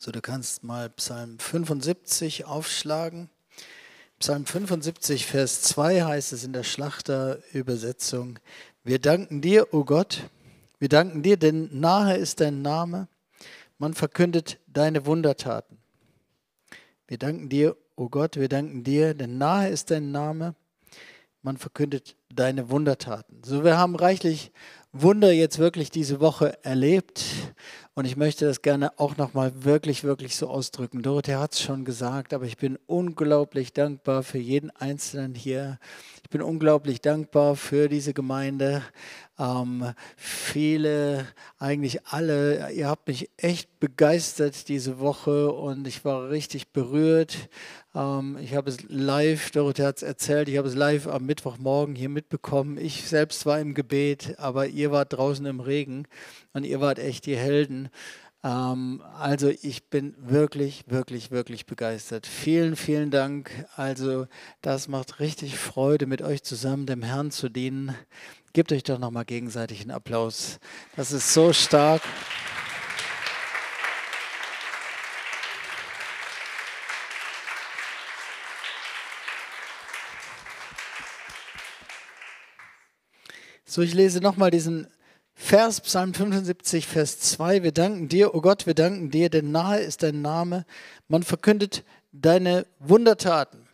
So, 0.00 0.12
du 0.12 0.20
kannst 0.20 0.62
mal 0.62 0.90
Psalm 0.90 1.40
75 1.40 2.44
aufschlagen. 2.44 3.30
Psalm 4.20 4.46
75, 4.46 5.26
Vers 5.26 5.62
2 5.62 6.02
heißt 6.02 6.32
es 6.32 6.44
in 6.44 6.52
der 6.52 6.62
Schlachterübersetzung. 6.62 8.38
Wir 8.84 9.00
danken 9.00 9.40
dir, 9.40 9.74
o 9.74 9.78
oh 9.78 9.84
Gott, 9.84 10.30
wir 10.78 10.88
danken 10.88 11.24
dir, 11.24 11.36
denn 11.36 11.80
nahe 11.80 12.16
ist 12.16 12.38
dein 12.38 12.62
Name. 12.62 13.08
Man 13.78 13.92
verkündet 13.92 14.60
deine 14.68 15.04
Wundertaten. 15.04 15.78
Wir 17.08 17.18
danken 17.18 17.48
dir, 17.48 17.72
o 17.96 18.04
oh 18.04 18.08
Gott, 18.08 18.36
wir 18.36 18.48
danken 18.48 18.84
dir, 18.84 19.14
denn 19.14 19.36
nahe 19.36 19.68
ist 19.68 19.90
dein 19.90 20.12
Name. 20.12 20.54
Man 21.42 21.56
verkündet 21.56 22.14
deine 22.32 22.70
Wundertaten. 22.70 23.42
So, 23.44 23.64
wir 23.64 23.76
haben 23.76 23.96
reichlich 23.96 24.52
Wunder 24.92 25.32
jetzt 25.32 25.58
wirklich 25.58 25.90
diese 25.90 26.20
Woche 26.20 26.56
erlebt 26.64 27.24
und 27.98 28.04
ich 28.04 28.16
möchte 28.16 28.44
das 28.44 28.62
gerne 28.62 28.96
auch 28.96 29.16
nochmal 29.16 29.64
wirklich, 29.64 30.04
wirklich 30.04 30.36
so 30.36 30.46
ausdrücken. 30.46 31.02
Dorothee 31.02 31.34
hat 31.34 31.54
es 31.54 31.60
schon 31.60 31.84
gesagt, 31.84 32.32
aber 32.32 32.44
ich 32.44 32.56
bin 32.56 32.78
unglaublich 32.86 33.72
dankbar 33.72 34.22
für 34.22 34.38
jeden 34.38 34.70
Einzelnen 34.70 35.34
hier. 35.34 35.80
Ich 36.22 36.30
bin 36.30 36.40
unglaublich 36.40 37.00
dankbar 37.00 37.56
für 37.56 37.88
diese 37.88 38.14
Gemeinde. 38.14 38.84
Ähm, 39.38 39.92
viele, 40.16 41.26
eigentlich 41.58 42.06
alle, 42.06 42.72
ihr 42.72 42.88
habt 42.88 43.06
mich 43.06 43.30
echt 43.36 43.78
begeistert 43.78 44.68
diese 44.68 44.98
Woche 44.98 45.52
und 45.52 45.86
ich 45.86 46.04
war 46.04 46.28
richtig 46.28 46.72
berührt. 46.72 47.48
Ähm, 47.94 48.36
ich 48.42 48.54
habe 48.54 48.68
es 48.68 48.78
live, 48.88 49.50
Dorothee 49.52 49.84
hat 49.84 49.98
es 49.98 50.02
erzählt, 50.02 50.48
ich 50.48 50.58
habe 50.58 50.66
es 50.66 50.74
live 50.74 51.06
am 51.06 51.24
Mittwochmorgen 51.24 51.94
hier 51.94 52.08
mitbekommen. 52.08 52.78
Ich 52.78 53.08
selbst 53.08 53.46
war 53.46 53.60
im 53.60 53.74
Gebet, 53.74 54.34
aber 54.38 54.66
ihr 54.66 54.90
wart 54.90 55.12
draußen 55.12 55.46
im 55.46 55.60
Regen 55.60 56.06
und 56.52 56.64
ihr 56.64 56.80
wart 56.80 56.98
echt 56.98 57.26
die 57.26 57.36
Helden. 57.36 57.90
Ähm, 58.44 59.02
also 59.18 59.48
ich 59.48 59.88
bin 59.88 60.14
wirklich, 60.18 60.84
wirklich, 60.88 61.30
wirklich 61.30 61.66
begeistert. 61.66 62.26
Vielen, 62.26 62.76
vielen 62.76 63.10
Dank. 63.10 63.50
Also 63.76 64.26
das 64.62 64.88
macht 64.88 65.20
richtig 65.20 65.56
Freude, 65.58 66.06
mit 66.06 66.22
euch 66.22 66.42
zusammen 66.42 66.86
dem 66.86 67.02
Herrn 67.02 67.30
zu 67.30 67.48
dienen. 67.48 67.94
Gebt 68.52 68.72
euch 68.72 68.82
doch 68.82 68.98
nochmal 68.98 69.24
gegenseitig 69.24 69.82
einen 69.82 69.90
Applaus. 69.90 70.58
Das 70.96 71.12
ist 71.12 71.32
so 71.32 71.52
stark. 71.52 72.02
So, 83.64 83.82
ich 83.82 83.92
lese 83.92 84.20
nochmal 84.20 84.50
diesen 84.50 84.88
Vers, 85.34 85.82
Psalm 85.82 86.14
75, 86.14 86.86
Vers 86.86 87.20
2. 87.20 87.62
Wir 87.62 87.70
danken 87.70 88.08
dir, 88.08 88.34
o 88.34 88.38
oh 88.38 88.40
Gott, 88.40 88.66
wir 88.66 88.74
danken 88.74 89.10
dir, 89.10 89.28
denn 89.28 89.52
nahe 89.52 89.80
ist 89.80 90.02
dein 90.02 90.22
Name. 90.22 90.64
Man 91.06 91.22
verkündet 91.22 91.84
deine 92.10 92.66
Wundertaten. 92.80 93.67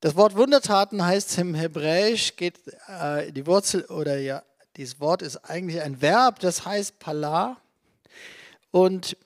Das 0.00 0.14
Wort 0.14 0.36
Wundertaten 0.36 1.04
heißt 1.04 1.38
im 1.38 1.54
Hebräisch, 1.54 2.36
geht 2.36 2.60
äh, 2.86 3.32
die 3.32 3.46
Wurzel 3.46 3.86
oder 3.86 4.18
ja, 4.18 4.42
dieses 4.76 5.00
Wort 5.00 5.22
ist 5.22 5.38
eigentlich 5.38 5.80
ein 5.80 6.02
Verb, 6.02 6.40
das 6.40 6.66
heißt 6.66 6.98
Pala. 6.98 7.56
Und 8.70 9.16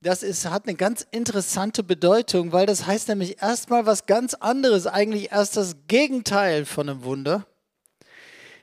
das 0.00 0.22
ist, 0.22 0.48
hat 0.48 0.68
eine 0.68 0.76
ganz 0.76 1.04
interessante 1.10 1.82
Bedeutung, 1.82 2.52
weil 2.52 2.66
das 2.66 2.86
heißt 2.86 3.08
nämlich 3.08 3.42
erstmal 3.42 3.86
was 3.86 4.06
ganz 4.06 4.34
anderes, 4.34 4.86
eigentlich 4.86 5.32
erst 5.32 5.56
das 5.56 5.74
Gegenteil 5.88 6.64
von 6.66 6.88
einem 6.88 7.02
Wunder. 7.02 7.44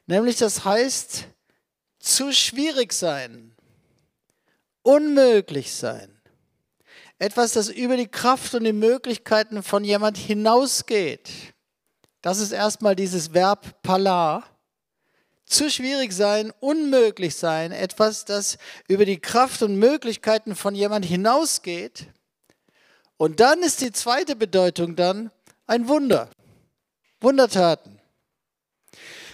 Nämlich 0.06 0.38
das 0.38 0.64
heißt, 0.64 1.26
zu 2.00 2.32
schwierig 2.32 2.94
sein, 2.94 3.54
unmöglich 4.82 5.74
sein. 5.74 6.13
Etwas, 7.20 7.54
das 7.54 7.70
über 7.70 7.98
die 7.98 8.08
Kraft 8.08 8.54
und 8.54 8.64
die 8.64 8.74
Möglichkeiten 8.74 9.64
von 9.64 9.84
jemand 9.84 10.18
hinausgeht. 10.18 11.30
Das 12.22 12.40
ist 12.40 12.52
erstmal 12.52 12.96
dieses 12.96 13.34
Verb 13.34 13.82
pala. 13.82 14.44
Zu 15.46 15.70
schwierig 15.70 16.14
sein, 16.14 16.52
unmöglich 16.60 17.36
sein. 17.36 17.72
Etwas, 17.72 18.26
das 18.26 18.58
über 18.88 19.06
die 19.06 19.20
Kraft 19.20 19.62
und 19.62 19.76
Möglichkeiten 19.76 20.56
von 20.56 20.74
jemand 20.74 21.06
hinausgeht. 21.06 22.08
Und 23.18 23.40
dann 23.40 23.62
ist 23.62 23.82
die 23.82 23.92
zweite 23.92 24.36
Bedeutung 24.36 24.96
dann 24.96 25.32
ein 25.68 25.88
Wunder. 25.88 26.30
Wundertaten. 27.22 28.00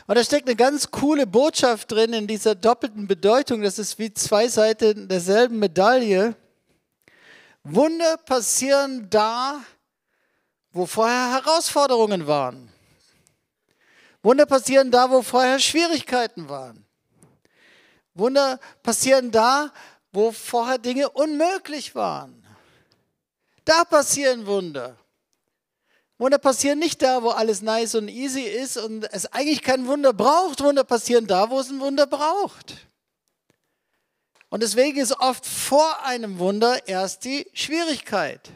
Und 0.08 0.16
da 0.16 0.24
steckt 0.24 0.48
eine 0.48 0.56
ganz 0.56 0.90
coole 0.90 1.28
Botschaft 1.28 1.92
drin 1.92 2.14
in 2.14 2.26
dieser 2.26 2.56
doppelten 2.56 3.08
Bedeutung. 3.08 3.62
Das 3.62 3.78
ist 3.78 4.00
wie 4.00 4.12
zwei 4.12 4.48
Seiten 4.48 5.08
derselben 5.08 5.60
Medaille. 5.60 6.36
Wunder 7.64 8.18
passieren 8.18 9.10
da, 9.10 9.62
wo 10.72 10.86
vorher 10.86 11.32
Herausforderungen 11.32 12.26
waren. 12.28 12.72
Wunder 14.22 14.46
passieren 14.46 14.92
da, 14.92 15.10
wo 15.10 15.22
vorher 15.22 15.60
Schwierigkeiten 15.60 16.50
waren. 16.50 16.86
Wunder 18.14 18.60
passieren 18.84 19.32
da, 19.32 19.72
wo 20.12 20.32
vorher 20.32 20.78
Dinge 20.78 21.10
unmöglich 21.10 21.96
waren. 21.96 22.46
Da 23.66 23.84
passieren 23.84 24.46
Wunder. 24.46 24.98
Wunder 26.18 26.38
passieren 26.38 26.80
nicht 26.80 27.02
da, 27.02 27.24
wo 27.24 27.30
alles 27.30 27.62
nice 27.62 27.96
und 27.96 28.10
easy 28.10 28.42
ist 28.42 28.78
und 28.78 29.06
es 29.14 29.26
eigentlich 29.28 29.62
kein 29.62 29.88
Wunder 29.88 30.12
braucht. 30.12 30.62
Wunder 30.62 30.84
passieren 30.84 31.28
da, 31.28 31.50
wo 31.50 31.60
es 31.60 31.70
ein 31.70 31.80
Wunder 31.80 32.08
braucht. 32.08 32.89
Und 34.50 34.64
deswegen 34.64 35.00
ist 35.00 35.20
oft 35.20 35.46
vor 35.46 36.04
einem 36.04 36.40
Wunder 36.40 36.88
erst 36.88 37.24
die 37.24 37.48
Schwierigkeit. 37.54 38.50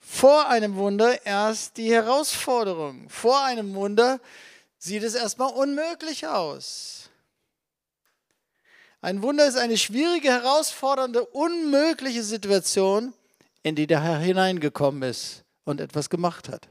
Vor 0.00 0.48
einem 0.48 0.74
Wunder 0.76 1.24
erst 1.24 1.76
die 1.76 1.92
Herausforderung. 1.92 3.08
Vor 3.08 3.42
einem 3.44 3.74
Wunder 3.74 4.20
sieht 4.78 5.02
es 5.02 5.14
erstmal 5.14 5.52
unmöglich 5.52 6.26
aus. 6.26 7.08
Ein 9.00 9.22
Wunder 9.22 9.46
ist 9.46 9.56
eine 9.56 9.76
schwierige, 9.76 10.28
herausfordernde, 10.28 11.24
unmögliche 11.26 12.22
Situation, 12.22 13.12
in 13.62 13.76
die 13.76 13.86
der 13.86 14.02
Herr 14.02 14.18
hineingekommen 14.18 15.02
ist 15.02 15.44
und 15.64 15.80
etwas 15.80 16.10
gemacht 16.10 16.48
hat. 16.48 16.68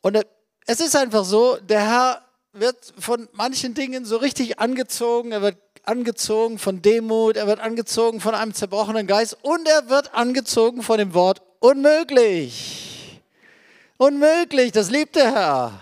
Und 0.00 0.24
es 0.66 0.80
ist 0.80 0.96
einfach 0.96 1.24
so, 1.24 1.56
der 1.56 1.80
Herr 1.80 2.28
wird 2.52 2.94
von 2.98 3.28
manchen 3.32 3.74
Dingen 3.74 4.04
so 4.04 4.16
richtig 4.16 4.58
angezogen. 4.58 5.32
Er 5.32 5.42
wird 5.42 5.58
angezogen 5.86 6.58
von 6.58 6.82
Demut, 6.82 7.36
er 7.36 7.46
wird 7.46 7.60
angezogen 7.60 8.20
von 8.20 8.34
einem 8.34 8.54
zerbrochenen 8.54 9.06
Geist 9.06 9.36
und 9.42 9.66
er 9.68 9.88
wird 9.88 10.14
angezogen 10.14 10.82
von 10.82 10.98
dem 10.98 11.14
Wort 11.14 11.42
unmöglich. 11.60 13.20
Unmöglich, 13.96 14.72
das 14.72 14.90
liebt 14.90 15.16
der 15.16 15.32
Herr. 15.32 15.80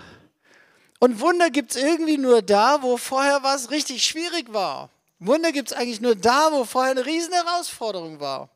Und 1.00 1.20
Wunder 1.20 1.50
gibt 1.50 1.75
es 1.75 1.82
irgendwie 1.82 2.19
nur 2.19 2.42
da, 2.42 2.82
wo 2.82 2.97
vorher 2.97 3.42
was 3.42 3.70
richtig 3.70 4.04
schwierig 4.04 4.53
war. 4.53 4.91
Wunder 5.19 5.53
gibt 5.53 5.70
es 5.70 5.76
eigentlich 5.76 6.00
nur 6.00 6.15
da, 6.15 6.50
wo 6.53 6.65
vorher 6.65 6.92
eine 6.92 7.06
riesen 7.06 7.32
Herausforderung 7.32 8.21
war. 8.21 8.50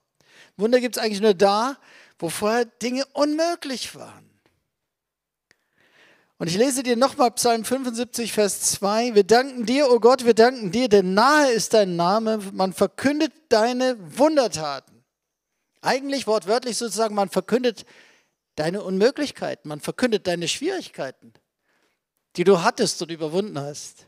Wunder 0.57 0.81
gibt 0.81 0.97
es 0.97 1.03
eigentlich 1.03 1.21
nur 1.21 1.35
da, 1.35 1.77
wo 2.19 2.29
vorher 2.29 2.65
Dinge 2.65 3.05
unmöglich 3.13 3.95
waren. 3.95 4.28
Und 6.41 6.47
ich 6.47 6.57
lese 6.57 6.85
dir 6.85 6.97
nochmal 6.97 7.33
Psalm 7.33 7.65
75, 7.65 8.33
Vers 8.33 8.61
2. 8.61 9.17
Wir 9.17 9.25
danken 9.25 9.67
dir, 9.67 9.91
o 9.91 9.95
oh 9.95 10.01
Gott, 10.01 10.25
wir 10.25 10.35
danken 10.35 10.71
dir, 10.71 10.89
denn 10.89 11.13
nahe 11.13 11.51
ist 11.51 11.75
dein 11.75 11.97
Name. 11.97 12.39
Man 12.53 12.73
verkündet 12.73 13.33
deine 13.49 13.97
Wundertaten. 14.17 15.05
Eigentlich 15.81 16.29
wortwörtlich 16.29 16.77
sozusagen, 16.77 17.17
man 17.17 17.29
verkündet 17.29 17.85
deine 18.55 18.83
Unmöglichkeiten, 18.83 19.69
man 19.69 19.81
verkündet 19.81 20.29
deine 20.29 20.47
Schwierigkeiten, 20.47 21.33
die 22.37 22.45
du 22.45 22.63
hattest 22.63 23.03
und 23.03 23.11
überwunden 23.11 23.59
hast. 23.59 24.07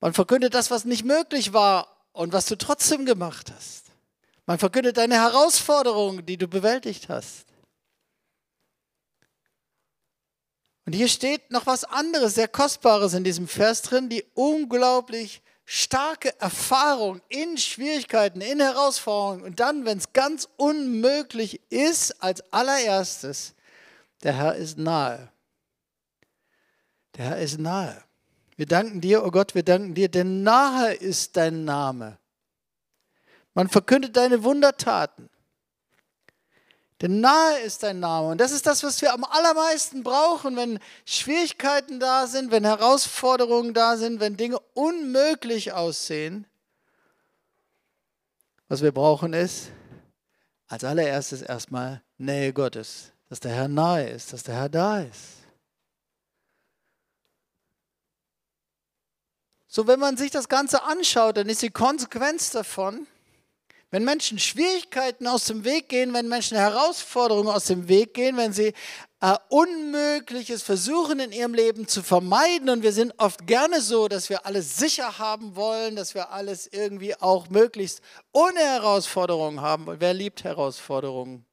Man 0.00 0.14
verkündet 0.14 0.54
das, 0.54 0.70
was 0.70 0.86
nicht 0.86 1.04
möglich 1.04 1.52
war 1.52 2.08
und 2.12 2.32
was 2.32 2.46
du 2.46 2.56
trotzdem 2.56 3.04
gemacht 3.04 3.52
hast. 3.54 3.86
Man 4.46 4.58
verkündet 4.58 4.96
deine 4.96 5.16
Herausforderungen, 5.16 6.24
die 6.24 6.38
du 6.38 6.48
bewältigt 6.48 7.10
hast. 7.10 7.51
Und 10.84 10.94
hier 10.94 11.08
steht 11.08 11.50
noch 11.50 11.66
was 11.66 11.84
anderes, 11.84 12.34
sehr 12.34 12.48
Kostbares 12.48 13.14
in 13.14 13.24
diesem 13.24 13.46
Vers 13.46 13.82
drin, 13.82 14.08
die 14.08 14.24
unglaublich 14.34 15.42
starke 15.64 16.38
Erfahrung 16.40 17.20
in 17.28 17.56
Schwierigkeiten, 17.56 18.40
in 18.40 18.60
Herausforderungen 18.60 19.44
und 19.44 19.60
dann, 19.60 19.84
wenn 19.84 19.98
es 19.98 20.12
ganz 20.12 20.48
unmöglich 20.56 21.60
ist, 21.70 22.22
als 22.22 22.42
allererstes, 22.52 23.54
der 24.22 24.36
Herr 24.36 24.56
ist 24.56 24.76
nahe. 24.76 25.30
Der 27.16 27.26
Herr 27.26 27.38
ist 27.38 27.58
nahe. 27.58 28.02
Wir 28.56 28.66
danken 28.66 29.00
dir, 29.00 29.24
oh 29.24 29.30
Gott, 29.30 29.54
wir 29.54 29.62
danken 29.62 29.94
dir, 29.94 30.08
denn 30.08 30.42
nahe 30.42 30.92
ist 30.94 31.36
dein 31.36 31.64
Name. 31.64 32.18
Man 33.54 33.68
verkündet 33.68 34.16
deine 34.16 34.42
Wundertaten. 34.44 35.28
Denn 37.02 37.20
nahe 37.20 37.58
ist 37.58 37.82
dein 37.82 37.98
Name. 37.98 38.28
Und 38.28 38.40
das 38.40 38.52
ist 38.52 38.64
das, 38.64 38.84
was 38.84 39.02
wir 39.02 39.12
am 39.12 39.24
allermeisten 39.24 40.04
brauchen, 40.04 40.54
wenn 40.56 40.78
Schwierigkeiten 41.04 41.98
da 41.98 42.28
sind, 42.28 42.52
wenn 42.52 42.64
Herausforderungen 42.64 43.74
da 43.74 43.96
sind, 43.96 44.20
wenn 44.20 44.36
Dinge 44.36 44.60
unmöglich 44.74 45.72
aussehen. 45.72 46.46
Was 48.68 48.82
wir 48.82 48.92
brauchen 48.92 49.32
ist, 49.32 49.72
als 50.68 50.84
allererstes 50.84 51.42
erstmal 51.42 52.02
Nähe 52.18 52.52
Gottes, 52.52 53.10
dass 53.28 53.40
der 53.40 53.50
Herr 53.50 53.68
nahe 53.68 54.08
ist, 54.08 54.32
dass 54.32 54.44
der 54.44 54.54
Herr 54.54 54.68
da 54.68 55.00
ist. 55.00 55.42
So, 59.66 59.88
wenn 59.88 59.98
man 59.98 60.16
sich 60.16 60.30
das 60.30 60.48
Ganze 60.48 60.84
anschaut, 60.84 61.36
dann 61.36 61.48
ist 61.48 61.62
die 61.62 61.70
Konsequenz 61.70 62.50
davon, 62.50 63.08
wenn 63.92 64.04
Menschen 64.04 64.38
Schwierigkeiten 64.38 65.26
aus 65.26 65.44
dem 65.44 65.64
Weg 65.64 65.90
gehen, 65.90 66.14
wenn 66.14 66.26
Menschen 66.26 66.56
Herausforderungen 66.56 67.48
aus 67.48 67.66
dem 67.66 67.88
Weg 67.88 68.14
gehen, 68.14 68.38
wenn 68.38 68.54
sie 68.54 68.72
äh, 69.20 69.36
Unmögliches 69.50 70.62
versuchen 70.62 71.20
in 71.20 71.30
ihrem 71.30 71.52
Leben 71.52 71.86
zu 71.86 72.02
vermeiden, 72.02 72.70
und 72.70 72.82
wir 72.82 72.92
sind 72.92 73.12
oft 73.18 73.46
gerne 73.46 73.82
so, 73.82 74.08
dass 74.08 74.30
wir 74.30 74.46
alles 74.46 74.78
sicher 74.78 75.18
haben 75.18 75.56
wollen, 75.56 75.94
dass 75.94 76.14
wir 76.14 76.30
alles 76.30 76.66
irgendwie 76.72 77.14
auch 77.20 77.50
möglichst 77.50 78.00
ohne 78.32 78.60
Herausforderungen 78.60 79.60
haben 79.60 79.84
wollen. 79.84 80.00
Wer 80.00 80.14
liebt 80.14 80.42
Herausforderungen? 80.42 81.44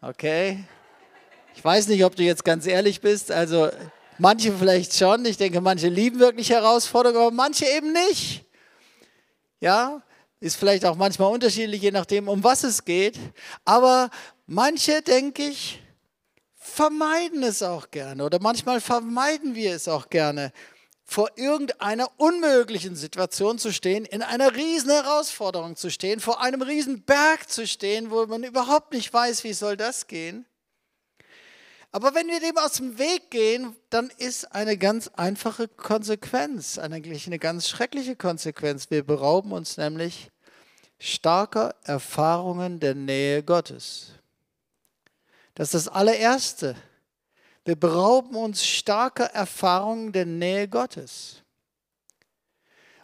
Okay. 0.00 0.64
Ich 1.54 1.62
weiß 1.62 1.88
nicht, 1.88 2.02
ob 2.02 2.16
du 2.16 2.22
jetzt 2.22 2.46
ganz 2.46 2.66
ehrlich 2.66 3.02
bist. 3.02 3.30
Also 3.30 3.68
manche 4.16 4.54
vielleicht 4.54 4.94
schon. 4.94 5.26
Ich 5.26 5.36
denke, 5.36 5.60
manche 5.60 5.88
lieben 5.88 6.18
wirklich 6.18 6.48
Herausforderungen, 6.48 7.20
aber 7.20 7.30
manche 7.30 7.66
eben 7.66 7.92
nicht. 7.92 8.46
Ja, 9.60 10.02
ist 10.40 10.56
vielleicht 10.56 10.84
auch 10.84 10.96
manchmal 10.96 11.32
unterschiedlich, 11.32 11.82
je 11.82 11.90
nachdem, 11.90 12.28
um 12.28 12.44
was 12.44 12.64
es 12.64 12.84
geht. 12.84 13.18
Aber 13.64 14.10
manche, 14.46 15.02
denke 15.02 15.42
ich, 15.44 15.80
vermeiden 16.54 17.42
es 17.42 17.62
auch 17.62 17.90
gerne. 17.90 18.24
Oder 18.24 18.38
manchmal 18.40 18.80
vermeiden 18.80 19.54
wir 19.54 19.74
es 19.74 19.88
auch 19.88 20.08
gerne, 20.10 20.52
vor 21.04 21.30
irgendeiner 21.36 22.10
unmöglichen 22.18 22.94
Situation 22.94 23.58
zu 23.58 23.72
stehen, 23.72 24.04
in 24.04 24.20
einer 24.22 24.54
riesen 24.54 24.90
Herausforderung 24.90 25.74
zu 25.74 25.90
stehen, 25.90 26.20
vor 26.20 26.42
einem 26.42 26.60
riesen 26.60 27.02
Berg 27.02 27.48
zu 27.48 27.66
stehen, 27.66 28.10
wo 28.10 28.26
man 28.26 28.44
überhaupt 28.44 28.92
nicht 28.92 29.12
weiß, 29.12 29.42
wie 29.42 29.54
soll 29.54 29.78
das 29.78 30.06
gehen. 30.06 30.44
Aber 31.90 32.14
wenn 32.14 32.28
wir 32.28 32.40
dem 32.40 32.58
aus 32.58 32.74
dem 32.74 32.98
Weg 32.98 33.30
gehen, 33.30 33.74
dann 33.88 34.10
ist 34.18 34.52
eine 34.52 34.76
ganz 34.76 35.08
einfache 35.08 35.68
Konsequenz, 35.68 36.78
eigentlich 36.78 37.26
eine 37.26 37.38
ganz 37.38 37.68
schreckliche 37.68 38.14
Konsequenz. 38.14 38.90
Wir 38.90 39.02
berauben 39.02 39.52
uns 39.52 39.78
nämlich 39.78 40.30
starker 40.98 41.74
Erfahrungen 41.84 42.78
der 42.78 42.94
Nähe 42.94 43.42
Gottes. 43.42 44.08
Das 45.54 45.72
ist 45.72 45.86
das 45.86 45.88
allererste. 45.88 46.76
Wir 47.64 47.76
berauben 47.76 48.36
uns 48.36 48.64
starker 48.64 49.26
Erfahrungen 49.26 50.12
der 50.12 50.26
Nähe 50.26 50.68
Gottes. 50.68 51.42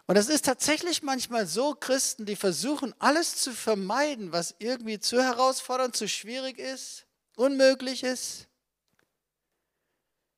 Und 0.07 0.15
es 0.17 0.29
ist 0.29 0.45
tatsächlich 0.45 1.01
manchmal 1.01 1.47
so, 1.47 1.73
Christen, 1.73 2.25
die 2.25 2.35
versuchen, 2.35 2.93
alles 2.99 3.35
zu 3.37 3.51
vermeiden, 3.51 4.31
was 4.31 4.53
irgendwie 4.59 4.99
zu 4.99 5.21
herausfordernd, 5.21 5.95
zu 5.95 6.07
schwierig 6.07 6.59
ist, 6.59 7.05
unmöglich 7.35 8.03
ist, 8.03 8.47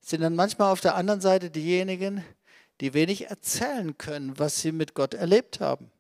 sind 0.07 0.21
dann 0.21 0.35
manchmal 0.35 0.71
auf 0.71 0.79
der 0.79 0.95
anderen 0.95 1.19
Seite 1.19 1.49
diejenigen, 1.49 2.23
die 2.79 2.93
wenig 2.93 3.29
erzählen 3.29 3.97
können, 3.97 4.39
was 4.39 4.61
sie 4.61 4.71
mit 4.71 4.93
Gott 4.93 5.13
erlebt 5.13 5.59
haben. 5.59 5.91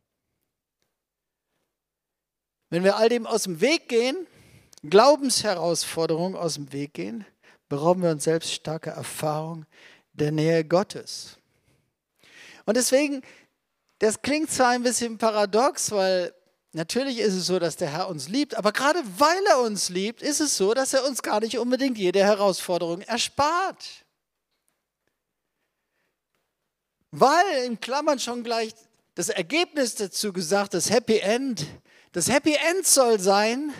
Wenn 2.69 2.85
wir 2.85 2.95
all 2.95 3.09
dem 3.09 3.27
aus 3.27 3.43
dem 3.43 3.59
Weg 3.59 3.89
gehen, 3.89 4.25
Glaubensherausforderungen 4.83 6.37
aus 6.37 6.53
dem 6.53 6.71
Weg 6.71 6.93
gehen, 6.93 7.25
berauben 7.67 8.01
wir 8.01 8.11
uns 8.11 8.23
selbst 8.23 8.53
starke 8.53 8.91
Erfahrung 8.91 9.65
der 10.13 10.31
Nähe 10.31 10.63
Gottes. 10.63 11.37
Und 12.65 12.77
deswegen, 12.77 13.21
das 13.99 14.21
klingt 14.21 14.49
zwar 14.49 14.69
ein 14.69 14.83
bisschen 14.83 15.17
paradox, 15.17 15.91
weil 15.91 16.33
natürlich 16.73 17.19
ist 17.19 17.33
es 17.33 17.47
so, 17.47 17.59
dass 17.59 17.75
der 17.75 17.91
Herr 17.91 18.09
uns 18.09 18.27
liebt, 18.27 18.55
aber 18.55 18.71
gerade 18.71 19.01
weil 19.17 19.45
er 19.49 19.59
uns 19.61 19.89
liebt, 19.89 20.21
ist 20.21 20.39
es 20.39 20.57
so, 20.57 20.73
dass 20.73 20.93
er 20.93 21.05
uns 21.05 21.21
gar 21.21 21.39
nicht 21.39 21.57
unbedingt 21.57 21.97
jede 21.97 22.23
Herausforderung 22.23 23.01
erspart. 23.01 24.05
Weil 27.11 27.65
in 27.65 27.79
Klammern 27.79 28.19
schon 28.19 28.43
gleich 28.43 28.73
das 29.15 29.29
Ergebnis 29.29 29.95
dazu 29.95 30.31
gesagt, 30.31 30.73
das 30.73 30.89
Happy 30.89 31.17
End, 31.19 31.65
das 32.11 32.29
Happy 32.29 32.55
End 32.69 32.85
soll 32.85 33.19
sein, 33.19 33.73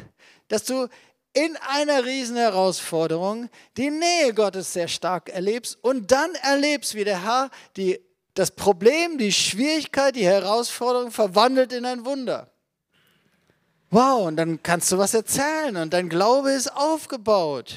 dass 0.48 0.64
du 0.64 0.88
in 1.34 1.56
einer 1.58 2.04
riesen 2.04 2.38
Herausforderung 2.38 3.50
die 3.78 3.92
Nähe 3.92 4.34
Gottes 4.34 4.74
sehr 4.74 4.88
stark 4.88 5.30
erlebst 5.30 5.78
und 5.84 6.12
dann 6.12 6.34
erlebst, 6.36 6.96
wie 6.96 7.04
der 7.04 7.24
Herr 7.24 7.52
die, 7.76 8.00
das 8.34 8.50
Problem, 8.50 9.20
die 9.20 9.32
Schwierigkeit, 9.32 10.16
die 10.16 10.26
Herausforderung 10.26 11.12
verwandelt 11.12 11.74
in 11.74 11.86
ein 11.86 12.06
Wunder. 12.06 12.52
Wow, 13.90 14.28
und 14.28 14.36
dann 14.36 14.62
kannst 14.62 14.92
du 14.92 14.98
was 14.98 15.14
erzählen 15.14 15.78
und 15.78 15.94
dein 15.94 16.10
Glaube 16.10 16.52
ist 16.52 16.68
aufgebaut. 16.76 17.74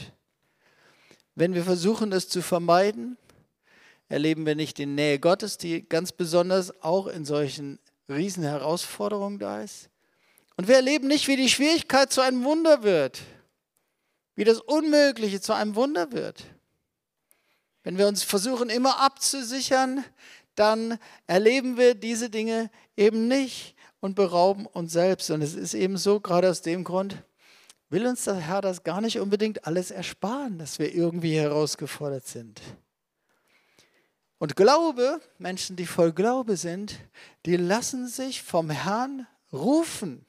Wenn 1.36 1.54
wir 1.54 1.62
versuchen, 1.62 2.10
das 2.10 2.28
zu 2.28 2.42
vermeiden, 2.42 3.16
erleben 4.08 4.44
wir 4.44 4.56
nicht 4.56 4.78
die 4.78 4.86
Nähe 4.86 5.20
Gottes, 5.20 5.56
die 5.56 5.88
ganz 5.88 6.10
besonders 6.10 6.82
auch 6.82 7.06
in 7.06 7.24
solchen 7.24 7.78
riesen 8.08 8.42
Herausforderungen 8.42 9.38
da 9.38 9.62
ist. 9.62 9.88
Und 10.56 10.66
wir 10.66 10.74
erleben 10.74 11.06
nicht, 11.06 11.28
wie 11.28 11.36
die 11.36 11.48
Schwierigkeit 11.48 12.12
zu 12.12 12.20
einem 12.22 12.42
Wunder 12.42 12.82
wird, 12.82 13.20
wie 14.34 14.44
das 14.44 14.60
Unmögliche 14.60 15.40
zu 15.40 15.52
einem 15.52 15.76
Wunder 15.76 16.10
wird. 16.10 16.44
Wenn 17.84 17.98
wir 17.98 18.08
uns 18.08 18.24
versuchen, 18.24 18.68
immer 18.68 18.98
abzusichern, 18.98 20.04
dann 20.56 20.98
erleben 21.28 21.76
wir 21.76 21.94
diese 21.94 22.30
Dinge 22.30 22.68
eben 22.96 23.28
nicht 23.28 23.76
und 24.00 24.14
berauben 24.14 24.66
uns 24.66 24.92
selbst. 24.92 25.30
Und 25.30 25.42
es 25.42 25.54
ist 25.54 25.74
eben 25.74 25.96
so, 25.96 26.20
gerade 26.20 26.50
aus 26.50 26.62
dem 26.62 26.84
Grund, 26.84 27.22
will 27.88 28.06
uns 28.06 28.24
der 28.24 28.36
Herr 28.36 28.60
das 28.60 28.82
gar 28.82 29.00
nicht 29.00 29.20
unbedingt 29.20 29.66
alles 29.66 29.90
ersparen, 29.90 30.58
dass 30.58 30.78
wir 30.78 30.94
irgendwie 30.94 31.36
herausgefordert 31.36 32.26
sind. 32.26 32.60
Und 34.38 34.56
Glaube, 34.56 35.20
Menschen, 35.38 35.76
die 35.76 35.86
voll 35.86 36.12
Glaube 36.12 36.56
sind, 36.56 36.98
die 37.44 37.56
lassen 37.56 38.08
sich 38.08 38.42
vom 38.42 38.70
Herrn 38.70 39.26
rufen 39.52 40.24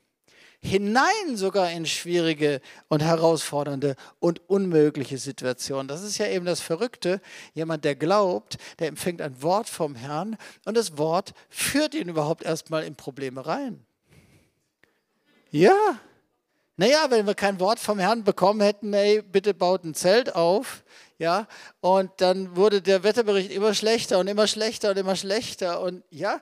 hinein 0.62 1.36
sogar 1.36 1.72
in 1.72 1.86
schwierige 1.86 2.62
und 2.88 3.02
herausfordernde 3.02 3.96
und 4.20 4.48
unmögliche 4.48 5.18
Situationen. 5.18 5.88
Das 5.88 6.04
ist 6.04 6.18
ja 6.20 6.28
eben 6.28 6.46
das 6.46 6.62
Verrückte. 6.62 7.20
Jemand, 7.54 7.84
der 7.84 7.96
glaubt, 7.96 8.58
der 8.80 8.88
empfängt 8.88 9.22
ein 9.22 9.42
Wort 9.42 9.68
vom 9.68 9.96
Herrn 9.96 10.38
und 10.66 10.78
das 10.78 10.98
Wort 10.98 11.34
führt 11.50 11.96
ihn 11.96 12.10
überhaupt 12.10 12.44
erstmal 12.44 12.84
in 12.84 12.96
Probleme 12.96 13.46
rein. 13.46 13.86
Ja. 15.50 15.76
Naja, 16.78 17.08
wenn 17.10 17.28
wir 17.28 17.36
kein 17.36 17.60
Wort 17.60 17.80
vom 17.80 18.00
Herrn 18.00 18.24
bekommen 18.24 18.62
hätten, 18.62 18.94
ey, 18.94 19.22
bitte 19.22 19.54
baut 19.54 19.84
ein 19.84 19.94
Zelt 19.94 20.36
auf, 20.36 20.84
ja, 21.18 21.48
und 21.82 22.10
dann 22.18 22.56
wurde 22.56 22.82
der 22.82 23.04
Wetterbericht 23.04 23.52
immer 23.52 23.76
schlechter 23.76 24.18
und 24.18 24.28
immer 24.28 24.48
schlechter 24.48 24.90
und 24.90 24.98
immer 24.98 25.16
schlechter 25.16 25.82
und 25.82 26.04
ja, 26.10 26.42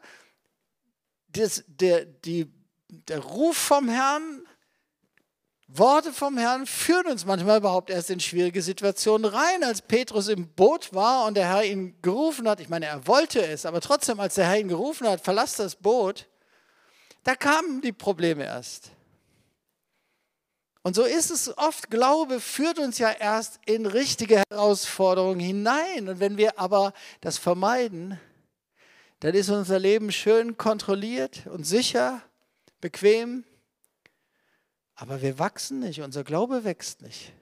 das, 1.28 1.66
der, 1.68 2.06
die 2.06 2.50
der 2.89 3.19
Ruf 3.19 3.58
vom 3.58 3.88
Herrn, 3.88 4.43
Worte 5.67 6.12
vom 6.12 6.38
Herrn 6.39 6.65
führen 6.65 7.05
uns 7.08 7.25
manchmal 7.25 7.60
überhaupt 7.60 7.91
erst 7.91 8.10
in 8.10 8.19
schwierige 8.19 8.63
Situationen 8.63 9.29
rein. 9.29 9.63
Als 9.63 9.84
Petrus 9.84 10.27
im 10.27 10.48
Boot 10.48 10.93
war 10.93 11.27
und 11.27 11.36
der 11.36 11.48
Herr 11.48 11.63
ihn 11.63 11.96
gerufen 12.01 12.50
hat, 12.50 12.60
ich 12.60 12.69
meine, 12.69 12.88
er 12.88 13.05
wollte 13.05 13.46
es, 13.46 13.67
aber 13.67 13.79
trotzdem, 13.79 14.19
als 14.19 14.34
der 14.34 14.48
Herr 14.48 14.60
ihn 14.60 14.67
gerufen 14.67 15.08
hat, 15.08 15.22
verlass 15.22 15.55
das 15.55 15.75
Boot, 15.75 16.27
da 17.24 17.36
kamen 17.36 17.81
die 17.81 17.91
Probleme 17.91 18.46
erst. 18.46 18.89
Und 20.81 20.96
so 20.96 21.03
ist 21.03 21.29
es 21.29 21.55
oft, 21.55 21.91
Glaube 21.91 22.39
führt 22.39 22.79
uns 22.79 22.98
ja 22.98 23.12
erst 23.12 23.60
in 23.67 23.86
richtige 23.86 24.41
Herausforderungen 24.50 25.39
hinein. 25.39 26.10
Und 26.10 26.19
wenn 26.19 26.38
wir 26.38 26.58
aber 26.58 26.93
das 27.22 27.38
vermeiden, 27.38 28.19
dann 29.19 29.36
ist 29.36 29.50
unser 29.50 29.77
Leben 29.77 30.12
schön 30.12 30.58
kontrolliert 30.58 31.46
und 31.48 31.65
sicher 31.65 32.24
bequem, 32.82 33.44
aber 34.96 35.22
wir 35.22 35.40
wachsen 35.40 35.80
nicht, 35.80 36.02
unser 36.02 36.24
Glaube 36.24 36.64
wächst 36.64 37.02
nicht. 37.02 37.34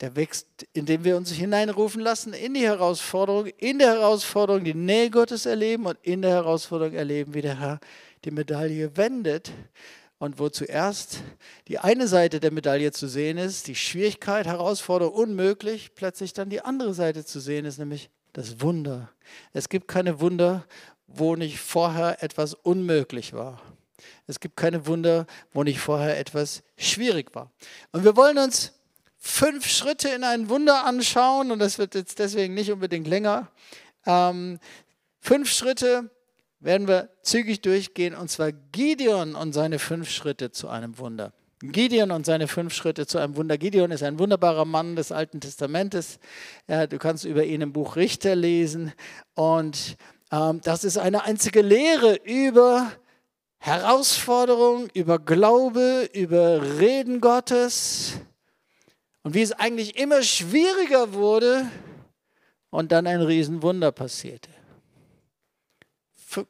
Der 0.00 0.14
wächst, 0.14 0.46
indem 0.74 1.02
wir 1.02 1.16
uns 1.16 1.32
hineinrufen 1.32 2.00
lassen 2.00 2.32
in 2.32 2.54
die 2.54 2.66
Herausforderung, 2.66 3.46
in 3.56 3.78
der 3.78 3.94
Herausforderung 3.94 4.62
die 4.62 4.74
Nähe 4.74 5.10
Gottes 5.10 5.46
erleben 5.46 5.86
und 5.86 5.98
in 6.02 6.22
der 6.22 6.32
Herausforderung 6.32 6.94
erleben, 6.94 7.34
wie 7.34 7.42
der 7.42 7.58
Herr 7.58 7.80
die 8.24 8.30
Medaille 8.30 8.96
wendet 8.96 9.50
und 10.18 10.38
wo 10.38 10.48
zuerst 10.48 11.22
die 11.68 11.78
eine 11.78 12.06
Seite 12.06 12.38
der 12.38 12.52
Medaille 12.52 12.92
zu 12.92 13.08
sehen 13.08 13.38
ist, 13.38 13.66
die 13.66 13.74
Schwierigkeit, 13.74 14.46
Herausforderung, 14.46 15.14
unmöglich, 15.14 15.94
plötzlich 15.94 16.32
dann 16.32 16.50
die 16.50 16.60
andere 16.60 16.92
Seite 16.94 17.24
zu 17.24 17.40
sehen 17.40 17.64
ist, 17.64 17.78
nämlich 17.78 18.10
das 18.32 18.60
Wunder. 18.60 19.10
Es 19.52 19.68
gibt 19.68 19.88
keine 19.88 20.20
Wunder, 20.20 20.66
wo 21.08 21.34
nicht 21.34 21.58
vorher 21.58 22.22
etwas 22.22 22.54
unmöglich 22.54 23.32
war. 23.32 23.60
Es 24.26 24.38
gibt 24.38 24.56
keine 24.56 24.86
Wunder, 24.86 25.26
wo 25.52 25.64
nicht 25.64 25.80
vorher 25.80 26.18
etwas 26.18 26.62
schwierig 26.76 27.34
war. 27.34 27.50
Und 27.90 28.04
wir 28.04 28.16
wollen 28.16 28.38
uns 28.38 28.72
fünf 29.16 29.66
Schritte 29.66 30.08
in 30.10 30.22
ein 30.22 30.48
Wunder 30.48 30.84
anschauen 30.84 31.50
und 31.50 31.58
das 31.58 31.78
wird 31.78 31.94
jetzt 31.94 32.18
deswegen 32.18 32.54
nicht 32.54 32.70
unbedingt 32.70 33.08
länger. 33.08 33.48
Ähm, 34.06 34.60
fünf 35.18 35.50
Schritte 35.50 36.10
werden 36.60 36.88
wir 36.88 37.08
zügig 37.22 37.60
durchgehen, 37.60 38.14
und 38.14 38.30
zwar 38.30 38.52
Gideon 38.52 39.34
und 39.34 39.52
seine 39.52 39.78
fünf 39.78 40.10
Schritte 40.10 40.50
zu 40.50 40.68
einem 40.68 40.98
Wunder. 40.98 41.32
Gideon 41.60 42.12
und 42.12 42.24
seine 42.24 42.46
fünf 42.46 42.72
Schritte 42.72 43.06
zu 43.06 43.18
einem 43.18 43.36
Wunder. 43.36 43.58
Gideon 43.58 43.90
ist 43.90 44.04
ein 44.04 44.18
wunderbarer 44.20 44.64
Mann 44.64 44.94
des 44.94 45.10
Alten 45.10 45.40
Testamentes. 45.40 46.20
Ja, 46.68 46.86
du 46.86 46.98
kannst 46.98 47.24
über 47.24 47.44
ihn 47.44 47.62
im 47.62 47.72
Buch 47.72 47.96
Richter 47.96 48.36
lesen. 48.36 48.92
Und 49.34 49.96
das 50.30 50.84
ist 50.84 50.98
eine 50.98 51.24
einzige 51.24 51.62
Lehre 51.62 52.16
über 52.16 52.92
Herausforderung, 53.58 54.88
über 54.94 55.18
Glaube, 55.18 56.08
über 56.12 56.78
Reden 56.78 57.20
Gottes 57.20 58.14
und 59.22 59.34
wie 59.34 59.42
es 59.42 59.52
eigentlich 59.52 59.96
immer 59.96 60.22
schwieriger 60.22 61.12
wurde 61.12 61.66
und 62.70 62.92
dann 62.92 63.06
ein 63.06 63.20
Riesenwunder 63.20 63.92
passierte. 63.92 64.50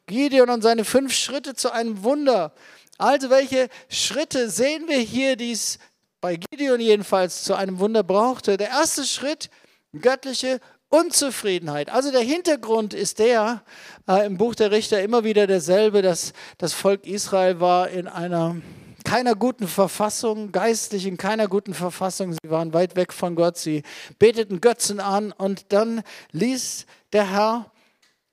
Gideon 0.07 0.49
und 0.49 0.61
seine 0.61 0.83
fünf 0.83 1.13
Schritte 1.13 1.55
zu 1.55 1.71
einem 1.71 2.03
Wunder. 2.03 2.53
Also 2.97 3.29
welche 3.29 3.69
Schritte 3.87 4.49
sehen 4.49 4.87
wir 4.89 4.99
hier, 4.99 5.37
die 5.37 5.53
es 5.53 5.79
bei 6.19 6.35
Gideon 6.35 6.81
jedenfalls 6.81 7.43
zu 7.43 7.55
einem 7.55 7.79
Wunder 7.79 8.03
brauchte? 8.03 8.57
Der 8.57 8.69
erste 8.69 9.05
Schritt, 9.05 9.49
göttliche 9.97 10.59
Unzufriedenheit. 10.89 11.89
Also 11.89 12.11
der 12.11 12.21
Hintergrund 12.21 12.93
ist 12.93 13.19
der, 13.19 13.63
äh, 14.07 14.25
im 14.25 14.37
Buch 14.37 14.55
der 14.55 14.71
Richter 14.71 15.01
immer 15.01 15.23
wieder 15.23 15.45
derselbe, 15.45 16.01
dass 16.01 16.33
das 16.57 16.73
Volk 16.73 17.05
Israel 17.05 17.59
war 17.59 17.89
in 17.89 18.07
einer 18.07 18.57
keiner 19.05 19.35
guten 19.35 19.67
Verfassung, 19.67 20.51
geistlich 20.51 21.05
in 21.05 21.17
keiner 21.17 21.47
guten 21.47 21.73
Verfassung. 21.73 22.33
Sie 22.33 22.49
waren 22.49 22.73
weit 22.73 22.95
weg 22.95 23.13
von 23.13 23.35
Gott, 23.35 23.57
sie 23.57 23.83
beteten 24.17 24.61
Götzen 24.61 24.99
an 24.99 25.31
und 25.31 25.71
dann 25.71 26.03
ließ 26.31 26.85
der 27.13 27.31
Herr 27.31 27.71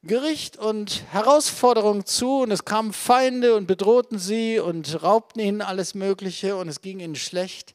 Gericht 0.02 0.56
und 0.56 1.02
Herausforderung 1.10 2.06
zu 2.06 2.40
und 2.40 2.50
es 2.50 2.64
kamen 2.64 2.92
Feinde 2.92 3.56
und 3.56 3.66
bedrohten 3.66 4.18
sie 4.18 4.60
und 4.60 5.02
raubten 5.02 5.40
ihnen 5.40 5.62
alles 5.62 5.94
Mögliche 5.94 6.56
und 6.56 6.68
es 6.68 6.80
ging 6.80 7.00
ihnen 7.00 7.16
schlecht. 7.16 7.74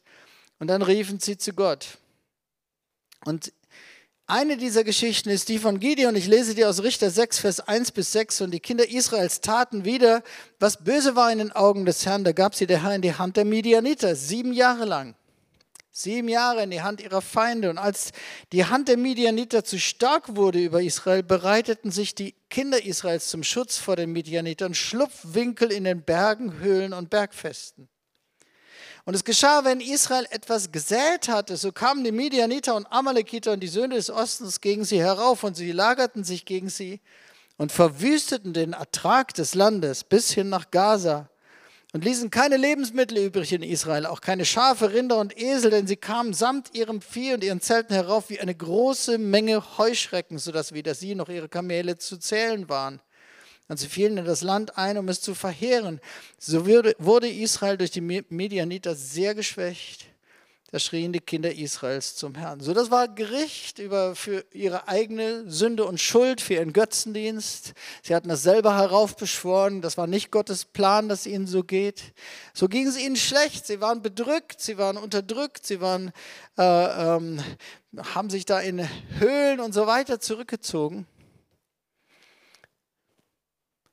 Und 0.58 0.68
dann 0.68 0.82
riefen 0.82 1.20
sie 1.20 1.36
zu 1.36 1.52
Gott. 1.52 1.98
Und 3.24 3.52
eine 4.32 4.56
dieser 4.56 4.82
Geschichten 4.82 5.28
ist 5.28 5.50
die 5.50 5.58
von 5.58 5.78
Gideon. 5.78 6.16
Ich 6.16 6.26
lese 6.26 6.54
dir 6.54 6.70
aus 6.70 6.82
Richter 6.82 7.10
6, 7.10 7.38
Vers 7.38 7.60
1 7.60 7.92
bis 7.92 8.12
6. 8.12 8.40
Und 8.40 8.52
die 8.52 8.60
Kinder 8.60 8.88
Israels 8.88 9.42
taten 9.42 9.84
wieder, 9.84 10.22
was 10.58 10.82
böse 10.82 11.14
war 11.14 11.30
in 11.30 11.36
den 11.36 11.52
Augen 11.52 11.84
des 11.84 12.06
Herrn. 12.06 12.24
Da 12.24 12.32
gab 12.32 12.54
sie 12.54 12.66
der 12.66 12.82
Herr 12.82 12.94
in 12.94 13.02
die 13.02 13.12
Hand 13.12 13.36
der 13.36 13.44
Midianiter, 13.44 14.16
sieben 14.16 14.54
Jahre 14.54 14.86
lang. 14.86 15.16
Sieben 15.90 16.28
Jahre 16.28 16.62
in 16.62 16.70
die 16.70 16.80
Hand 16.80 17.02
ihrer 17.02 17.20
Feinde. 17.20 17.68
Und 17.68 17.76
als 17.76 18.12
die 18.52 18.64
Hand 18.64 18.88
der 18.88 18.96
Midianiter 18.96 19.64
zu 19.64 19.78
stark 19.78 20.34
wurde 20.34 20.60
über 20.60 20.82
Israel, 20.82 21.22
bereiteten 21.22 21.90
sich 21.90 22.14
die 22.14 22.34
Kinder 22.48 22.82
Israels 22.82 23.28
zum 23.28 23.42
Schutz 23.42 23.76
vor 23.76 23.96
den 23.96 24.12
Midianitern 24.12 24.72
Schlupfwinkel 24.72 25.70
in 25.70 25.84
den 25.84 26.04
Bergen, 26.04 26.58
Höhlen 26.58 26.94
und 26.94 27.10
Bergfesten. 27.10 27.91
Und 29.04 29.14
es 29.14 29.24
geschah, 29.24 29.64
wenn 29.64 29.80
Israel 29.80 30.26
etwas 30.30 30.70
gesät 30.70 31.28
hatte, 31.28 31.56
so 31.56 31.72
kamen 31.72 32.04
die 32.04 32.12
Midianiter 32.12 32.76
und 32.76 32.86
Amalekiter 32.92 33.52
und 33.52 33.60
die 33.60 33.68
Söhne 33.68 33.96
des 33.96 34.10
Ostens 34.10 34.60
gegen 34.60 34.84
sie 34.84 35.00
herauf 35.00 35.42
und 35.42 35.56
sie 35.56 35.72
lagerten 35.72 36.22
sich 36.22 36.44
gegen 36.44 36.68
sie 36.68 37.00
und 37.56 37.72
verwüsteten 37.72 38.52
den 38.52 38.74
Ertrag 38.74 39.34
des 39.34 39.54
Landes 39.54 40.04
bis 40.04 40.30
hin 40.30 40.48
nach 40.50 40.70
Gaza 40.70 41.28
und 41.92 42.04
ließen 42.04 42.30
keine 42.30 42.56
Lebensmittel 42.56 43.18
übrig 43.18 43.52
in 43.52 43.64
Israel, 43.64 44.06
auch 44.06 44.20
keine 44.20 44.44
Schafe, 44.44 44.92
Rinder 44.92 45.18
und 45.18 45.36
Esel, 45.36 45.72
denn 45.72 45.88
sie 45.88 45.96
kamen 45.96 46.32
samt 46.32 46.72
ihrem 46.74 47.02
Vieh 47.02 47.34
und 47.34 47.42
ihren 47.42 47.60
Zelten 47.60 47.94
herauf 47.94 48.30
wie 48.30 48.40
eine 48.40 48.54
große 48.54 49.18
Menge 49.18 49.78
Heuschrecken, 49.78 50.38
sodass 50.38 50.72
weder 50.72 50.94
sie 50.94 51.16
noch 51.16 51.28
ihre 51.28 51.48
Kamele 51.48 51.98
zu 51.98 52.18
zählen 52.18 52.68
waren. 52.68 53.00
Und 53.72 53.78
sie 53.78 53.88
fielen 53.88 54.18
in 54.18 54.26
das 54.26 54.42
Land 54.42 54.76
ein, 54.76 54.98
um 54.98 55.08
es 55.08 55.22
zu 55.22 55.34
verheeren. 55.34 55.98
So 56.38 56.66
wurde 56.66 57.30
Israel 57.30 57.78
durch 57.78 57.90
die 57.90 58.02
Medianiter 58.02 58.94
sehr 58.94 59.34
geschwächt. 59.34 60.08
Da 60.70 60.78
schrien 60.78 61.10
die 61.10 61.20
Kinder 61.20 61.50
Israels 61.54 62.14
zum 62.14 62.34
Herrn. 62.34 62.60
So, 62.60 62.74
das 62.74 62.90
war 62.90 63.08
Gericht 63.08 63.78
über, 63.78 64.14
für 64.14 64.44
ihre 64.52 64.88
eigene 64.88 65.50
Sünde 65.50 65.86
und 65.86 66.02
Schuld, 66.02 66.42
für 66.42 66.52
ihren 66.52 66.74
Götzendienst. 66.74 67.72
Sie 68.02 68.14
hatten 68.14 68.28
das 68.28 68.42
selber 68.42 68.76
heraufbeschworen. 68.76 69.80
Das 69.80 69.96
war 69.96 70.06
nicht 70.06 70.30
Gottes 70.30 70.66
Plan, 70.66 71.08
dass 71.08 71.24
ihnen 71.24 71.46
so 71.46 71.64
geht. 71.64 72.12
So 72.52 72.68
ging 72.68 72.86
es 72.86 72.98
ihnen 72.98 73.16
schlecht. 73.16 73.66
Sie 73.66 73.80
waren 73.80 74.02
bedrückt, 74.02 74.60
sie 74.60 74.76
waren 74.76 74.98
unterdrückt, 74.98 75.66
sie 75.66 75.80
waren, 75.80 76.12
äh, 76.58 76.62
ähm, 77.16 77.40
haben 78.14 78.28
sich 78.28 78.44
da 78.44 78.60
in 78.60 78.86
Höhlen 79.18 79.60
und 79.60 79.72
so 79.72 79.86
weiter 79.86 80.20
zurückgezogen. 80.20 81.06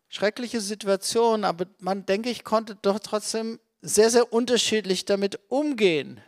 Schreckliche 0.09 0.59
Situation, 0.59 1.43
aber 1.43 1.65
man, 1.79 2.05
denke 2.05 2.29
ich, 2.29 2.43
konnte 2.43 2.75
doch 2.81 2.99
trotzdem 2.99 3.59
sehr, 3.81 4.09
sehr 4.09 4.33
unterschiedlich 4.33 5.05
damit 5.05 5.39
umgehen. 5.49 6.19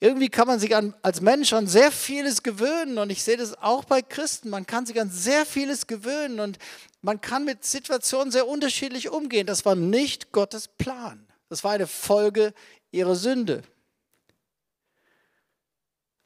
Irgendwie 0.00 0.28
kann 0.28 0.46
man 0.46 0.60
sich 0.60 0.76
an, 0.76 0.94
als 1.02 1.20
Mensch 1.20 1.52
an 1.52 1.66
sehr 1.66 1.90
vieles 1.90 2.44
gewöhnen 2.44 2.98
und 2.98 3.10
ich 3.10 3.24
sehe 3.24 3.36
das 3.36 3.58
auch 3.58 3.84
bei 3.84 4.00
Christen. 4.00 4.48
Man 4.50 4.64
kann 4.64 4.86
sich 4.86 5.00
an 5.00 5.10
sehr 5.10 5.44
vieles 5.44 5.88
gewöhnen 5.88 6.38
und 6.38 6.58
man 7.02 7.20
kann 7.20 7.44
mit 7.44 7.64
Situationen 7.64 8.30
sehr 8.30 8.46
unterschiedlich 8.46 9.08
umgehen. 9.08 9.46
Das 9.46 9.64
war 9.64 9.74
nicht 9.74 10.30
Gottes 10.30 10.68
Plan. 10.68 11.26
Das 11.48 11.64
war 11.64 11.72
eine 11.72 11.88
Folge 11.88 12.54
ihrer 12.92 13.16
Sünde. 13.16 13.62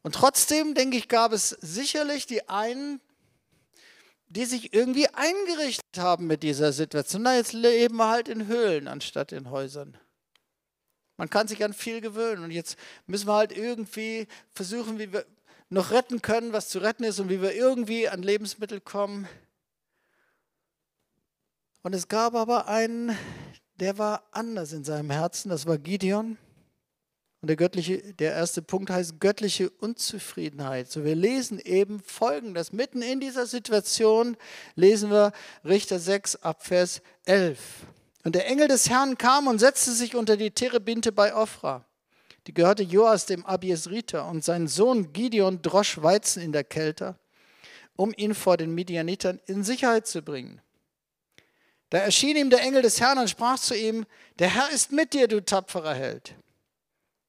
Und 0.02 0.17
trotzdem, 0.17 0.75
denke 0.75 0.99
ich, 0.99 1.09
gab 1.09 1.33
es 1.33 1.50
sicherlich 1.61 2.26
die 2.26 2.49
einen, 2.49 3.00
die 4.33 4.47
sich 4.47 4.73
irgendwie 4.73 5.09
eingerichtet 5.09 5.99
haben 5.99 6.27
mit 6.27 6.43
dieser 6.43 6.73
Situation. 6.73 7.23
Na, 7.23 7.37
jetzt 7.37 7.53
leben 7.53 7.97
wir 7.97 8.09
halt 8.09 8.29
in 8.29 8.47
Höhlen 8.47 8.89
anstatt 8.89 9.31
in 9.31 9.51
Häusern. 9.51 9.99
Man 11.19 11.29
kann 11.29 11.49
sich 11.49 11.62
an 11.62 11.75
viel 11.75 12.01
gewöhnen 12.01 12.43
und 12.43 12.51
jetzt 12.51 12.79
müssen 13.07 13.29
wir 13.29 13.35
halt 13.35 13.53
irgendwie 13.53 14.27
versuchen, 14.51 14.99
wie 14.99 15.12
wir 15.12 15.27
noch 15.69 15.91
retten 15.91 16.23
können, 16.23 16.55
was 16.55 16.71
zu 16.71 16.79
retten 16.79 17.05
ist 17.05 17.21
und 17.21 17.29
wie 17.29 17.43
wir 17.43 17.55
irgendwie 17.55 18.09
an 18.09 18.23
Lebensmittel 18.23 18.81
kommen. 18.81 19.29
Und 21.83 21.95
es 21.95 22.09
gab 22.09 22.35
aber 22.35 22.69
einen, 22.69 23.17
der 23.75 23.99
war 23.99 24.29
anders 24.33 24.73
in 24.73 24.85
seinem 24.85 25.11
Herzen, 25.11 25.51
das 25.51 25.67
war 25.67 25.77
Gideon. 25.77 26.39
Und 27.42 27.49
der, 27.49 27.56
göttliche, 27.56 27.99
der 28.14 28.34
erste 28.34 28.62
Punkt 28.62 28.88
heißt 28.88 29.18
göttliche 29.18 29.68
Unzufriedenheit. 29.68 30.92
So, 30.92 31.04
wir 31.04 31.16
lesen 31.16 31.58
eben 31.58 32.00
folgendes. 32.00 32.72
Mitten 32.72 33.02
in 33.02 33.18
dieser 33.18 33.46
Situation 33.46 34.37
lesen 34.76 35.11
wir 35.11 35.32
Richter 35.64 35.99
6 35.99 36.37
ab 36.37 36.64
Vers 36.64 37.02
11. 37.25 37.58
Und 38.22 38.37
der 38.37 38.46
Engel 38.46 38.68
des 38.68 38.88
Herrn 38.88 39.18
kam 39.18 39.49
und 39.49 39.58
setzte 39.58 39.90
sich 39.90 40.14
unter 40.14 40.37
die 40.37 40.52
Terebinte 40.52 41.11
bei 41.11 41.34
Ophra. 41.34 41.84
Die 42.46 42.54
gehörte 42.54 42.84
Joas 42.84 43.26
dem 43.26 43.44
Abiesriter 43.44 44.28
und 44.28 44.44
sein 44.44 44.68
Sohn 44.68 45.12
Gideon 45.12 45.62
drosch 45.62 46.00
Weizen 46.00 46.44
in 46.44 46.52
der 46.52 46.62
Kälte, 46.62 47.16
um 47.96 48.14
ihn 48.16 48.37
vor 48.37 48.56
den 48.56 48.72
Midianitern 48.72 49.40
in 49.46 49.64
Sicherheit 49.64 50.06
zu 50.06 50.22
bringen. 50.22 50.61
Da 51.90 51.99
erschien 51.99 52.37
ihm 52.37 52.50
der 52.50 52.62
Engel 52.62 52.82
des 52.82 53.00
Herrn 53.00 53.18
und 53.18 53.28
sprach 53.28 53.58
zu 53.58 53.76
ihm, 53.76 54.06
der 54.38 54.54
Herr 54.54 54.70
ist 54.70 54.92
mit 54.92 55.12
dir, 55.12 55.26
du 55.26 55.44
tapferer 55.44 55.94
Held. 55.94 56.37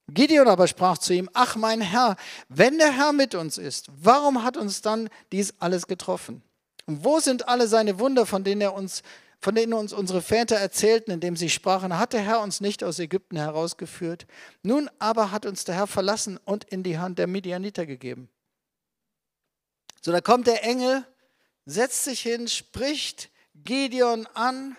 Gideon 0.09 0.47
aber 0.47 0.67
sprach 0.67 0.97
zu 0.97 1.13
ihm, 1.13 1.29
ach 1.33 1.55
mein 1.55 1.81
Herr, 1.81 2.17
wenn 2.49 2.77
der 2.77 2.91
Herr 2.91 3.13
mit 3.13 3.35
uns 3.35 3.57
ist, 3.57 3.87
warum 3.95 4.43
hat 4.43 4.57
uns 4.57 4.81
dann 4.81 5.09
dies 5.31 5.53
alles 5.59 5.87
getroffen? 5.87 6.43
Und 6.85 7.03
wo 7.05 7.19
sind 7.19 7.47
alle 7.47 7.67
seine 7.67 7.99
Wunder, 7.99 8.25
von 8.25 8.43
denen 8.43 8.61
er 8.61 8.73
uns 8.73 9.01
von 9.43 9.55
denen 9.55 9.73
uns 9.73 9.91
unsere 9.91 10.21
Väter 10.21 10.55
erzählten, 10.55 11.11
indem 11.11 11.35
sie 11.35 11.49
sprachen, 11.49 11.99
hat 11.99 12.13
der 12.13 12.21
Herr 12.21 12.39
uns 12.39 12.61
nicht 12.61 12.81
aus 12.81 12.97
Ägypten 12.97 13.35
herausgeführt. 13.35 14.25
Nun 14.61 14.89
aber 14.99 15.31
hat 15.31 15.45
uns 15.45 15.65
der 15.65 15.75
Herr 15.75 15.87
verlassen 15.87 16.39
und 16.45 16.63
in 16.63 16.81
die 16.81 16.97
Hand 16.97 17.19
der 17.19 17.27
Midianiter 17.27 17.85
gegeben. 17.85 18.29
So, 20.01 20.13
da 20.13 20.21
kommt 20.21 20.47
der 20.47 20.63
Engel, 20.63 21.05
setzt 21.65 22.05
sich 22.05 22.21
hin, 22.21 22.47
spricht 22.47 23.31
Gideon 23.53 24.27
an. 24.33 24.77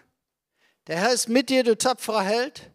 Der 0.87 0.97
Herr 0.97 1.13
ist 1.13 1.29
mit 1.29 1.51
dir, 1.51 1.63
du 1.63 1.77
tapferer 1.77 2.23
Held. 2.23 2.71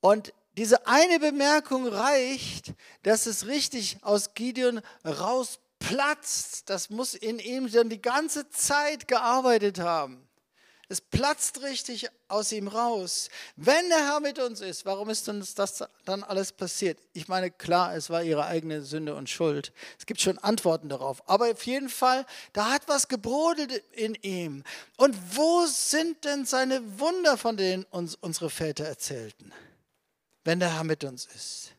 Und 0.00 0.32
diese 0.58 0.88
eine 0.88 1.20
Bemerkung 1.20 1.86
reicht, 1.86 2.74
dass 3.04 3.26
es 3.26 3.46
richtig 3.46 3.98
aus 4.02 4.34
Gideon 4.34 4.80
rausplatzt. 5.04 6.68
Das 6.68 6.90
muss 6.90 7.14
in 7.14 7.38
ihm 7.38 7.70
dann 7.70 7.88
die 7.88 8.02
ganze 8.02 8.50
Zeit 8.50 9.06
gearbeitet 9.06 9.78
haben. 9.78 10.28
Es 10.88 11.00
platzt 11.00 11.62
richtig 11.62 12.08
aus 12.26 12.50
ihm 12.50 12.66
raus. 12.66 13.28
Wenn 13.54 13.88
der 13.88 13.98
Herr 13.98 14.18
mit 14.18 14.40
uns 14.40 14.60
ist, 14.60 14.84
warum 14.84 15.10
ist 15.10 15.28
uns 15.28 15.54
das 15.54 15.84
dann 16.04 16.24
alles 16.24 16.50
passiert? 16.50 16.98
Ich 17.12 17.28
meine, 17.28 17.52
klar, 17.52 17.94
es 17.94 18.10
war 18.10 18.24
ihre 18.24 18.46
eigene 18.46 18.82
Sünde 18.82 19.14
und 19.14 19.30
Schuld. 19.30 19.72
Es 19.96 20.06
gibt 20.06 20.20
schon 20.20 20.38
Antworten 20.38 20.88
darauf. 20.88 21.22
Aber 21.28 21.52
auf 21.52 21.66
jeden 21.66 21.88
Fall, 21.88 22.26
da 22.52 22.72
hat 22.72 22.88
was 22.88 23.06
gebrodelt 23.06 23.84
in 23.92 24.16
ihm. 24.22 24.64
Und 24.96 25.14
wo 25.36 25.66
sind 25.66 26.24
denn 26.24 26.46
seine 26.46 26.98
Wunder, 26.98 27.36
von 27.36 27.56
denen 27.56 27.84
uns 27.90 28.16
unsere 28.16 28.50
Väter 28.50 28.86
erzählten? 28.86 29.52
Wenn 30.48 30.60
der 30.60 30.72
Herr 30.72 30.84
mit 30.84 31.04
uns 31.04 31.26
ist. 31.26 31.74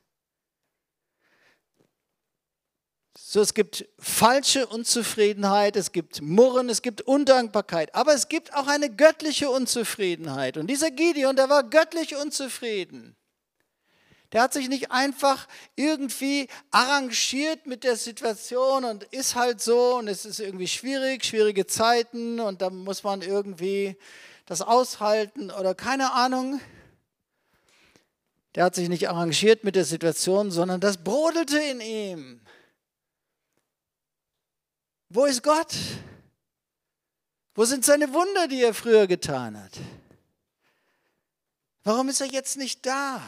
So, 3.17 3.41
es 3.41 3.55
gibt 3.55 3.87
falsche 3.97 4.67
Unzufriedenheit, 4.67 5.75
es 5.75 5.91
gibt 5.91 6.21
Murren, 6.21 6.69
es 6.69 6.83
gibt 6.83 7.01
Undankbarkeit, 7.01 7.95
aber 7.95 8.13
es 8.13 8.29
gibt 8.29 8.53
auch 8.53 8.67
eine 8.67 8.91
göttliche 8.91 9.49
Unzufriedenheit. 9.49 10.55
Und 10.55 10.67
dieser 10.67 10.91
Gideon, 10.91 11.35
der 11.35 11.49
war 11.49 11.63
göttlich 11.63 12.15
unzufrieden. 12.15 13.15
Der 14.33 14.43
hat 14.43 14.53
sich 14.53 14.69
nicht 14.69 14.91
einfach 14.91 15.47
irgendwie 15.75 16.47
arrangiert 16.69 17.65
mit 17.65 17.83
der 17.83 17.95
Situation 17.95 18.85
und 18.85 19.03
ist 19.05 19.33
halt 19.33 19.61
so 19.61 19.95
und 19.95 20.07
es 20.07 20.25
ist 20.25 20.39
irgendwie 20.39 20.67
schwierig, 20.67 21.25
schwierige 21.25 21.65
Zeiten 21.65 22.39
und 22.39 22.61
da 22.61 22.69
muss 22.69 23.01
man 23.01 23.23
irgendwie 23.23 23.97
das 24.45 24.61
aushalten 24.61 25.49
oder 25.49 25.73
keine 25.73 26.13
Ahnung. 26.13 26.61
Der 28.55 28.63
hat 28.63 28.75
sich 28.75 28.89
nicht 28.89 29.09
arrangiert 29.09 29.63
mit 29.63 29.75
der 29.75 29.85
Situation, 29.85 30.51
sondern 30.51 30.81
das 30.81 30.97
brodelte 30.97 31.59
in 31.59 31.81
ihm. 31.81 32.41
Wo 35.09 35.25
ist 35.25 35.43
Gott? 35.43 35.75
Wo 37.55 37.65
sind 37.65 37.83
seine 37.83 38.13
Wunder, 38.13 38.47
die 38.47 38.61
er 38.61 38.73
früher 38.73 39.07
getan 39.07 39.61
hat? 39.61 39.73
Warum 41.83 42.09
ist 42.09 42.21
er 42.21 42.27
jetzt 42.27 42.57
nicht 42.57 42.85
da? 42.85 43.21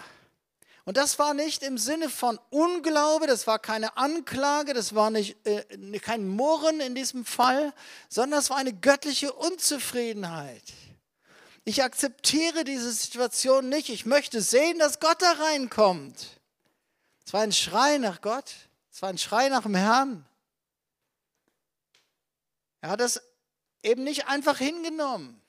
Und 0.84 0.98
das 0.98 1.20
war 1.20 1.34
nicht 1.34 1.64
im 1.64 1.78
Sinne 1.78 2.10
von 2.10 2.40
Unglaube, 2.50 3.28
das 3.28 3.46
war 3.46 3.60
keine 3.60 3.98
Anklage, 3.98 4.74
das 4.74 4.96
war 4.96 5.12
nicht, 5.12 5.38
äh, 5.46 5.64
kein 6.00 6.28
Murren 6.28 6.80
in 6.80 6.96
diesem 6.96 7.24
Fall, 7.24 7.74
sondern 8.10 8.40
es 8.40 8.50
war 8.50 8.58
eine 8.58 8.74
göttliche 8.74 9.32
Unzufriedenheit. 9.32 10.64
Ich 11.64 11.84
akzeptiere 11.84 12.64
diese 12.64 12.92
Situation 12.92 13.70
nicht. 13.70 13.90
Ich 13.90 14.06
möchte 14.06 14.42
sehen, 14.42 14.80
dass 14.80 15.00
Gott 15.00 15.22
da 15.22 15.32
reinkommt. 15.34 16.40
Es 17.26 17.34
war 17.34 17.42
ein 17.42 17.52
Schrei 17.52 17.98
nach 17.98 18.22
Gott. 18.22 18.54
Es 18.92 19.02
war 19.02 19.10
ein 19.10 19.18
Schrei 19.18 19.50
nach 19.50 19.64
dem 19.64 19.76
Herrn. 19.76 20.26
Er 22.82 22.90
hat 22.90 23.00
das 23.00 23.22
eben 23.84 24.04
nicht 24.04 24.28
einfach 24.28 24.58
hingenommen. 24.58 25.40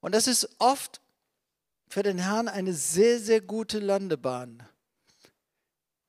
Und 0.00 0.14
das 0.14 0.28
ist 0.28 0.48
oft 0.60 1.00
für 1.88 2.04
den 2.04 2.18
Herrn 2.18 2.48
eine 2.48 2.72
sehr, 2.72 3.18
sehr 3.18 3.40
gute 3.40 3.80
Landebahn. 3.80 4.62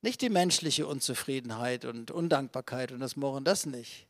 Nicht 0.02 0.22
die 0.22 0.30
menschliche 0.30 0.86
Unzufriedenheit 0.86 1.84
und 1.84 2.12
Undankbarkeit 2.12 2.92
und 2.92 3.00
das 3.00 3.16
Murren, 3.16 3.44
das 3.44 3.66
nicht. 3.66 4.08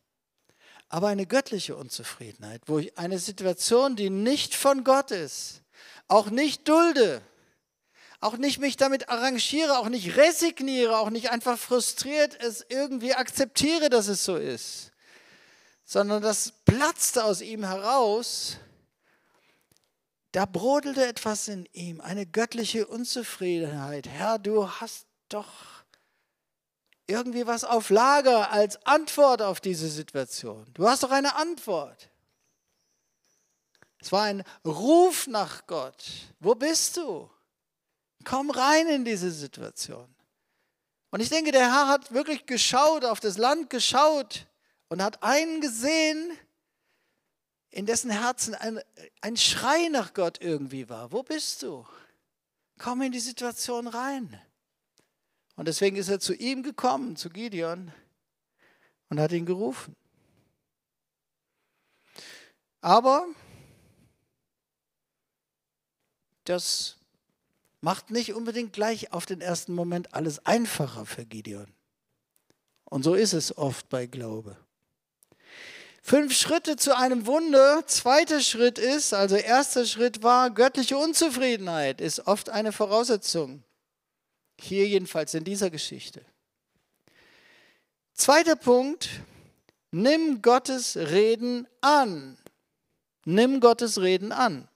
Aber 0.88 1.08
eine 1.08 1.26
göttliche 1.26 1.76
Unzufriedenheit, 1.76 2.62
wo 2.66 2.78
ich 2.78 2.96
eine 2.96 3.18
Situation, 3.18 3.96
die 3.96 4.10
nicht 4.10 4.54
von 4.54 4.84
Gott 4.84 5.10
ist, 5.10 5.62
auch 6.08 6.30
nicht 6.30 6.66
dulde, 6.66 7.20
auch 8.20 8.36
nicht 8.36 8.58
mich 8.58 8.76
damit 8.76 9.10
arrangiere, 9.10 9.78
auch 9.78 9.88
nicht 9.88 10.16
resigniere, 10.16 10.98
auch 10.98 11.10
nicht 11.10 11.30
einfach 11.30 11.58
frustriert 11.58 12.36
es 12.40 12.64
irgendwie 12.68 13.14
akzeptiere, 13.14 13.90
dass 13.90 14.08
es 14.08 14.24
so 14.24 14.36
ist, 14.36 14.90
sondern 15.84 16.22
das 16.22 16.52
platzte 16.64 17.24
aus 17.24 17.40
ihm 17.40 17.64
heraus. 17.64 18.56
Da 20.32 20.46
brodelte 20.46 21.06
etwas 21.06 21.48
in 21.48 21.66
ihm, 21.72 22.00
eine 22.00 22.26
göttliche 22.26 22.86
Unzufriedenheit. 22.86 24.08
Herr, 24.08 24.38
du 24.38 24.68
hast 24.68 25.06
doch 25.28 25.77
irgendwie 27.08 27.46
was 27.46 27.64
auf 27.64 27.90
Lager 27.90 28.52
als 28.52 28.84
Antwort 28.86 29.42
auf 29.42 29.60
diese 29.60 29.88
Situation. 29.88 30.66
Du 30.74 30.86
hast 30.86 31.02
doch 31.02 31.10
eine 31.10 31.34
Antwort. 31.34 32.10
Es 34.00 34.12
war 34.12 34.24
ein 34.24 34.44
Ruf 34.64 35.26
nach 35.26 35.66
Gott. 35.66 36.04
Wo 36.38 36.54
bist 36.54 36.96
du? 36.96 37.28
Komm 38.24 38.50
rein 38.50 38.86
in 38.88 39.04
diese 39.04 39.30
Situation. 39.30 40.14
Und 41.10 41.20
ich 41.20 41.30
denke, 41.30 41.50
der 41.50 41.72
Herr 41.72 41.88
hat 41.88 42.12
wirklich 42.12 42.46
geschaut, 42.46 43.04
auf 43.04 43.20
das 43.20 43.38
Land 43.38 43.70
geschaut 43.70 44.46
und 44.88 45.02
hat 45.02 45.22
einen 45.22 45.60
gesehen, 45.60 46.36
in 47.70 47.86
dessen 47.86 48.10
Herzen 48.10 48.54
ein, 48.54 48.80
ein 49.22 49.36
Schrei 49.36 49.88
nach 49.88 50.12
Gott 50.12 50.40
irgendwie 50.40 50.88
war. 50.88 51.10
Wo 51.12 51.22
bist 51.22 51.62
du? 51.62 51.86
Komm 52.78 53.02
in 53.02 53.12
die 53.12 53.20
Situation 53.20 53.86
rein. 53.86 54.40
Und 55.58 55.66
deswegen 55.66 55.96
ist 55.96 56.08
er 56.08 56.20
zu 56.20 56.34
ihm 56.34 56.62
gekommen, 56.62 57.16
zu 57.16 57.30
Gideon, 57.30 57.90
und 59.08 59.18
hat 59.18 59.32
ihn 59.32 59.44
gerufen. 59.44 59.96
Aber 62.80 63.26
das 66.44 66.96
macht 67.80 68.12
nicht 68.12 68.34
unbedingt 68.34 68.72
gleich 68.72 69.12
auf 69.12 69.26
den 69.26 69.40
ersten 69.40 69.74
Moment 69.74 70.14
alles 70.14 70.46
einfacher 70.46 71.04
für 71.04 71.26
Gideon. 71.26 71.66
Und 72.84 73.02
so 73.02 73.14
ist 73.14 73.32
es 73.32 73.58
oft 73.58 73.88
bei 73.88 74.06
Glaube. 74.06 74.56
Fünf 76.02 76.36
Schritte 76.36 76.76
zu 76.76 76.96
einem 76.96 77.26
Wunder. 77.26 77.84
Zweiter 77.88 78.42
Schritt 78.42 78.78
ist, 78.78 79.12
also 79.12 79.34
erster 79.34 79.86
Schritt 79.86 80.22
war, 80.22 80.50
göttliche 80.50 80.96
Unzufriedenheit 80.96 82.00
ist 82.00 82.28
oft 82.28 82.48
eine 82.48 82.70
Voraussetzung. 82.70 83.64
Hier 84.60 84.86
jedenfalls 84.86 85.34
in 85.34 85.44
dieser 85.44 85.70
Geschichte. 85.70 86.24
Zweiter 88.14 88.56
Punkt, 88.56 89.08
nimm 89.90 90.42
Gottes 90.42 90.96
Reden 90.96 91.68
an. 91.80 92.36
Nimm 93.24 93.60
Gottes 93.60 94.00
Reden 94.00 94.32
an. 94.32 94.68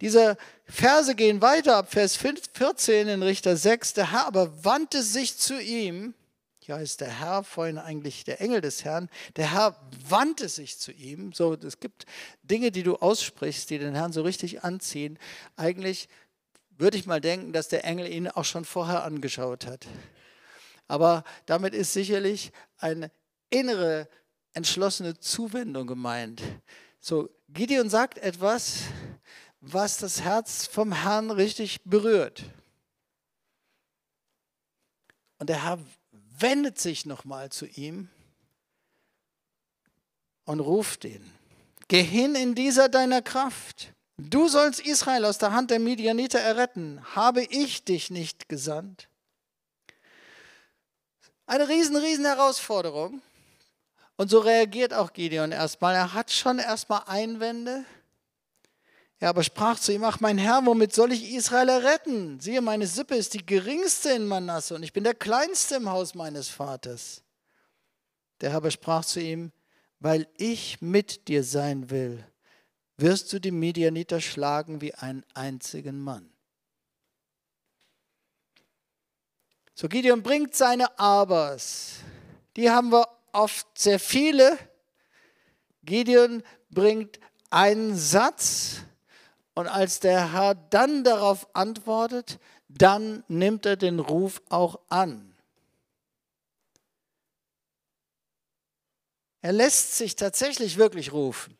Diese 0.00 0.36
Verse 0.64 1.14
gehen 1.14 1.40
weiter 1.40 1.76
ab 1.76 1.90
Vers 1.90 2.16
14 2.16 3.08
in 3.08 3.22
Richter 3.22 3.56
6. 3.56 3.94
Der 3.94 4.12
Herr 4.12 4.26
aber 4.26 4.64
wandte 4.64 5.02
sich 5.02 5.36
zu 5.38 5.60
ihm 5.60 6.14
hier 6.66 6.74
heißt 6.74 7.00
der 7.00 7.20
Herr, 7.20 7.44
vorhin 7.44 7.78
eigentlich 7.78 8.24
der 8.24 8.40
Engel 8.40 8.60
des 8.60 8.84
Herrn. 8.84 9.08
Der 9.36 9.52
Herr 9.52 9.76
wandte 10.08 10.48
sich 10.48 10.80
zu 10.80 10.90
ihm. 10.90 11.32
So, 11.32 11.54
es 11.54 11.78
gibt 11.78 12.06
Dinge, 12.42 12.72
die 12.72 12.82
du 12.82 12.96
aussprichst, 12.96 13.70
die 13.70 13.78
den 13.78 13.94
Herrn 13.94 14.12
so 14.12 14.22
richtig 14.22 14.64
anziehen. 14.64 15.16
Eigentlich 15.54 16.08
würde 16.78 16.96
ich 16.96 17.06
mal 17.06 17.20
denken, 17.20 17.52
dass 17.52 17.68
der 17.68 17.84
Engel 17.84 18.08
ihn 18.08 18.28
auch 18.28 18.44
schon 18.44 18.64
vorher 18.64 19.04
angeschaut 19.04 19.66
hat. 19.66 19.86
Aber 20.88 21.24
damit 21.46 21.74
ist 21.74 21.92
sicherlich 21.92 22.52
eine 22.78 23.10
innere, 23.50 24.08
entschlossene 24.52 25.18
Zuwendung 25.18 25.86
gemeint. 25.86 26.42
So, 27.00 27.28
Gideon 27.48 27.90
sagt 27.90 28.18
etwas, 28.18 28.82
was 29.60 29.98
das 29.98 30.22
Herz 30.22 30.66
vom 30.66 30.92
Herrn 30.92 31.30
richtig 31.30 31.82
berührt. 31.84 32.44
Und 35.38 35.50
der 35.50 35.64
Herr 35.64 35.78
wendet 36.38 36.78
sich 36.78 37.06
nochmal 37.06 37.50
zu 37.50 37.66
ihm 37.66 38.08
und 40.44 40.60
ruft 40.60 41.04
ihn. 41.04 41.32
Geh 41.88 42.02
hin 42.02 42.34
in 42.34 42.54
dieser 42.54 42.88
deiner 42.88 43.22
Kraft. 43.22 43.92
Du 44.18 44.48
sollst 44.48 44.80
Israel 44.80 45.24
aus 45.24 45.38
der 45.38 45.52
Hand 45.52 45.70
der 45.70 45.78
Midianiter 45.78 46.38
erretten. 46.38 47.00
Habe 47.14 47.42
ich 47.42 47.84
dich 47.84 48.10
nicht 48.10 48.48
gesandt? 48.48 49.08
Eine 51.46 51.68
riesen, 51.68 51.96
riesen 51.96 52.24
Herausforderung. 52.24 53.20
Und 54.16 54.30
so 54.30 54.38
reagiert 54.38 54.94
auch 54.94 55.12
Gideon 55.12 55.52
erstmal. 55.52 55.94
Er 55.94 56.14
hat 56.14 56.30
schon 56.30 56.58
erstmal 56.58 57.02
Einwände. 57.06 57.84
Er 59.18 59.30
aber 59.30 59.42
sprach 59.42 59.78
zu 59.78 59.92
ihm, 59.92 60.04
ach 60.04 60.20
mein 60.20 60.38
Herr, 60.38 60.64
womit 60.64 60.94
soll 60.94 61.12
ich 61.12 61.32
Israel 61.34 61.68
erretten? 61.68 62.40
Siehe, 62.40 62.60
meine 62.60 62.86
Sippe 62.86 63.14
ist 63.14 63.34
die 63.34 63.44
geringste 63.44 64.10
in 64.10 64.26
Manasse 64.26 64.74
und 64.74 64.82
ich 64.82 64.92
bin 64.92 65.04
der 65.04 65.14
kleinste 65.14 65.76
im 65.76 65.88
Haus 65.88 66.14
meines 66.14 66.48
Vaters. 66.48 67.22
Der 68.40 68.50
Herr 68.50 68.58
aber 68.58 68.70
sprach 68.70 69.04
zu 69.04 69.20
ihm, 69.20 69.52
weil 70.00 70.28
ich 70.36 70.82
mit 70.82 71.28
dir 71.28 71.44
sein 71.44 71.88
will, 71.88 72.26
wirst 72.96 73.32
du 73.32 73.38
die 73.38 73.50
Midianiter 73.50 74.20
schlagen 74.20 74.80
wie 74.80 74.94
einen 74.94 75.24
einzigen 75.34 76.00
Mann. 76.00 76.30
So 79.74 79.88
Gideon 79.88 80.22
bringt 80.22 80.54
seine 80.54 80.98
Abers. 80.98 81.96
Die 82.56 82.70
haben 82.70 82.90
wir 82.90 83.06
oft 83.32 83.66
sehr 83.78 84.00
viele. 84.00 84.58
Gideon 85.82 86.42
bringt 86.70 87.20
einen 87.50 87.96
Satz, 87.96 88.80
und 89.56 89.68
als 89.68 90.00
der 90.00 90.34
Herr 90.34 90.54
dann 90.54 91.02
darauf 91.02 91.48
antwortet, 91.54 92.38
dann 92.68 93.24
nimmt 93.26 93.64
er 93.64 93.76
den 93.76 94.00
Ruf 94.00 94.42
auch 94.50 94.78
an. 94.90 95.34
Er 99.40 99.52
lässt 99.52 99.96
sich 99.96 100.14
tatsächlich 100.14 100.76
wirklich 100.76 101.12
rufen. 101.12 101.56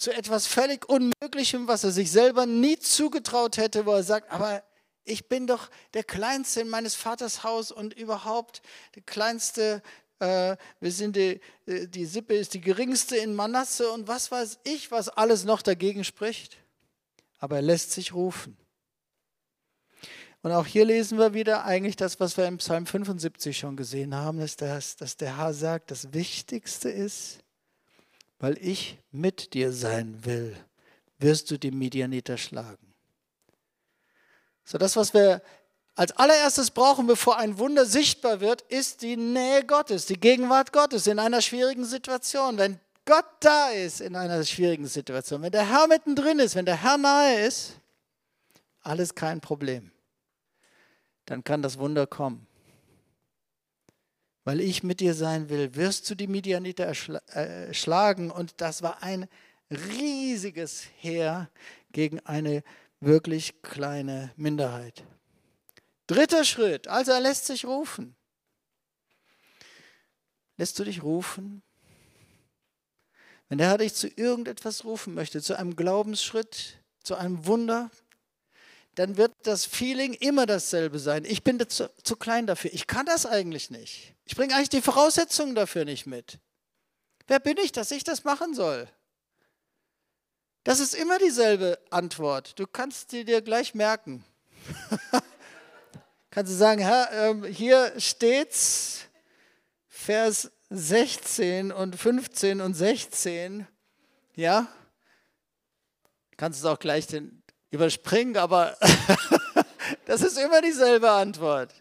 Zu 0.00 0.12
etwas 0.12 0.46
völlig 0.46 0.88
Unmöglichem, 0.88 1.68
was 1.68 1.84
er 1.84 1.92
sich 1.92 2.10
selber 2.10 2.46
nie 2.46 2.78
zugetraut 2.78 3.58
hätte, 3.58 3.84
wo 3.84 3.92
er 3.92 4.02
sagt, 4.02 4.32
aber 4.32 4.62
ich 5.04 5.28
bin 5.28 5.46
doch 5.46 5.70
der 5.94 6.04
Kleinste 6.04 6.62
in 6.62 6.70
meines 6.70 6.94
Vaters 6.94 7.44
Haus 7.44 7.70
und 7.70 7.94
überhaupt 7.94 8.62
der 8.94 9.02
Kleinste, 9.02 9.82
äh, 10.18 10.56
wir 10.80 10.92
sind 10.92 11.16
die, 11.16 11.40
äh, 11.66 11.86
die 11.86 12.06
Sippe 12.06 12.34
ist 12.34 12.54
die 12.54 12.60
geringste 12.60 13.16
in 13.16 13.34
Manasse 13.34 13.90
und 13.90 14.08
was 14.08 14.30
weiß 14.30 14.60
ich, 14.64 14.90
was 14.90 15.08
alles 15.08 15.44
noch 15.44 15.62
dagegen 15.62 16.02
spricht 16.02 16.56
aber 17.40 17.56
er 17.56 17.62
lässt 17.62 17.90
sich 17.90 18.12
rufen. 18.14 18.56
Und 20.42 20.52
auch 20.52 20.66
hier 20.66 20.84
lesen 20.84 21.18
wir 21.18 21.34
wieder 21.34 21.64
eigentlich 21.64 21.96
das, 21.96 22.20
was 22.20 22.36
wir 22.36 22.46
im 22.46 22.58
Psalm 22.58 22.86
75 22.86 23.58
schon 23.58 23.76
gesehen 23.76 24.14
haben, 24.14 24.38
dass, 24.38 24.56
das, 24.56 24.96
dass 24.96 25.16
der 25.16 25.38
Herr 25.38 25.52
sagt, 25.52 25.90
das 25.90 26.12
Wichtigste 26.12 26.88
ist, 26.88 27.40
weil 28.40 28.58
ich 28.58 28.98
mit 29.12 29.54
dir 29.54 29.72
sein 29.72 30.24
will, 30.24 30.56
wirst 31.18 31.50
du 31.50 31.58
die 31.58 31.70
Midianiter 31.70 32.36
schlagen. 32.36 32.94
So 34.64 34.78
das, 34.78 34.96
was 34.96 35.14
wir 35.14 35.42
als 35.94 36.12
allererstes 36.12 36.70
brauchen, 36.70 37.06
bevor 37.06 37.36
ein 37.36 37.58
Wunder 37.58 37.84
sichtbar 37.84 38.40
wird, 38.40 38.62
ist 38.62 39.02
die 39.02 39.16
Nähe 39.16 39.64
Gottes, 39.64 40.06
die 40.06 40.18
Gegenwart 40.18 40.72
Gottes 40.72 41.06
in 41.06 41.18
einer 41.18 41.42
schwierigen 41.42 41.84
Situation. 41.84 42.58
Wenn 42.58 42.80
Gott 43.04 43.26
da 43.40 43.70
ist 43.70 44.00
in 44.00 44.16
einer 44.16 44.42
schwierigen 44.44 44.86
Situation, 44.86 45.42
wenn 45.42 45.52
der 45.52 45.68
Herr 45.68 45.86
mittendrin 45.86 46.38
ist, 46.38 46.56
wenn 46.56 46.66
der 46.66 46.82
Herr 46.82 46.98
nahe 46.98 47.46
ist, 47.46 47.74
alles 48.82 49.14
kein 49.14 49.40
Problem 49.40 49.92
dann 51.30 51.44
kann 51.44 51.62
das 51.62 51.78
Wunder 51.78 52.08
kommen. 52.08 52.46
Weil 54.50 54.62
ich 54.62 54.82
mit 54.82 54.98
dir 54.98 55.14
sein 55.14 55.48
will, 55.48 55.76
wirst 55.76 56.10
du 56.10 56.16
die 56.16 56.26
Midianiter. 56.26 56.90
Äh, 57.36 57.72
Und 58.32 58.54
das 58.56 58.82
war 58.82 59.00
ein 59.00 59.28
riesiges 59.70 60.86
Heer 60.96 61.48
gegen 61.92 62.18
eine 62.26 62.64
wirklich 62.98 63.62
kleine 63.62 64.32
Minderheit. 64.34 65.04
Dritter 66.08 66.44
Schritt, 66.44 66.88
also 66.88 67.12
er 67.12 67.20
lässt 67.20 67.46
sich 67.46 67.64
rufen. 67.64 68.16
Lässt 70.56 70.76
du 70.80 70.82
dich 70.82 71.04
rufen? 71.04 71.62
Wenn 73.48 73.58
der 73.58 73.68
Herr 73.68 73.78
dich 73.78 73.94
zu 73.94 74.08
irgendetwas 74.08 74.84
rufen 74.84 75.14
möchte, 75.14 75.40
zu 75.40 75.56
einem 75.56 75.76
Glaubensschritt, 75.76 76.82
zu 77.04 77.14
einem 77.14 77.46
Wunder, 77.46 77.88
dann 78.94 79.16
wird 79.16 79.32
das 79.44 79.64
Feeling 79.64 80.14
immer 80.14 80.46
dasselbe 80.46 80.98
sein. 80.98 81.24
Ich 81.24 81.42
bin 81.42 81.58
zu, 81.68 81.90
zu 82.02 82.16
klein 82.16 82.46
dafür. 82.46 82.72
Ich 82.72 82.86
kann 82.86 83.06
das 83.06 83.26
eigentlich 83.26 83.70
nicht. 83.70 84.14
Ich 84.24 84.36
bringe 84.36 84.54
eigentlich 84.54 84.68
die 84.68 84.82
Voraussetzungen 84.82 85.54
dafür 85.54 85.84
nicht 85.84 86.06
mit. 86.06 86.38
Wer 87.26 87.38
bin 87.38 87.56
ich, 87.58 87.72
dass 87.72 87.90
ich 87.90 88.04
das 88.04 88.24
machen 88.24 88.54
soll? 88.54 88.88
Das 90.64 90.80
ist 90.80 90.94
immer 90.94 91.18
dieselbe 91.18 91.78
Antwort. 91.90 92.58
Du 92.58 92.66
kannst 92.66 93.10
sie 93.10 93.24
dir 93.24 93.40
gleich 93.40 93.74
merken. 93.74 94.24
kannst 96.30 96.52
du 96.52 96.56
sagen, 96.56 96.80
Herr, 96.80 97.10
ähm, 97.12 97.44
hier 97.44 97.92
steht's, 97.98 99.06
Vers 99.88 100.50
16 100.70 101.72
und 101.72 101.96
15 101.96 102.60
und 102.60 102.74
16. 102.74 103.66
Ja? 104.34 104.68
Kannst 106.36 106.62
du 106.62 106.66
es 106.66 106.72
auch 106.72 106.78
gleich 106.78 107.06
den, 107.06 107.39
überspringen, 107.70 108.36
aber 108.36 108.76
das 110.06 110.22
ist 110.22 110.38
immer 110.38 110.60
dieselbe 110.60 111.10
Antwort. 111.10 111.74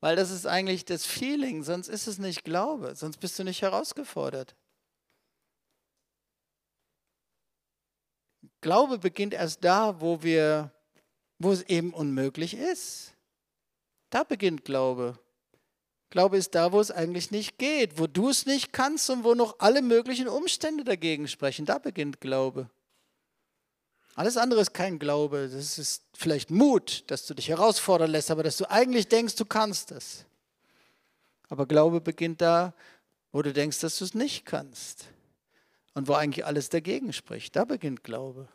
Weil 0.00 0.16
das 0.16 0.30
ist 0.30 0.46
eigentlich 0.46 0.84
das 0.84 1.06
Feeling, 1.06 1.62
sonst 1.62 1.88
ist 1.88 2.06
es 2.06 2.18
nicht 2.18 2.44
Glaube, 2.44 2.94
sonst 2.94 3.18
bist 3.18 3.38
du 3.38 3.44
nicht 3.44 3.62
herausgefordert. 3.62 4.54
Glaube 8.60 8.98
beginnt 8.98 9.34
erst 9.34 9.64
da, 9.64 10.00
wo 10.00 10.22
wir, 10.22 10.72
wo 11.38 11.52
es 11.52 11.62
eben 11.62 11.92
unmöglich 11.92 12.54
ist. 12.54 13.14
Da 14.10 14.24
beginnt 14.24 14.64
Glaube. 14.64 15.18
Glaube 16.10 16.36
ist 16.36 16.54
da, 16.54 16.72
wo 16.72 16.80
es 16.80 16.90
eigentlich 16.90 17.30
nicht 17.30 17.58
geht, 17.58 17.98
wo 17.98 18.06
du 18.06 18.30
es 18.30 18.46
nicht 18.46 18.72
kannst 18.72 19.10
und 19.10 19.24
wo 19.24 19.34
noch 19.34 19.56
alle 19.58 19.82
möglichen 19.82 20.28
Umstände 20.28 20.84
dagegen 20.84 21.26
sprechen. 21.28 21.66
Da 21.66 21.78
beginnt 21.78 22.20
Glaube. 22.20 22.70
Alles 24.16 24.38
andere 24.38 24.62
ist 24.62 24.72
kein 24.72 24.98
Glaube. 24.98 25.50
Das 25.52 25.78
ist 25.78 26.02
vielleicht 26.14 26.50
Mut, 26.50 27.04
dass 27.08 27.26
du 27.26 27.34
dich 27.34 27.48
herausfordern 27.48 28.10
lässt, 28.10 28.30
aber 28.30 28.42
dass 28.42 28.56
du 28.56 28.68
eigentlich 28.70 29.08
denkst, 29.08 29.36
du 29.36 29.44
kannst 29.44 29.92
es. 29.92 30.24
Aber 31.50 31.66
Glaube 31.66 32.00
beginnt 32.00 32.40
da, 32.40 32.74
wo 33.30 33.42
du 33.42 33.52
denkst, 33.52 33.78
dass 33.80 33.98
du 33.98 34.04
es 34.04 34.14
nicht 34.14 34.46
kannst. 34.46 35.04
Und 35.92 36.08
wo 36.08 36.14
eigentlich 36.14 36.46
alles 36.46 36.70
dagegen 36.70 37.12
spricht. 37.12 37.56
Da 37.56 37.66
beginnt 37.66 38.04
Glaube. 38.04 38.48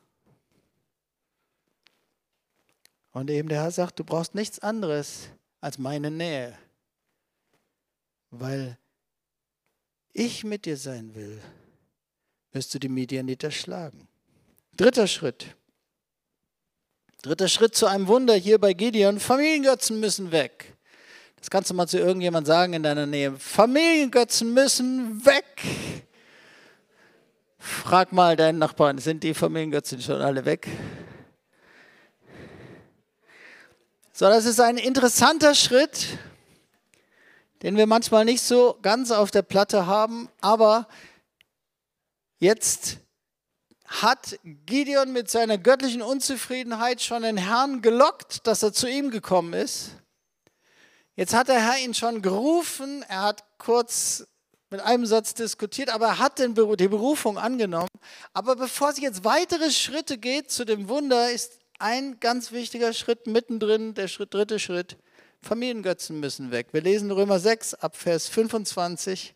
Und 3.12 3.30
eben 3.30 3.48
der 3.48 3.62
Herr 3.62 3.72
sagt, 3.72 4.00
du 4.00 4.04
brauchst 4.04 4.34
nichts 4.34 4.58
anderes 4.60 5.28
als 5.60 5.78
meine 5.78 6.10
Nähe. 6.10 6.58
Weil 8.32 8.80
ich 10.12 10.44
mit 10.44 10.66
dir 10.66 10.78
sein 10.78 11.14
will, 11.14 11.40
wirst 12.52 12.74
du 12.74 12.80
die 12.80 12.90
Medianiter 12.90 13.52
schlagen. 13.52 14.08
Dritter 14.82 15.06
Schritt. 15.06 15.46
Dritter 17.22 17.48
Schritt 17.48 17.76
zu 17.76 17.86
einem 17.86 18.08
Wunder 18.08 18.34
hier 18.34 18.58
bei 18.58 18.74
Gideon. 18.74 19.20
Familiengötzen 19.20 20.00
müssen 20.00 20.32
weg. 20.32 20.76
Das 21.36 21.52
kannst 21.52 21.70
du 21.70 21.76
mal 21.76 21.86
zu 21.86 22.00
irgendjemand 22.00 22.48
sagen 22.48 22.74
in 22.74 22.82
deiner 22.82 23.06
Nähe. 23.06 23.32
Familiengötzen 23.38 24.56
müssen 24.56 25.24
weg. 25.24 25.46
Frag 27.60 28.12
mal 28.12 28.36
deinen 28.36 28.58
Nachbarn, 28.58 28.98
sind 28.98 29.22
die 29.22 29.36
Familiengötzen 29.36 30.02
schon 30.02 30.20
alle 30.20 30.46
weg? 30.46 30.68
So, 34.14 34.26
das 34.26 34.46
ist 34.46 34.60
ein 34.60 34.78
interessanter 34.78 35.54
Schritt, 35.54 36.08
den 37.62 37.78
wir 37.78 37.86
manchmal 37.86 38.26
nicht 38.26 38.42
so 38.42 38.80
ganz 38.82 39.12
auf 39.12 39.30
der 39.30 39.44
Platte 39.44 39.86
haben, 39.86 40.28
aber 40.42 40.88
jetzt 42.40 42.98
hat 43.92 44.40
Gideon 44.44 45.12
mit 45.12 45.30
seiner 45.30 45.58
göttlichen 45.58 46.02
Unzufriedenheit 46.02 47.02
schon 47.02 47.24
den 47.24 47.38
Herrn 47.38 47.82
gelockt, 47.82 48.48
dass 48.48 48.64
er 48.64 48.72
zu 48.72 48.90
ihm 48.90 49.12
gekommen 49.12 49.54
ist. 49.54 49.92
Jetzt 51.16 51.34
hat 51.34 51.50
der 51.50 51.62
Herr 51.62 51.78
ihn 51.78 51.94
schon 51.94 52.22
gerufen, 52.22 53.04
er 53.10 53.24
hat 53.24 53.44
kurz 53.58 54.26
mit 54.70 54.80
einem 54.80 55.06
Satz 55.06 55.34
diskutiert, 55.34 55.90
aber 55.90 56.08
er 56.08 56.20
hat 56.20 56.40
den, 56.40 56.56
die 56.56 56.88
Berufung 56.88 57.38
angenommen. 57.38 57.90
Aber 58.34 58.56
bevor 58.56 58.90
es 58.90 59.00
jetzt 59.00 59.26
weitere 59.26 59.70
Schritte 59.72 60.18
geht 60.18 60.50
zu 60.50 60.64
dem 60.64 60.88
Wunder, 60.88 61.30
ist 61.30 61.60
ein 61.78 62.20
ganz 62.22 62.54
wichtiger 62.54 62.94
Schritt 62.94 63.28
mittendrin, 63.28 63.94
der 63.94 64.08
Schritt, 64.08 64.34
dritte 64.34 64.60
Schritt. 64.60 64.98
Familiengötzen 65.42 66.20
müssen 66.20 66.52
weg. 66.52 66.68
Wir 66.72 66.82
lesen 66.82 67.12
Römer 67.12 67.40
6 67.40 67.74
ab 67.74 67.98
Vers 67.98 68.30
25. 68.30 69.36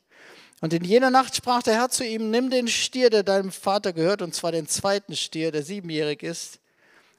Und 0.65 0.73
in 0.73 0.83
jener 0.83 1.11
Nacht 1.11 1.35
sprach 1.35 1.61
der 1.61 1.75
Herr 1.75 1.89
zu 1.89 2.03
ihm, 2.03 2.31
nimm 2.31 2.49
den 2.49 2.67
Stier, 2.67 3.11
der 3.11 3.21
deinem 3.21 3.51
Vater 3.51 3.93
gehört, 3.93 4.23
und 4.23 4.33
zwar 4.33 4.51
den 4.51 4.65
zweiten 4.65 5.15
Stier, 5.15 5.51
der 5.51 5.61
siebenjährig 5.61 6.23
ist, 6.23 6.59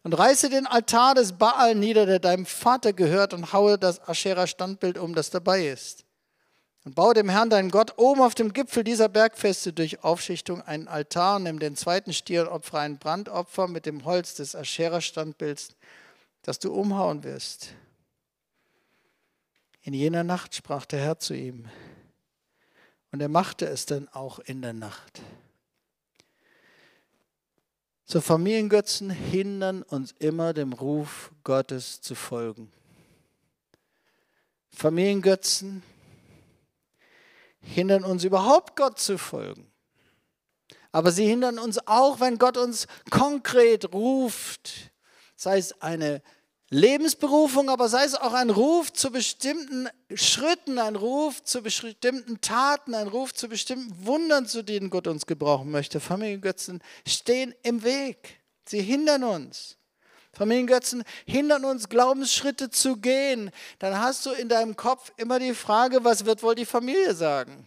und 0.03 0.15
reiße 0.15 0.49
den 0.51 0.67
Altar 0.67 1.15
des 1.15 1.35
Baal 1.35 1.77
nieder, 1.77 2.07
der 2.07 2.19
deinem 2.19 2.45
Vater 2.45 2.93
gehört, 2.93 3.33
und 3.33 3.53
haue 3.53 3.79
das 3.79 4.03
Aschera-Standbild 4.09 4.99
um, 4.99 5.15
das 5.15 5.31
dabei 5.31 5.69
ist. 5.69 6.05
Und 6.85 6.97
baue 6.97 7.15
dem 7.15 7.29
Herrn, 7.29 7.49
deinen 7.49 7.71
Gott, 7.71 7.97
oben 7.99 8.21
auf 8.21 8.35
dem 8.35 8.53
Gipfel 8.53 8.83
dieser 8.83 9.09
Bergfeste 9.09 9.73
durch 9.73 10.03
Aufschichtung 10.03 10.61
einen 10.63 10.89
Altar, 10.89 11.39
nimm 11.39 11.61
den 11.61 11.77
zweiten 11.77 12.13
Stier 12.13 12.43
und 12.43 12.49
opfere 12.49 12.81
ein 12.81 12.99
Brandopfer 12.99 13.69
mit 13.69 13.87
dem 13.87 14.05
Holz 14.05 14.35
des 14.35 14.57
Aschera-Standbilds, 14.57 15.77
das 16.43 16.59
du 16.59 16.73
umhauen 16.73 17.23
wirst. 17.23 17.69
In 19.83 19.95
jener 19.95 20.25
Nacht 20.25 20.57
sprach 20.57 20.85
der 20.85 20.99
Herr 20.99 21.21
zu 21.21 21.33
ihm, 21.33 21.69
und 23.12 23.21
er 23.21 23.29
machte 23.29 23.66
es 23.66 23.87
dann 23.87 24.09
auch 24.09 24.38
in 24.38 24.62
der 24.62 24.73
Nacht. 24.73 25.23
So 28.05 28.21
Familiengötzen 28.21 29.11
hindern 29.11 29.83
uns 29.83 30.12
immer 30.19 30.53
dem 30.53 30.73
Ruf 30.73 31.33
Gottes 31.42 32.01
zu 32.01 32.14
folgen. 32.14 32.73
Familiengötzen 34.71 35.83
hindern 37.61 38.05
uns 38.05 38.23
überhaupt 38.23 38.77
Gott 38.77 38.99
zu 38.99 39.19
folgen. 39.19 39.73
Aber 40.92 41.11
sie 41.11 41.27
hindern 41.27 41.59
uns 41.59 41.85
auch, 41.87 42.21
wenn 42.21 42.38
Gott 42.38 42.57
uns 42.57 42.87
konkret 43.11 43.92
ruft, 43.92 44.92
sei 45.35 45.59
es 45.59 45.81
eine 45.83 46.23
Lebensberufung, 46.71 47.71
aber 47.71 47.89
sei 47.89 48.05
es 48.05 48.15
auch 48.15 48.33
ein 48.33 48.51
Ruf 48.51 48.93
zu 48.93 49.13
bestimmten 49.13 49.89
Schritten, 50.15 50.79
ein 50.79 50.97
Ruf 50.97 51.45
zu 51.45 51.63
bestimmten 51.63 52.41
Taten, 52.41 52.95
ein 52.95 53.07
Ruf 53.07 53.33
zu 53.33 53.49
bestimmten 53.49 54.05
Wundern, 54.05 54.47
zu 54.47 54.63
denen 54.63 54.91
Gott 54.91 55.07
uns 55.07 55.27
gebrauchen 55.27 55.71
möchte. 55.71 56.01
Familiengötzen 56.01 56.83
stehen 57.07 57.55
im 57.63 57.85
Weg. 57.85 58.41
Sie 58.69 58.83
hindern 58.83 59.23
uns. 59.23 59.77
Familiengötzen 60.33 61.05
hindern 61.25 61.65
uns, 61.65 61.89
Glaubensschritte 61.89 62.69
zu 62.71 62.97
gehen. 62.97 63.51
Dann 63.79 63.99
hast 63.99 64.27
du 64.27 64.33
in 64.33 64.49
deinem 64.49 64.75
Kopf 64.77 65.13
immer 65.17 65.39
die 65.39 65.55
Frage, 65.55 66.03
was 66.03 66.27
wird 66.27 66.43
wohl 66.43 66.57
die 66.57 66.67
Familie 66.67 67.15
sagen? 67.15 67.65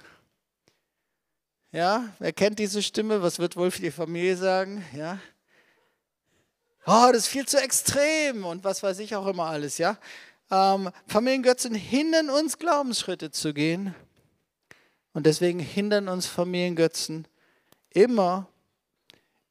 Ja, 1.71 2.13
wer 2.19 2.33
kennt 2.33 2.59
diese 2.59 2.83
Stimme? 2.83 3.21
Was 3.21 3.39
wird 3.39 3.55
wohl 3.55 3.69
die 3.69 3.91
Familie 3.91 4.35
sagen? 4.35 4.83
Ja, 4.95 5.19
oh, 6.85 7.09
das 7.11 7.23
ist 7.23 7.27
viel 7.27 7.47
zu 7.47 7.57
extrem 7.61 8.45
und 8.45 8.63
was 8.63 8.83
weiß 8.83 8.99
ich 8.99 9.15
auch 9.15 9.27
immer 9.27 9.45
alles, 9.45 9.77
ja. 9.77 9.97
Ähm, 10.51 10.89
Familiengötzen 11.07 11.75
hindern 11.75 12.29
uns, 12.29 12.57
Glaubensschritte 12.57 13.31
zu 13.31 13.53
gehen. 13.53 13.93
Und 15.13 15.25
deswegen 15.25 15.59
hindern 15.59 16.07
uns 16.07 16.27
Familiengötzen 16.27 17.27
immer 17.89 18.47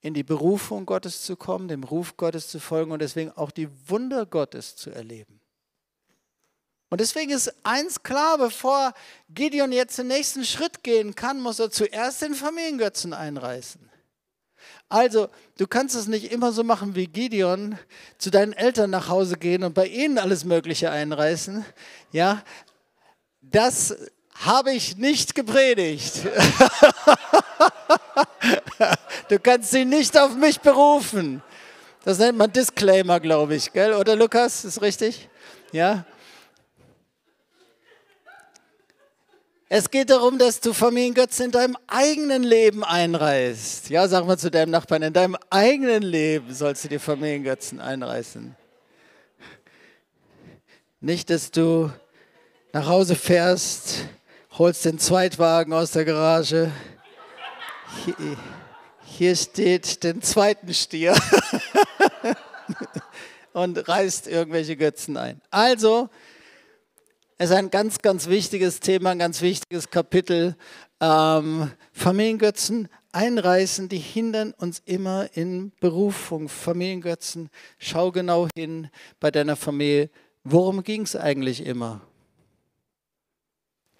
in 0.00 0.14
die 0.14 0.22
Berufung 0.22 0.86
Gottes 0.86 1.22
zu 1.22 1.36
kommen, 1.36 1.68
dem 1.68 1.84
Ruf 1.84 2.16
Gottes 2.16 2.48
zu 2.48 2.60
folgen 2.60 2.92
und 2.92 3.00
deswegen 3.00 3.32
auch 3.32 3.50
die 3.50 3.68
Wunder 3.88 4.26
Gottes 4.26 4.76
zu 4.76 4.90
erleben. 4.90 5.40
Und 6.90 7.00
deswegen 7.00 7.32
ist 7.32 7.52
eins 7.64 8.02
klar, 8.02 8.38
bevor 8.38 8.94
Gideon 9.28 9.72
jetzt 9.72 9.98
den 9.98 10.06
nächsten 10.06 10.44
Schritt 10.44 10.82
gehen 10.82 11.14
kann, 11.14 11.40
muss 11.40 11.58
er 11.58 11.70
zuerst 11.70 12.22
den 12.22 12.34
Familiengötzen 12.34 13.12
einreißen. 13.12 13.87
Also, 14.88 15.28
du 15.58 15.66
kannst 15.66 15.94
es 15.94 16.06
nicht 16.06 16.32
immer 16.32 16.52
so 16.52 16.64
machen 16.64 16.94
wie 16.94 17.06
Gideon, 17.06 17.78
zu 18.18 18.30
deinen 18.30 18.52
Eltern 18.52 18.90
nach 18.90 19.08
Hause 19.08 19.36
gehen 19.36 19.64
und 19.64 19.74
bei 19.74 19.86
ihnen 19.86 20.18
alles 20.18 20.44
Mögliche 20.44 20.90
einreißen. 20.90 21.64
Ja, 22.12 22.42
das 23.40 23.96
habe 24.34 24.72
ich 24.72 24.96
nicht 24.96 25.34
gepredigt. 25.34 26.22
du 29.28 29.38
kannst 29.38 29.70
sie 29.70 29.84
nicht 29.84 30.16
auf 30.16 30.34
mich 30.34 30.60
berufen. 30.60 31.42
Das 32.04 32.18
nennt 32.18 32.38
man 32.38 32.52
Disclaimer, 32.52 33.20
glaube 33.20 33.56
ich, 33.56 33.72
gell? 33.72 33.94
Oder 33.94 34.16
Lukas, 34.16 34.64
ist 34.64 34.80
richtig? 34.80 35.28
Ja. 35.72 36.04
Es 39.70 39.90
geht 39.90 40.08
darum, 40.08 40.38
dass 40.38 40.60
du 40.60 40.72
Familiengötzen 40.72 41.46
in 41.46 41.50
deinem 41.50 41.76
eigenen 41.88 42.42
Leben 42.42 42.82
einreißt. 42.82 43.90
Ja, 43.90 44.08
sag 44.08 44.26
mal 44.26 44.38
zu 44.38 44.50
deinem 44.50 44.70
Nachbarn, 44.70 45.02
in 45.02 45.12
deinem 45.12 45.36
eigenen 45.50 46.02
Leben 46.02 46.54
sollst 46.54 46.84
du 46.84 46.88
die 46.88 46.98
Familiengötzen 46.98 47.78
einreißen. 47.78 48.56
Nicht, 51.00 51.28
dass 51.28 51.50
du 51.50 51.92
nach 52.72 52.86
Hause 52.86 53.14
fährst, 53.14 54.06
holst 54.56 54.86
den 54.86 54.98
Zweitwagen 54.98 55.74
aus 55.74 55.90
der 55.92 56.06
Garage. 56.06 56.72
Hier, 58.06 58.36
hier 59.04 59.36
steht 59.36 60.02
den 60.02 60.22
zweiten 60.22 60.72
Stier 60.72 61.14
und 63.52 63.86
reißt 63.86 64.28
irgendwelche 64.28 64.78
Götzen 64.78 65.18
ein. 65.18 65.42
Also, 65.50 66.08
es 67.40 67.50
ist 67.50 67.56
ein 67.56 67.70
ganz, 67.70 67.98
ganz 67.98 68.26
wichtiges 68.26 68.80
Thema, 68.80 69.10
ein 69.10 69.20
ganz 69.20 69.40
wichtiges 69.40 69.88
Kapitel. 69.88 70.56
Ähm, 71.00 71.70
Familiengötzen 71.92 72.88
einreißen, 73.12 73.88
die 73.88 73.98
hindern 73.98 74.52
uns 74.58 74.82
immer 74.84 75.28
in 75.36 75.70
Berufung. 75.78 76.48
Familiengötzen, 76.48 77.48
schau 77.78 78.10
genau 78.10 78.48
hin 78.56 78.90
bei 79.20 79.30
deiner 79.30 79.54
Familie. 79.54 80.10
Worum 80.42 80.82
ging 80.82 81.02
es 81.02 81.14
eigentlich 81.14 81.64
immer? 81.64 82.00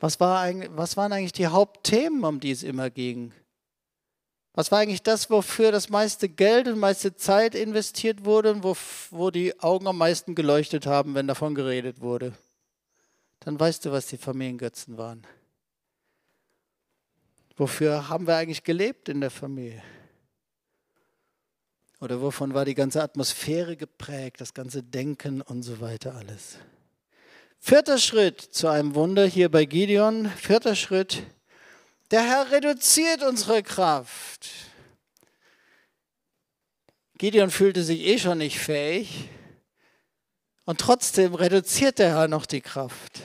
Was, 0.01 0.18
war 0.18 0.40
eigentlich, 0.40 0.70
was 0.74 0.96
waren 0.96 1.12
eigentlich 1.12 1.33
die 1.33 1.46
Hauptthemen, 1.46 2.24
um 2.24 2.40
die 2.40 2.51
es 2.51 2.64
immer 2.64 2.90
ging? 2.90 3.33
Was 4.55 4.72
war 4.72 4.81
eigentlich 4.81 5.03
das, 5.03 5.31
wofür 5.31 5.70
das 5.70 5.90
meiste 5.90 6.29
Geld 6.29 6.66
und 6.66 6.81
meiste 6.81 7.14
Zeit 7.14 7.55
investiert 7.55 8.24
wurde 8.24 8.51
und 8.51 8.64
wo, 8.64 8.77
wo 9.11 9.31
die 9.31 9.61
Augen 9.61 9.87
am 9.87 9.98
meisten 9.98 10.35
geleuchtet 10.35 10.87
haben, 10.87 11.14
wenn 11.14 11.29
davon 11.29 11.55
geredet 11.55 12.01
wurde? 12.01 12.33
Dann 13.49 13.59
weißt 13.59 13.87
du, 13.87 13.93
was 13.93 14.09
die 14.09 14.19
Familiengötzen 14.19 14.99
waren. 14.99 15.27
Wofür 17.57 18.11
haben 18.11 18.27
wir 18.27 18.37
eigentlich 18.37 18.63
gelebt 18.63 19.09
in 19.09 19.23
der 19.23 19.31
Familie? 19.31 19.83
Oder 21.99 22.21
wovon 22.21 22.53
war 22.53 22.67
die 22.67 22.75
ganze 22.75 23.03
Atmosphäre 23.03 23.79
geprägt, 23.79 24.43
das 24.43 24.53
ganze 24.53 24.83
Denken 24.83 25.41
und 25.41 25.63
so 25.63 25.81
weiter 25.81 26.15
alles? 26.15 26.59
Vierter 27.59 27.97
Schritt 27.97 28.39
zu 28.39 28.69
einem 28.69 28.95
Wunder 28.95 29.25
hier 29.25 29.51
bei 29.51 29.65
Gideon. 29.65 30.29
Vierter 30.29 30.77
Schritt. 30.77 31.23
Der 32.11 32.21
Herr 32.21 32.53
reduziert 32.53 33.23
unsere 33.23 33.63
Kraft. 33.63 34.51
Gideon 37.17 37.51
fühlte 37.51 37.83
sich 37.83 38.01
eh 38.01 38.19
schon 38.19 38.37
nicht 38.37 38.59
fähig. 38.59 39.31
Und 40.67 40.83
trotzdem 40.83 41.35
reduziert 41.35 41.99
der 41.99 42.11
Herr 42.11 42.29
noch 42.29 42.45
die 42.45 42.61
Kraft. 42.61 43.23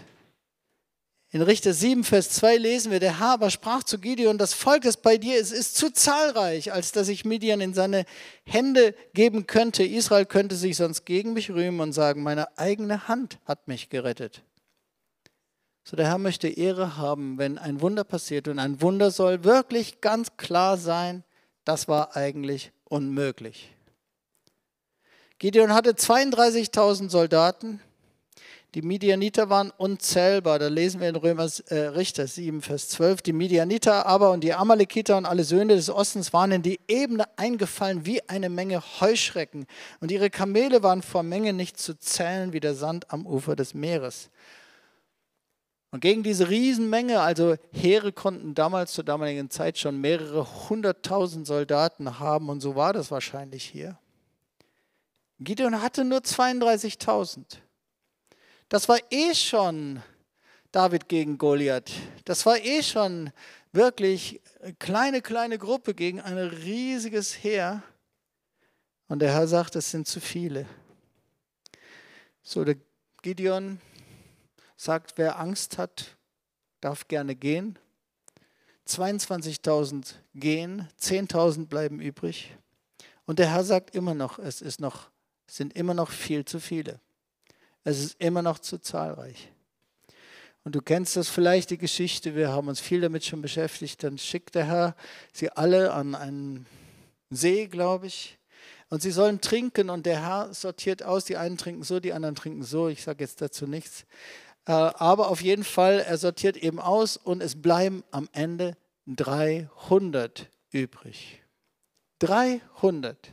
In 1.34 1.42
Richter 1.42 1.74
7, 1.74 2.04
Vers 2.04 2.30
2 2.30 2.58
lesen 2.58 2.92
wir, 2.92 3.00
der 3.00 3.20
Herr 3.20 3.32
aber 3.32 3.50
sprach 3.50 3.82
zu 3.82 3.98
Gideon, 3.98 4.38
das 4.38 4.54
Volk, 4.54 4.84
das 4.84 4.98
bei 4.98 5.18
dir 5.18 5.40
ist, 5.40 5.52
ist 5.52 5.76
zu 5.76 5.92
zahlreich, 5.92 6.72
als 6.72 6.92
dass 6.92 7.08
ich 7.08 7.26
Midian 7.26 7.60
in 7.60 7.74
seine 7.74 8.06
Hände 8.44 8.94
geben 9.16 9.48
könnte. 9.48 9.84
Israel 9.84 10.28
könnte 10.28 10.56
sich 10.56 10.78
sonst 10.78 11.06
gegen 11.06 11.34
mich 11.34 11.50
rühmen 11.50 11.80
und 11.80 11.92
sagen, 11.92 12.22
meine 12.22 12.56
eigene 12.60 13.08
Hand 13.08 13.40
hat 13.46 13.68
mich 13.68 13.90
gerettet. 13.90 14.44
So 15.84 15.98
der 15.98 16.06
Herr 16.06 16.20
möchte 16.20 16.48
Ehre 16.48 16.98
haben, 16.98 17.40
wenn 17.40 17.58
ein 17.58 17.82
Wunder 17.82 18.04
passiert. 18.04 18.48
Und 18.48 18.60
ein 18.60 18.80
Wunder 18.84 19.10
soll 19.10 19.44
wirklich 19.44 20.02
ganz 20.02 20.38
klar 20.38 20.78
sein, 20.78 21.24
das 21.66 21.88
war 21.88 22.16
eigentlich 22.16 22.72
unmöglich. 22.84 23.74
Gideon 25.40 25.74
hatte 25.74 25.94
32.000 25.94 27.10
Soldaten. 27.10 27.82
Die 28.74 28.82
Midianiter 28.82 29.52
waren 29.52 29.70
unzählbar. 29.70 30.58
Da 30.58 30.68
lesen 30.68 31.00
wir 31.00 31.08
in 31.08 31.16
Römer 31.16 31.48
äh, 31.68 31.76
Richter 31.76 32.26
7, 32.26 32.64
Vers 32.64 32.90
12. 32.90 33.22
Die 33.22 33.34
Midianiter 33.34 34.08
aber 34.08 34.32
und 34.32 34.44
die 34.44 34.54
Amalekiter 34.54 35.16
und 35.16 35.28
alle 35.28 35.44
Söhne 35.44 35.76
des 35.76 35.92
Ostens 35.92 36.34
waren 36.34 36.52
in 36.52 36.64
die 36.64 36.80
Ebene 36.88 37.26
eingefallen 37.38 38.08
wie 38.08 38.28
eine 38.28 38.50
Menge 38.50 38.82
Heuschrecken. 39.00 39.68
Und 40.00 40.10
ihre 40.10 40.32
Kamele 40.32 40.82
waren 40.82 41.04
vor 41.04 41.22
Menge 41.22 41.54
nicht 41.54 41.78
zu 41.78 42.00
zählen 42.00 42.52
wie 42.52 42.60
der 42.60 42.74
Sand 42.74 43.12
am 43.12 43.28
Ufer 43.28 43.56
des 43.56 43.76
Meeres. 43.76 44.32
Und 45.92 46.00
gegen 46.00 46.24
diese 46.24 46.50
Riesenmenge, 46.50 47.20
also 47.20 47.56
Heere 47.72 48.12
konnten 48.12 48.56
damals 48.56 48.94
zur 48.94 49.04
damaligen 49.04 49.52
Zeit 49.52 49.78
schon 49.78 50.02
mehrere 50.02 50.48
hunderttausend 50.68 51.46
Soldaten 51.46 52.18
haben. 52.20 52.50
Und 52.50 52.62
so 52.62 52.76
war 52.76 52.94
das 52.94 53.12
wahrscheinlich 53.12 53.66
hier. 53.66 54.00
Gideon 55.38 55.84
hatte 55.84 56.04
nur 56.04 56.22
32.000. 56.22 57.60
Das 58.74 58.90
war 58.90 58.98
eh 59.12 59.36
schon 59.36 60.02
David 60.72 61.08
gegen 61.08 61.38
Goliath. 61.38 61.92
Das 62.26 62.44
war 62.48 62.58
eh 62.58 62.82
schon 62.82 63.30
wirklich 63.72 64.42
eine 64.64 64.74
kleine, 64.74 65.22
kleine 65.22 65.60
Gruppe 65.60 65.94
gegen 65.94 66.20
ein 66.20 66.40
riesiges 66.40 67.44
Heer. 67.44 67.84
Und 69.08 69.20
der 69.20 69.32
Herr 69.32 69.48
sagt, 69.48 69.76
es 69.76 69.92
sind 69.92 70.08
zu 70.08 70.20
viele. 70.20 70.66
So, 72.42 72.64
der 72.64 72.78
Gideon 73.22 73.80
sagt, 74.76 75.20
wer 75.20 75.38
Angst 75.38 75.78
hat, 75.78 76.18
darf 76.82 77.08
gerne 77.08 77.36
gehen. 77.36 77.78
22.000 78.88 80.16
gehen, 80.34 80.90
10.000 81.00 81.68
bleiben 81.68 82.00
übrig. 82.00 82.58
Und 83.28 83.38
der 83.38 83.52
Herr 83.52 83.66
sagt 83.66 83.94
immer 83.94 84.16
noch, 84.16 84.40
es 84.40 84.64
ist 84.64 84.82
noch 84.82 85.12
sind 85.46 85.76
immer 85.76 85.94
noch 85.94 86.10
viel 86.10 86.44
zu 86.44 86.60
viele. 86.60 87.00
Es 87.84 88.00
ist 88.00 88.16
immer 88.20 88.42
noch 88.42 88.60
zu 88.60 88.80
zahlreich. 88.80 89.52
Und 90.64 90.76
du 90.76 90.82
kennst 90.82 91.18
das 91.18 91.28
vielleicht, 91.28 91.72
die 91.72 91.78
Geschichte, 91.78 92.36
wir 92.36 92.50
haben 92.50 92.70
uns 92.70 92.80
viel 92.80 93.02
damit 93.02 93.26
schon 93.26 93.42
beschäftigt. 93.42 94.04
Dann 94.04 94.18
schickt 94.18 94.56
der 94.56 94.66
Herr 94.66 94.96
sie 95.34 95.50
alle 95.50 95.94
an 95.94 96.16
einen 96.16 96.66
See, 97.30 97.68
glaube 97.68 98.08
ich. 98.08 98.38
Und 98.90 99.02
sie 99.02 99.12
sollen 99.12 99.42
trinken 99.42 99.90
und 99.90 100.06
der 100.06 100.22
Herr 100.22 100.54
sortiert 100.54 101.04
aus, 101.04 101.26
die 101.26 101.36
einen 101.36 101.58
trinken 101.58 101.84
so, 101.84 102.00
die 102.00 102.14
anderen 102.14 102.36
trinken 102.36 102.64
so. 102.64 102.88
Ich 102.88 103.04
sage 103.04 103.24
jetzt 103.24 103.42
dazu 103.42 103.68
nichts. 103.68 104.06
Äh, 104.66 104.72
aber 104.72 105.30
auf 105.30 105.42
jeden 105.42 105.64
Fall, 105.64 106.00
er 106.00 106.18
sortiert 106.18 106.56
eben 106.56 106.80
aus 106.80 107.18
und 107.18 107.42
es 107.42 107.62
bleiben 107.62 108.04
am 108.12 108.30
Ende 108.32 108.78
300 109.08 110.50
übrig. 110.72 111.42
300 112.20 113.33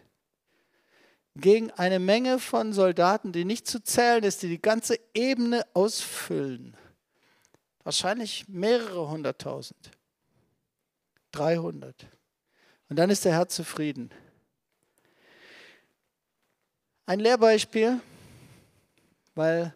gegen 1.37 1.71
eine 1.73 1.99
Menge 1.99 2.39
von 2.39 2.73
Soldaten, 2.73 3.33
die 3.33 3.45
nicht 3.45 3.67
zu 3.67 3.83
zählen 3.83 4.25
ist, 4.25 4.43
die 4.43 4.49
die 4.49 4.63
ganze 4.63 4.99
Ebene 5.15 5.65
ausfüllen. 5.75 6.77
Wahrscheinlich 7.85 8.49
mehrere 8.49 9.09
hunderttausend. 9.09 9.91
300. 11.33 12.07
Und 12.89 12.97
dann 12.97 13.11
ist 13.11 13.25
der 13.25 13.33
Herr 13.33 13.49
zufrieden. 13.49 14.11
Ein 17.07 17.21
Lehrbeispiel, 17.21 18.01
weil 19.35 19.75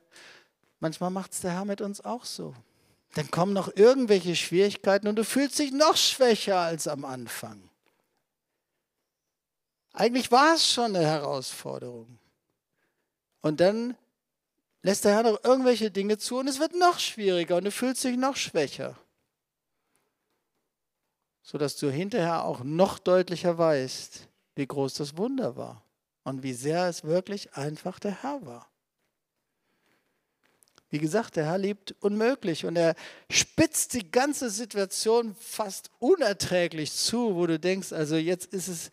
manchmal 0.80 1.10
macht 1.10 1.32
es 1.32 1.40
der 1.40 1.52
Herr 1.52 1.64
mit 1.64 1.80
uns 1.80 2.00
auch 2.00 2.24
so. 2.24 2.54
Dann 3.14 3.30
kommen 3.30 3.52
noch 3.52 3.74
irgendwelche 3.74 4.34
Schwierigkeiten 4.34 5.06
und 5.06 5.16
du 5.16 5.24
fühlst 5.24 5.58
dich 5.58 5.72
noch 5.72 5.96
schwächer 5.96 6.58
als 6.58 6.88
am 6.88 7.04
Anfang. 7.04 7.70
Eigentlich 9.94 10.33
war 10.33 10.54
es 10.54 10.68
schon 10.68 10.96
eine 10.96 11.07
Herausforderung. 11.07 12.18
Und 13.40 13.61
dann 13.61 13.96
lässt 14.83 15.04
der 15.04 15.12
Herr 15.12 15.22
noch 15.22 15.42
irgendwelche 15.44 15.90
Dinge 15.90 16.18
zu 16.18 16.38
und 16.38 16.48
es 16.48 16.59
wird 16.59 16.74
noch 16.74 16.98
schwieriger 16.98 17.57
und 17.57 17.64
du 17.64 17.70
fühlst 17.70 18.02
dich 18.02 18.16
noch 18.16 18.37
schwächer. 18.37 18.98
Sodass 21.42 21.76
du 21.76 21.90
hinterher 21.90 22.44
auch 22.44 22.64
noch 22.64 22.98
deutlicher 22.98 23.57
weißt, 23.57 24.28
wie 24.57 24.66
groß 24.66 24.94
das 24.94 25.16
Wunder 25.16 25.57
war 25.57 25.85
und 26.24 26.42
wie 26.42 26.54
sehr 26.54 26.88
es 26.88 27.04
wirklich 27.04 27.54
einfach 27.54 28.00
der 28.00 28.22
Herr 28.22 28.44
war. 28.44 28.68
Wie 30.90 30.98
gesagt, 30.98 31.37
der 31.37 31.46
Herr 31.46 31.59
liebt 31.59 31.94
unmöglich 32.00 32.66
und 32.66 32.76
er 32.76 32.96
spitzt 33.30 33.94
die 33.94 34.11
ganze 34.11 34.50
Situation 34.50 35.37
fast 35.38 35.90
unerträglich 35.98 36.92
zu, 36.92 37.37
wo 37.37 37.46
du 37.46 37.61
denkst, 37.61 37.92
also 37.92 38.16
jetzt 38.16 38.52
ist 38.52 38.68
es 38.68 38.90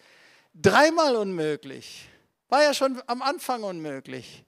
Dreimal 0.54 1.16
unmöglich. 1.16 2.08
War 2.50 2.64
ja 2.64 2.74
schon 2.74 3.02
am 3.08 3.22
Anfang 3.22 3.64
unmöglich. 3.64 4.44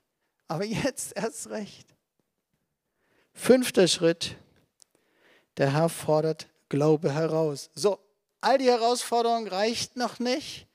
Aber 0.47 0.65
jetzt 0.65 1.15
erst 1.15 1.49
recht. 1.49 1.87
Fünfter 3.33 3.87
Schritt, 3.87 4.37
der 5.57 5.73
Herr 5.73 5.89
fordert 5.89 6.47
Glaube 6.69 7.11
heraus. 7.11 7.69
So, 7.73 7.99
all 8.41 8.57
die 8.57 8.69
Herausforderungen 8.69 9.47
reicht 9.47 9.95
noch 9.95 10.19
nicht. 10.19 10.67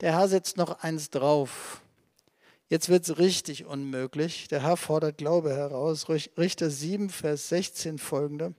Der 0.00 0.12
Herr 0.12 0.28
setzt 0.28 0.56
noch 0.56 0.82
eins 0.82 1.10
drauf. 1.10 1.82
Jetzt 2.68 2.88
wird 2.88 3.04
es 3.04 3.18
richtig 3.18 3.64
unmöglich. 3.64 4.48
Der 4.48 4.62
Herr 4.62 4.76
fordert 4.76 5.18
Glaube 5.18 5.54
heraus. 5.54 6.08
Richter 6.08 6.70
7, 6.70 7.10
Vers 7.10 7.48
16 7.48 7.98
folgende. 7.98 8.54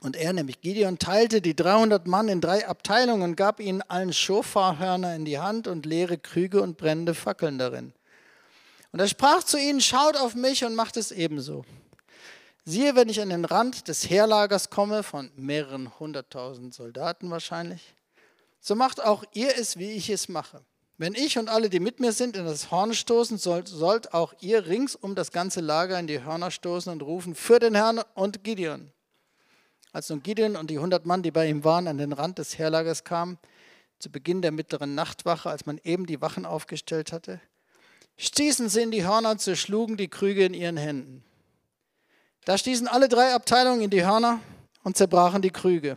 Und 0.00 0.16
er, 0.16 0.32
nämlich 0.32 0.60
Gideon, 0.60 0.98
teilte 0.98 1.40
die 1.40 1.56
300 1.56 2.06
Mann 2.06 2.28
in 2.28 2.40
drei 2.40 2.66
Abteilungen 2.66 3.22
und 3.22 3.36
gab 3.36 3.58
ihnen 3.60 3.82
allen 3.82 4.12
Schofarhörner 4.12 5.14
in 5.16 5.24
die 5.24 5.38
Hand 5.38 5.66
und 5.66 5.86
leere 5.86 6.18
Krüge 6.18 6.60
und 6.60 6.76
brennende 6.76 7.14
Fackeln 7.14 7.58
darin. 7.58 7.92
Und 8.92 9.00
er 9.00 9.08
sprach 9.08 9.42
zu 9.42 9.58
ihnen, 9.58 9.80
schaut 9.80 10.16
auf 10.16 10.34
mich 10.34 10.64
und 10.64 10.74
macht 10.74 10.96
es 10.96 11.10
ebenso. 11.10 11.64
Siehe, 12.64 12.96
wenn 12.96 13.08
ich 13.08 13.20
an 13.20 13.28
den 13.28 13.44
Rand 13.44 13.88
des 13.88 14.08
Heerlagers 14.08 14.70
komme, 14.70 15.02
von 15.02 15.30
mehreren 15.36 15.98
hunderttausend 15.98 16.72
Soldaten 16.72 17.30
wahrscheinlich, 17.30 17.94
so 18.60 18.74
macht 18.74 19.04
auch 19.04 19.24
ihr 19.34 19.58
es, 19.58 19.76
wie 19.76 19.90
ich 19.90 20.08
es 20.08 20.28
mache. 20.30 20.62
Wenn 20.96 21.14
ich 21.14 21.36
und 21.38 21.50
alle, 21.50 21.68
die 21.68 21.80
mit 21.80 22.00
mir 22.00 22.12
sind, 22.12 22.36
in 22.36 22.46
das 22.46 22.70
Horn 22.70 22.94
stoßen, 22.94 23.36
sollt, 23.36 23.68
sollt 23.68 24.14
auch 24.14 24.32
ihr 24.40 24.66
rings 24.66 24.94
um 24.94 25.14
das 25.14 25.32
ganze 25.32 25.60
Lager 25.60 25.98
in 25.98 26.06
die 26.06 26.22
Hörner 26.22 26.50
stoßen 26.50 26.90
und 26.90 27.02
rufen 27.02 27.34
für 27.34 27.58
den 27.58 27.74
Herrn 27.74 28.00
und 28.14 28.44
Gideon. 28.44 28.93
Als 29.94 30.10
nun 30.10 30.24
Gideon 30.24 30.56
und 30.56 30.70
die 30.70 30.80
hundert 30.80 31.06
Mann, 31.06 31.22
die 31.22 31.30
bei 31.30 31.48
ihm 31.48 31.62
waren, 31.62 31.86
an 31.86 31.98
den 31.98 32.12
Rand 32.12 32.38
des 32.38 32.58
Heerlagers 32.58 33.04
kamen, 33.04 33.38
zu 34.00 34.10
Beginn 34.10 34.42
der 34.42 34.50
mittleren 34.50 34.96
Nachtwache, 34.96 35.48
als 35.48 35.66
man 35.66 35.80
eben 35.84 36.06
die 36.06 36.20
Wachen 36.20 36.46
aufgestellt 36.46 37.12
hatte, 37.12 37.40
stießen 38.16 38.68
sie 38.68 38.82
in 38.82 38.90
die 38.90 39.06
Hörner 39.06 39.30
und 39.30 39.40
zerschlugen 39.40 39.96
die 39.96 40.08
Krüge 40.08 40.44
in 40.46 40.52
ihren 40.52 40.76
Händen. 40.76 41.22
Da 42.44 42.58
stießen 42.58 42.88
alle 42.88 43.08
drei 43.08 43.34
Abteilungen 43.34 43.82
in 43.82 43.90
die 43.90 44.04
Hörner 44.04 44.40
und 44.82 44.96
zerbrachen 44.96 45.42
die 45.42 45.52
Krüge. 45.52 45.96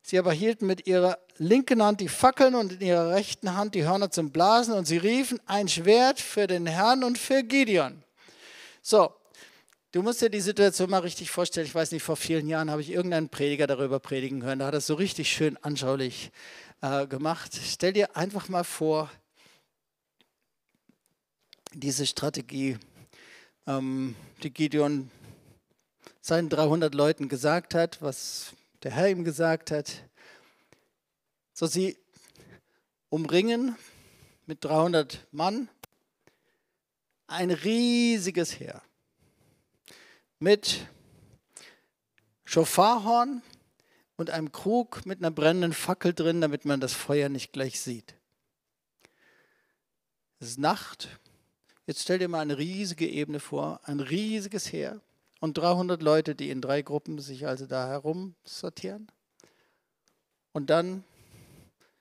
Sie 0.00 0.18
aber 0.18 0.32
hielten 0.32 0.66
mit 0.66 0.86
ihrer 0.86 1.18
linken 1.36 1.82
Hand 1.82 2.00
die 2.00 2.08
Fackeln 2.08 2.54
und 2.54 2.72
in 2.72 2.80
ihrer 2.80 3.10
rechten 3.10 3.54
Hand 3.54 3.74
die 3.74 3.84
Hörner 3.84 4.10
zum 4.10 4.30
Blasen 4.30 4.72
und 4.72 4.86
sie 4.86 4.96
riefen 4.96 5.38
ein 5.44 5.68
Schwert 5.68 6.18
für 6.18 6.46
den 6.46 6.64
Herrn 6.64 7.04
und 7.04 7.18
für 7.18 7.42
Gideon. 7.42 8.02
So, 8.80 9.12
Du 9.98 10.04
musst 10.04 10.22
dir 10.22 10.30
die 10.30 10.40
Situation 10.40 10.90
mal 10.90 11.00
richtig 11.00 11.28
vorstellen. 11.28 11.66
Ich 11.66 11.74
weiß 11.74 11.90
nicht, 11.90 12.04
vor 12.04 12.14
vielen 12.14 12.46
Jahren 12.46 12.70
habe 12.70 12.80
ich 12.80 12.90
irgendeinen 12.90 13.30
Prediger 13.30 13.66
darüber 13.66 13.98
predigen 13.98 14.44
hören. 14.44 14.60
Da 14.60 14.66
hat 14.66 14.74
er 14.74 14.78
es 14.78 14.86
so 14.86 14.94
richtig 14.94 15.28
schön 15.28 15.56
anschaulich 15.56 16.30
äh, 16.82 17.08
gemacht. 17.08 17.58
Stell 17.60 17.94
dir 17.94 18.16
einfach 18.16 18.48
mal 18.48 18.62
vor, 18.62 19.10
diese 21.72 22.06
Strategie, 22.06 22.78
ähm, 23.66 24.14
die 24.44 24.54
Gideon 24.54 25.10
seinen 26.20 26.48
300 26.48 26.94
Leuten 26.94 27.28
gesagt 27.28 27.74
hat, 27.74 28.00
was 28.00 28.52
der 28.84 28.92
Herr 28.92 29.08
ihm 29.08 29.24
gesagt 29.24 29.72
hat. 29.72 30.04
So, 31.54 31.66
sie 31.66 31.98
umringen 33.08 33.74
mit 34.46 34.64
300 34.64 35.26
Mann 35.32 35.68
ein 37.26 37.50
riesiges 37.50 38.60
Heer 38.60 38.80
mit 40.38 40.86
Schofarhorn 42.44 43.42
und 44.16 44.30
einem 44.30 44.52
Krug 44.52 45.04
mit 45.06 45.18
einer 45.18 45.30
brennenden 45.30 45.72
Fackel 45.72 46.14
drin, 46.14 46.40
damit 46.40 46.64
man 46.64 46.80
das 46.80 46.92
Feuer 46.92 47.28
nicht 47.28 47.52
gleich 47.52 47.80
sieht. 47.80 48.14
Es 50.40 50.50
ist 50.50 50.58
Nacht. 50.58 51.08
Jetzt 51.86 52.02
stell 52.02 52.18
dir 52.18 52.28
mal 52.28 52.40
eine 52.40 52.58
riesige 52.58 53.08
Ebene 53.08 53.40
vor, 53.40 53.80
ein 53.84 54.00
riesiges 54.00 54.72
Heer 54.72 55.00
und 55.40 55.56
300 55.56 56.02
Leute, 56.02 56.34
die 56.34 56.50
in 56.50 56.60
drei 56.60 56.82
Gruppen 56.82 57.18
sich 57.18 57.46
also 57.46 57.66
da 57.66 57.88
herum 57.88 58.34
sortieren. 58.44 59.08
Und 60.52 60.70
dann 60.70 61.04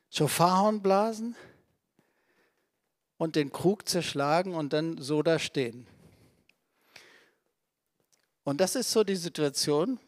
Schofarhorn 0.09 0.81
blasen 0.81 1.35
und 3.17 3.35
den 3.35 3.51
Krug 3.51 3.87
zerschlagen 3.87 4.55
und 4.55 4.73
dann 4.73 5.01
so 5.01 5.21
da 5.23 5.39
stehen. 5.39 5.87
Und 8.47 8.61
das 8.61 8.77
ist 8.77 8.89
so 8.89 9.03
die 9.03 9.17
Situation, 9.17 9.99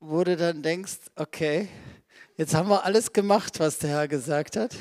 wo 0.00 0.24
du 0.24 0.36
dann 0.36 0.60
denkst, 0.60 0.98
okay, 1.14 1.68
jetzt 2.36 2.52
haben 2.52 2.68
wir 2.68 2.84
alles 2.84 3.12
gemacht, 3.12 3.60
was 3.60 3.78
der 3.78 3.90
Herr 3.90 4.08
gesagt 4.08 4.56
hat. 4.56 4.74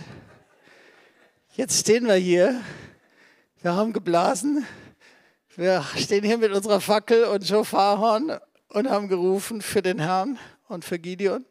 Jetzt 1.56 1.82
stehen 1.82 2.08
wir 2.08 2.15
hier, 2.15 2.60
wir 3.62 3.76
haben 3.76 3.93
geblasen, 3.93 4.65
wir 5.56 5.86
stehen 5.98 6.24
hier 6.24 6.39
mit 6.39 6.52
unserer 6.52 6.82
Fackel 6.82 7.26
und 7.26 7.45
Schofarhorn 7.45 8.39
und 8.69 8.89
haben 8.89 9.08
gerufen 9.08 9.62
für 9.62 9.84
den 9.84 10.00
Herrn 10.00 10.39
und 10.67 10.86
für 10.86 10.98
Gideon. 10.98 11.45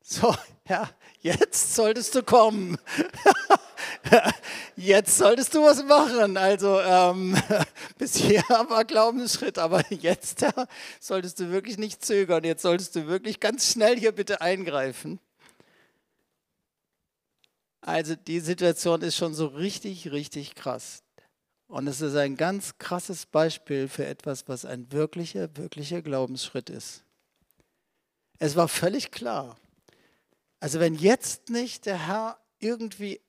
So, 0.00 0.32
ja, 0.68 0.88
jetzt 1.22 1.74
solltest 1.74 2.14
du 2.14 2.22
kommen. 2.22 2.78
jetzt 4.76 5.16
solltest 5.16 5.54
du 5.54 5.62
was 5.62 5.82
machen. 5.84 6.36
Also 6.36 6.80
ähm, 6.80 7.36
bisher 7.98 8.42
war 8.68 8.84
Glaubensschritt, 8.84 9.58
aber 9.58 9.84
jetzt 9.90 10.42
ja, 10.42 10.52
solltest 11.00 11.40
du 11.40 11.50
wirklich 11.50 11.78
nicht 11.78 12.04
zögern. 12.04 12.44
Jetzt 12.44 12.62
solltest 12.62 12.96
du 12.96 13.06
wirklich 13.06 13.40
ganz 13.40 13.70
schnell 13.70 13.98
hier 13.98 14.12
bitte 14.12 14.40
eingreifen. 14.40 15.20
Also 17.80 18.14
die 18.16 18.40
Situation 18.40 19.02
ist 19.02 19.16
schon 19.16 19.34
so 19.34 19.46
richtig, 19.46 20.12
richtig 20.12 20.54
krass. 20.54 21.02
Und 21.68 21.86
es 21.86 22.00
ist 22.00 22.16
ein 22.16 22.36
ganz 22.36 22.78
krasses 22.78 23.26
Beispiel 23.26 23.88
für 23.88 24.06
etwas, 24.06 24.48
was 24.48 24.64
ein 24.64 24.90
wirklicher, 24.90 25.54
wirklicher 25.56 26.02
Glaubensschritt 26.02 26.70
ist. 26.70 27.04
Es 28.38 28.56
war 28.56 28.68
völlig 28.68 29.10
klar. 29.10 29.56
Also 30.60 30.80
wenn 30.80 30.94
jetzt 30.94 31.50
nicht 31.50 31.86
der 31.86 32.06
Herr 32.06 32.38
irgendwie 32.58 33.20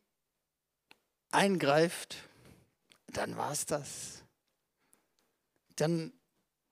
eingreift, 1.31 2.17
dann 3.07 3.37
war 3.37 3.51
es 3.51 3.65
das. 3.65 4.23
Dann, 5.75 6.13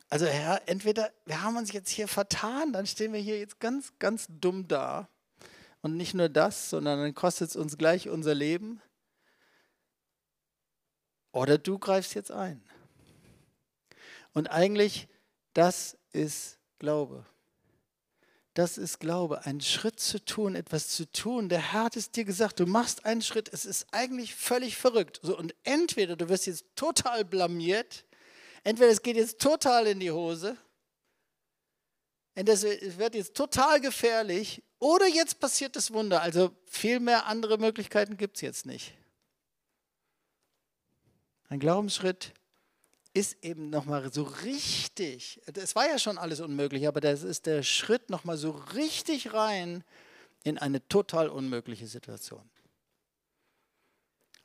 also 0.10 0.26
Herr, 0.26 0.68
entweder 0.68 1.12
wir 1.26 1.42
haben 1.42 1.58
uns 1.58 1.72
jetzt 1.72 1.90
hier 1.90 2.08
vertan, 2.08 2.74
dann 2.74 2.86
stehen 2.88 3.14
wir 3.14 3.20
hier 3.20 3.40
jetzt 3.40 3.60
ganz, 3.60 3.94
ganz 4.00 4.28
dumm 4.30 4.68
da. 4.68 5.10
Und 5.82 5.96
nicht 5.96 6.14
nur 6.14 6.30
das, 6.30 6.70
sondern 6.70 7.00
dann 7.00 7.14
kostet 7.16 7.50
es 7.50 7.56
uns 7.56 7.78
gleich 7.78 8.10
unser 8.10 8.34
Leben. 8.34 8.82
Oder 11.32 11.58
du 11.58 11.78
greifst 11.78 12.16
jetzt 12.16 12.32
ein. 12.32 12.62
Und 14.34 14.48
eigentlich, 14.48 15.08
das 15.54 15.98
ist 16.12 16.60
Glaube. 16.80 17.26
Das 18.58 18.80
ist 18.80 19.00
Glaube, 19.00 19.46
einen 19.46 19.62
Schritt 19.62 20.00
zu 20.00 20.26
tun, 20.26 20.56
etwas 20.56 20.88
zu 20.88 21.06
tun. 21.12 21.48
Der 21.48 21.74
Herr 21.74 21.84
hat 21.84 21.96
es 21.96 22.10
dir 22.10 22.26
gesagt, 22.26 22.60
du 22.60 22.66
machst 22.66 23.06
einen 23.06 23.22
Schritt. 23.22 23.54
Es 23.54 23.66
ist 23.66 23.86
eigentlich 23.92 24.34
völlig 24.34 24.78
verrückt. 24.78 25.20
So, 25.22 25.38
und 25.38 25.54
entweder 25.64 26.16
du 26.16 26.28
wirst 26.28 26.48
jetzt 26.48 26.66
total 26.76 27.24
blamiert, 27.24 28.04
entweder 28.64 28.90
es 28.90 29.04
geht 29.04 29.16
jetzt 29.16 29.40
total 29.40 29.86
in 29.86 30.00
die 30.00 30.10
Hose, 30.10 30.58
es 32.34 32.64
wird 32.64 33.14
jetzt 33.14 33.36
total 33.36 33.80
gefährlich, 33.80 34.64
oder 34.80 35.06
jetzt 35.06 35.40
passiert 35.40 35.76
das 35.76 35.94
Wunder. 35.94 36.24
Also 36.24 36.50
viel 36.66 37.00
mehr 37.00 37.28
andere 37.28 37.60
Möglichkeiten 37.60 38.18
gibt 38.18 38.38
es 38.38 38.42
jetzt 38.42 38.66
nicht. 38.66 38.96
Ein 41.48 41.60
Glaubensschritt 41.60 42.34
ist 43.18 43.44
eben 43.44 43.72
nochmal 43.72 44.14
so 44.14 44.24
richtig, 44.24 45.42
es 45.54 45.76
war 45.76 45.88
ja 45.88 45.98
schon 45.98 46.20
alles 46.20 46.40
unmöglich, 46.40 46.88
aber 46.88 47.02
das 47.02 47.24
ist 47.24 47.48
der 47.48 47.64
Schritt 47.64 48.12
nochmal 48.12 48.38
so 48.38 48.52
richtig 48.52 49.34
rein 49.34 49.84
in 50.44 50.60
eine 50.60 50.88
total 50.88 51.30
unmögliche 51.30 51.88
Situation. 51.88 52.48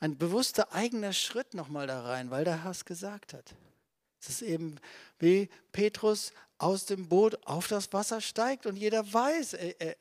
Ein 0.00 0.16
bewusster 0.16 0.72
eigener 0.72 1.12
Schritt 1.12 1.52
nochmal 1.52 1.86
da 1.86 2.02
rein, 2.02 2.30
weil 2.30 2.44
der 2.44 2.64
Herr 2.64 2.70
es 2.70 2.86
gesagt 2.86 3.34
hat. 3.34 3.54
Es 4.20 4.30
ist 4.30 4.42
eben 4.42 4.76
wie 5.18 5.50
Petrus 5.72 6.32
aus 6.56 6.86
dem 6.86 7.08
Boot 7.08 7.46
auf 7.46 7.68
das 7.68 7.92
Wasser 7.92 8.20
steigt 8.20 8.64
und 8.64 8.76
jeder 8.76 9.12
weiß, 9.12 9.54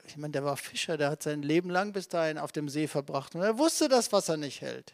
ich 0.05 0.15
meine, 0.15 0.31
der 0.31 0.45
war 0.45 0.55
Fischer, 0.55 0.95
der 0.95 1.09
hat 1.09 1.23
sein 1.23 1.41
Leben 1.41 1.69
lang 1.69 1.91
bis 1.91 2.07
dahin 2.07 2.37
auf 2.37 2.51
dem 2.51 2.69
See 2.69 2.87
verbracht 2.87 3.35
und 3.35 3.41
er 3.41 3.57
wusste, 3.57 3.89
dass 3.89 4.13
Wasser 4.13 4.37
nicht 4.37 4.61
hält. 4.61 4.93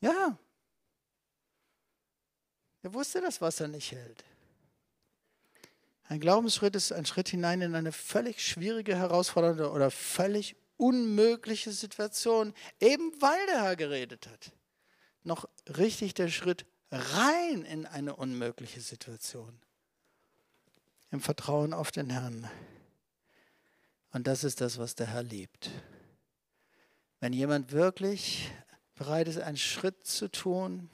Ja, 0.00 0.38
er 2.82 2.94
wusste, 2.94 3.20
dass 3.20 3.40
Wasser 3.40 3.68
nicht 3.68 3.92
hält. 3.92 4.24
Ein 6.04 6.20
Glaubensschritt 6.20 6.74
ist 6.74 6.92
ein 6.92 7.06
Schritt 7.06 7.28
hinein 7.28 7.60
in 7.60 7.74
eine 7.74 7.92
völlig 7.92 8.44
schwierige, 8.44 8.96
herausfordernde 8.96 9.70
oder 9.70 9.90
völlig 9.90 10.56
unmögliche 10.76 11.70
Situation, 11.70 12.52
eben 12.80 13.12
weil 13.20 13.46
der 13.46 13.62
Herr 13.62 13.76
geredet 13.76 14.26
hat. 14.26 14.52
Noch 15.22 15.48
richtig 15.68 16.14
der 16.14 16.28
Schritt 16.28 16.66
rein 16.90 17.64
in 17.64 17.86
eine 17.86 18.16
unmögliche 18.16 18.80
Situation. 18.80 19.60
Im 21.10 21.20
Vertrauen 21.20 21.72
auf 21.72 21.92
den 21.92 22.10
Herrn. 22.10 22.50
Und 24.12 24.26
das 24.26 24.42
ist 24.42 24.60
das, 24.60 24.78
was 24.78 24.94
der 24.94 25.08
Herr 25.08 25.22
liebt. 25.22 25.70
Wenn 27.20 27.32
jemand 27.32 27.72
wirklich 27.72 28.50
bereit 28.94 29.28
ist, 29.28 29.38
einen 29.38 29.56
Schritt 29.56 30.06
zu 30.06 30.28
tun, 30.28 30.90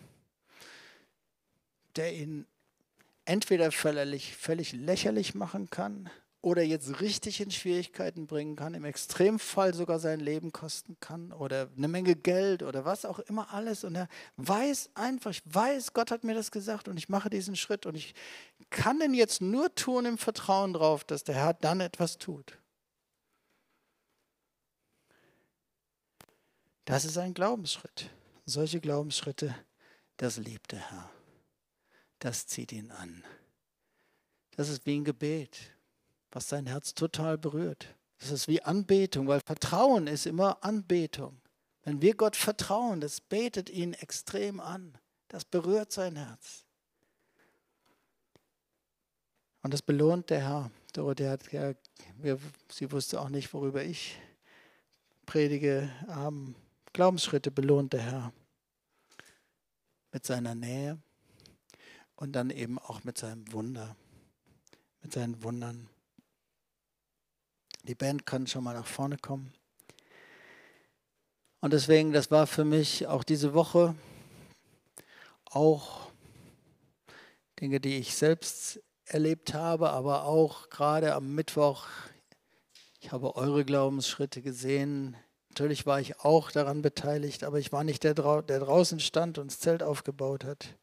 der 1.97 2.15
ihn 2.15 2.47
entweder 3.25 3.73
völlig, 3.73 4.37
völlig 4.37 4.73
lächerlich 4.73 5.35
machen 5.35 5.69
kann 5.71 6.11
oder 6.47 6.63
jetzt 6.63 7.01
richtig 7.01 7.41
in 7.41 7.51
Schwierigkeiten 7.51 8.29
bringen 8.29 8.55
kann, 8.55 8.75
im 8.75 8.85
Extremfall 8.85 9.75
sogar 9.75 9.99
sein 9.99 10.21
Leben 10.21 10.53
kosten 10.53 10.97
kann 11.01 11.33
oder 11.33 11.69
eine 11.77 11.89
Menge 11.89 12.15
Geld 12.15 12.63
oder 12.63 12.85
was 12.85 13.05
auch 13.05 13.19
immer 13.19 13.53
alles. 13.53 13.83
Und 13.83 13.97
er 13.97 14.09
weiß 14.37 14.91
einfach, 14.95 15.33
ich 15.33 15.43
weiß, 15.45 15.93
Gott 15.93 16.13
hat 16.13 16.23
mir 16.23 16.35
das 16.35 16.53
gesagt 16.53 16.87
und 16.87 16.99
ich 16.99 17.09
mache 17.09 17.31
diesen 17.31 17.57
Schritt 17.57 17.85
und 17.85 17.97
ich 17.97 18.15
kann 18.71 19.01
den 19.01 19.13
jetzt 19.13 19.41
nur 19.41 19.75
tun 19.75 20.07
im 20.07 20.19
Vertrauen 20.19 20.73
darauf, 20.73 21.03
dass 21.03 21.25
der 21.25 21.35
Herr 21.35 21.55
dann 21.55 21.81
etwas 21.81 22.19
tut. 22.19 22.57
Das 26.85 27.05
ist 27.05 27.19
ein 27.19 27.35
Glaubensschritt. 27.35 28.11
Solche 28.45 28.81
Glaubensschritte, 28.81 29.53
das 30.17 30.37
liebt 30.37 30.71
der 30.71 30.91
Herr. 30.91 31.16
Das 32.27 32.49
zieht 32.49 32.73
ihn 32.73 32.91
an. 32.91 33.23
Das 34.57 34.69
ist 34.69 34.85
wie 34.85 34.97
ein 34.97 35.05
Gebet 35.05 35.77
was 36.37 36.49
sein 36.49 36.67
Herz 36.67 36.93
total 36.93 37.39
berührt. 37.39 37.95
Das 38.19 38.31
ist 38.31 38.47
wie 38.47 38.63
Anbetung, 38.63 39.27
weil 39.27 39.41
Vertrauen 39.41 40.07
ist 40.07 40.27
immer 40.27 40.63
Anbetung. 40.63 41.41
Wenn 41.83 42.03
wir 42.03 42.15
Gott 42.15 42.37
vertrauen, 42.37 43.01
das 43.01 43.23
betet 43.23 43.71
ihn 43.71 43.95
extrem 43.95 44.61
an. 44.61 44.99
Das 45.29 45.47
berührt 45.47 45.93
sein 45.93 46.17
Herz. 46.17 46.67
Und 49.63 49.73
das 49.73 49.81
belohnt 49.81 50.29
der 50.29 50.41
Herr. 50.41 50.71
Dorothee 50.93 51.29
hat 51.29 51.51
ja, 51.53 51.73
sie 52.71 52.93
wusste 52.93 53.19
auch 53.21 53.31
nicht, 53.31 53.55
worüber 53.55 53.83
ich 53.83 54.19
predige. 55.25 55.91
Ähm, 56.09 56.55
Glaubensschritte 56.93 57.51
belohnt 57.51 57.95
der 57.95 58.03
Herr 58.03 58.33
mit 60.13 60.27
seiner 60.27 60.55
Nähe 60.55 60.99
und 62.17 62.33
dann 62.33 62.51
eben 62.51 62.79
auch 62.79 63.05
mit 63.05 63.19
seinem 63.19 63.51
Wunder, 63.53 63.97
mit 65.03 65.13
seinen 65.13 65.43
Wundern. 65.43 65.89
Die 67.85 67.95
Band 67.95 68.27
kann 68.27 68.47
schon 68.47 68.65
mal 68.65 68.75
nach 68.75 68.87
vorne 68.87 69.17
kommen. 69.17 69.53
Und 71.61 71.73
deswegen, 71.73 72.13
das 72.13 72.31
war 72.31 72.47
für 72.47 72.65
mich 72.65 73.07
auch 73.07 73.25
diese 73.25 73.55
Woche 73.55 73.95
auch 75.45 76.11
Dinge, 77.61 77.81
die 77.81 77.97
ich 77.97 78.15
selbst 78.15 78.81
erlebt 79.05 79.55
habe, 79.55 79.91
aber 79.91 80.25
auch 80.25 80.69
gerade 80.69 81.15
am 81.15 81.35
Mittwoch, 81.35 81.87
ich 83.01 83.13
habe 83.13 83.37
eure 83.37 83.65
Glaubensschritte 83.65 84.43
gesehen. 84.43 85.17
Natürlich 85.51 85.87
war 85.87 86.01
ich 86.01 86.21
auch 86.21 86.51
daran 86.51 86.83
beteiligt, 86.83 87.45
aber 87.45 87.59
ich 87.59 87.73
war 87.73 87.85
nicht 87.85 88.05
der, 88.05 88.15
der 88.15 88.61
draußen 88.61 89.01
stand 89.01 89.39
und 89.39 89.51
das 89.51 89.61
Zelt 89.61 89.83
aufgebaut 89.83 90.45
hat. 90.45 90.77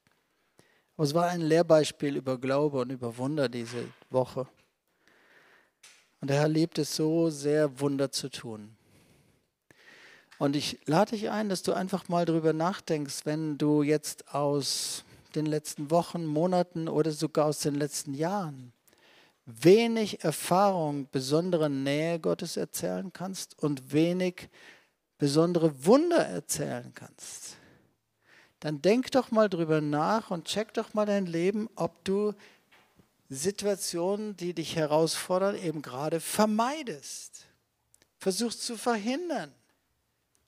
Aber 0.95 1.05
es 1.05 1.13
war 1.13 1.27
ein 1.27 1.41
Lehrbeispiel 1.41 2.15
über 2.15 2.37
Glaube 2.37 2.79
und 2.81 2.91
über 2.91 3.17
Wunder 3.17 3.49
diese 3.49 3.85
Woche. 4.09 4.47
Und 6.21 6.29
der 6.29 6.37
Herr 6.37 6.47
liebt 6.47 6.77
es 6.77 6.95
so 6.95 7.29
sehr, 7.29 7.79
Wunder 7.79 8.11
zu 8.11 8.29
tun. 8.29 8.75
Und 10.39 10.55
ich 10.55 10.79
lade 10.85 11.11
dich 11.11 11.29
ein, 11.29 11.49
dass 11.49 11.63
du 11.63 11.73
einfach 11.73 12.09
mal 12.09 12.25
darüber 12.25 12.53
nachdenkst, 12.53 13.25
wenn 13.25 13.57
du 13.57 13.83
jetzt 13.83 14.33
aus 14.33 15.03
den 15.35 15.45
letzten 15.45 15.89
Wochen, 15.89 16.25
Monaten 16.25 16.87
oder 16.87 17.11
sogar 17.11 17.45
aus 17.45 17.59
den 17.59 17.75
letzten 17.75 18.13
Jahren 18.13 18.73
wenig 19.45 20.23
Erfahrung, 20.23 21.07
besondere 21.11 21.69
Nähe 21.69 22.19
Gottes 22.19 22.57
erzählen 22.57 23.11
kannst 23.11 23.57
und 23.59 23.91
wenig 23.91 24.49
besondere 25.17 25.85
Wunder 25.85 26.25
erzählen 26.25 26.91
kannst. 26.93 27.57
Dann 28.63 28.81
denk 28.81 29.11
doch 29.11 29.29
mal 29.29 29.49
drüber 29.49 29.81
nach 29.81 30.31
und 30.31 30.45
check 30.45 30.73
doch 30.73 30.93
mal 30.93 31.05
dein 31.05 31.25
Leben, 31.25 31.69
ob 31.75 32.01
du 32.05 32.33
Situationen, 33.29 34.37
die 34.37 34.53
dich 34.53 34.77
herausfordern, 34.77 35.57
eben 35.57 35.81
gerade 35.81 36.21
vermeidest. 36.21 37.43
Versuchst 38.19 38.63
zu 38.63 38.77
verhindern. 38.77 39.51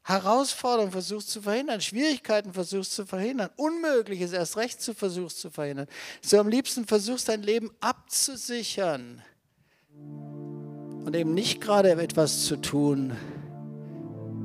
Herausforderungen 0.04 0.94
versuchst 0.94 1.30
zu 1.30 1.42
verhindern, 1.42 1.82
Schwierigkeiten 1.82 2.54
versuchst 2.54 2.94
zu 2.94 3.06
verhindern, 3.06 3.50
Unmögliches 3.58 4.32
erst 4.32 4.56
recht 4.56 4.82
zu 4.82 4.94
versuchst 4.94 5.42
zu 5.42 5.50
verhindern. 5.50 5.88
So 6.22 6.40
am 6.40 6.48
liebsten 6.48 6.88
versuchst 6.88 7.28
dein 7.28 7.44
Leben 7.44 7.70
abzusichern 7.82 9.22
und 9.92 11.14
eben 11.14 11.34
nicht 11.34 11.60
gerade 11.60 11.92
etwas 11.92 12.46
zu 12.46 12.56
tun, 12.56 13.18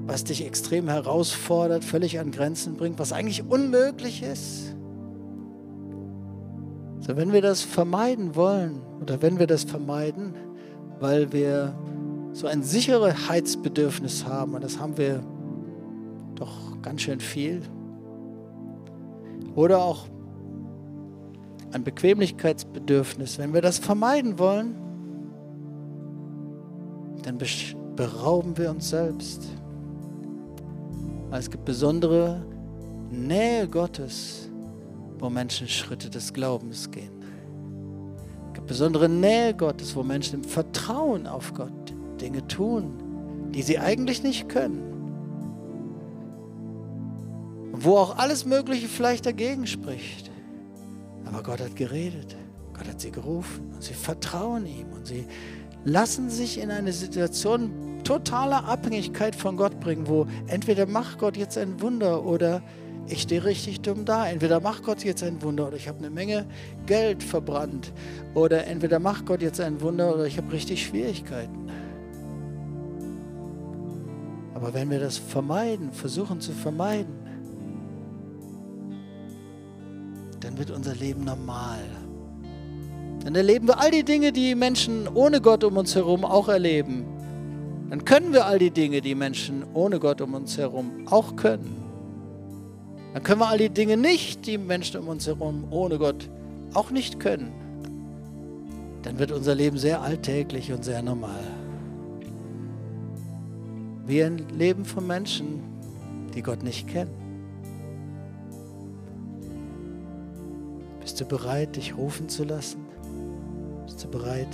was 0.06 0.24
dich 0.24 0.44
extrem 0.44 0.88
herausfordert, 0.88 1.84
völlig 1.84 2.18
an 2.18 2.30
Grenzen 2.30 2.76
bringt, 2.76 2.98
was 2.98 3.12
eigentlich 3.12 3.48
unmöglich 3.48 4.22
ist. 4.22 4.74
So, 7.00 7.16
wenn 7.16 7.32
wir 7.32 7.42
das 7.42 7.62
vermeiden 7.62 8.34
wollen 8.36 8.80
oder 9.00 9.22
wenn 9.22 9.38
wir 9.38 9.46
das 9.46 9.64
vermeiden, 9.64 10.34
weil 10.98 11.32
wir 11.32 11.74
so 12.32 12.46
ein 12.46 12.62
Sicherheitsbedürfnis 12.62 14.26
haben, 14.26 14.54
und 14.54 14.62
das 14.62 14.78
haben 14.78 14.96
wir 14.96 15.20
doch 16.34 16.80
ganz 16.82 17.02
schön 17.02 17.20
viel, 17.20 17.62
oder 19.54 19.82
auch 19.82 20.06
ein 21.72 21.84
Bequemlichkeitsbedürfnis, 21.84 23.38
wenn 23.38 23.54
wir 23.54 23.62
das 23.62 23.78
vermeiden 23.78 24.38
wollen, 24.38 24.76
dann 27.22 27.38
berauben 27.96 28.56
wir 28.56 28.70
uns 28.70 28.90
selbst. 28.90 29.44
Es 31.32 31.50
gibt 31.50 31.64
besondere 31.64 32.44
Nähe 33.10 33.68
Gottes 33.68 34.50
wo 35.20 35.28
Menschen 35.28 35.68
Schritte 35.68 36.10
des 36.10 36.32
Glaubens 36.32 36.90
gehen. 36.90 37.12
Es 38.48 38.54
gibt 38.54 38.66
besondere 38.66 39.08
Nähe 39.08 39.54
Gottes, 39.54 39.94
wo 39.94 40.02
Menschen 40.02 40.42
im 40.42 40.44
Vertrauen 40.44 41.26
auf 41.26 41.54
Gott 41.54 41.94
Dinge 42.20 42.46
tun, 42.46 43.50
die 43.54 43.62
sie 43.62 43.78
eigentlich 43.78 44.22
nicht 44.22 44.48
können. 44.48 44.86
Wo 47.72 47.96
auch 47.96 48.18
alles 48.18 48.44
Mögliche 48.44 48.88
vielleicht 48.88 49.26
dagegen 49.26 49.66
spricht. 49.66 50.30
Aber 51.24 51.42
Gott 51.42 51.60
hat 51.60 51.76
geredet. 51.76 52.36
Gott 52.74 52.88
hat 52.88 53.00
sie 53.00 53.10
gerufen 53.10 53.72
und 53.74 53.82
sie 53.82 53.94
vertrauen 53.94 54.66
ihm 54.66 54.86
und 54.92 55.06
sie 55.06 55.26
lassen 55.84 56.30
sich 56.30 56.58
in 56.58 56.70
eine 56.70 56.92
Situation 56.92 57.70
totaler 58.10 58.64
Abhängigkeit 58.64 59.36
von 59.36 59.56
Gott 59.56 59.78
bringen, 59.78 60.08
wo 60.08 60.26
entweder 60.48 60.84
macht 60.84 61.20
Gott 61.20 61.36
jetzt 61.36 61.56
ein 61.56 61.80
Wunder 61.80 62.24
oder 62.24 62.60
ich 63.06 63.22
stehe 63.22 63.44
richtig 63.44 63.82
dumm 63.82 64.04
da. 64.04 64.28
Entweder 64.28 64.58
macht 64.58 64.82
Gott 64.82 65.04
jetzt 65.04 65.22
ein 65.22 65.40
Wunder 65.42 65.68
oder 65.68 65.76
ich 65.76 65.86
habe 65.86 65.98
eine 65.98 66.10
Menge 66.10 66.44
Geld 66.86 67.22
verbrannt. 67.22 67.92
Oder 68.34 68.66
entweder 68.66 68.98
macht 68.98 69.26
Gott 69.26 69.42
jetzt 69.42 69.60
ein 69.60 69.80
Wunder 69.80 70.12
oder 70.12 70.26
ich 70.26 70.38
habe 70.38 70.52
richtig 70.52 70.84
Schwierigkeiten. 70.84 71.70
Aber 74.54 74.74
wenn 74.74 74.90
wir 74.90 74.98
das 74.98 75.16
vermeiden, 75.16 75.92
versuchen 75.92 76.40
zu 76.40 76.50
vermeiden, 76.50 77.14
dann 80.40 80.58
wird 80.58 80.72
unser 80.72 80.96
Leben 80.96 81.22
normal. 81.22 81.78
Dann 83.22 83.36
erleben 83.36 83.68
wir 83.68 83.78
all 83.78 83.92
die 83.92 84.04
Dinge, 84.04 84.32
die 84.32 84.56
Menschen 84.56 85.06
ohne 85.06 85.40
Gott 85.40 85.62
um 85.62 85.76
uns 85.76 85.94
herum 85.94 86.24
auch 86.24 86.48
erleben. 86.48 87.19
Dann 87.90 88.04
können 88.04 88.32
wir 88.32 88.46
all 88.46 88.60
die 88.60 88.70
Dinge, 88.70 89.00
die 89.00 89.16
Menschen 89.16 89.64
ohne 89.74 89.98
Gott 89.98 90.20
um 90.20 90.34
uns 90.34 90.56
herum 90.56 91.06
auch 91.06 91.34
können. 91.34 91.82
Dann 93.12 93.24
können 93.24 93.40
wir 93.40 93.48
all 93.48 93.58
die 93.58 93.68
Dinge 93.68 93.96
nicht, 93.96 94.46
die 94.46 94.58
Menschen 94.58 95.00
um 95.00 95.08
uns 95.08 95.26
herum 95.26 95.64
ohne 95.70 95.98
Gott 95.98 96.30
auch 96.72 96.92
nicht 96.92 97.18
können. 97.18 97.52
Dann 99.02 99.18
wird 99.18 99.32
unser 99.32 99.56
Leben 99.56 99.76
sehr 99.76 100.02
alltäglich 100.02 100.72
und 100.72 100.84
sehr 100.84 101.02
normal. 101.02 101.42
Ein 104.08 104.48
Leben 104.56 104.84
von 104.84 105.06
Menschen, 105.06 105.62
die 106.34 106.42
Gott 106.42 106.62
nicht 106.62 106.88
kennen. 106.88 107.10
Bist 111.00 111.20
du 111.20 111.24
bereit, 111.24 111.76
dich 111.76 111.96
rufen 111.96 112.28
zu 112.28 112.44
lassen? 112.44 112.84
Bist 113.86 114.04
du 114.04 114.08
bereit, 114.08 114.48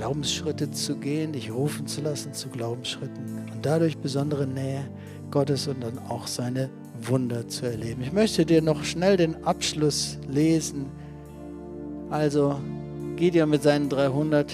Glaubensschritte 0.00 0.70
zu 0.70 0.96
gehen, 0.96 1.32
dich 1.32 1.52
rufen 1.52 1.86
zu 1.86 2.00
lassen 2.00 2.32
zu 2.32 2.48
Glaubensschritten 2.48 3.44
und 3.52 3.66
dadurch 3.66 3.98
besondere 3.98 4.46
Nähe 4.46 4.88
Gottes 5.30 5.68
und 5.68 5.84
dann 5.84 5.98
auch 5.98 6.26
seine 6.26 6.70
Wunder 7.02 7.46
zu 7.48 7.66
erleben. 7.66 8.00
Ich 8.00 8.10
möchte 8.10 8.46
dir 8.46 8.62
noch 8.62 8.82
schnell 8.82 9.18
den 9.18 9.44
Abschluss 9.44 10.16
lesen. 10.26 10.86
Also 12.08 12.58
Gideon 13.16 13.50
mit 13.50 13.62
seinen 13.62 13.90
300. 13.90 14.50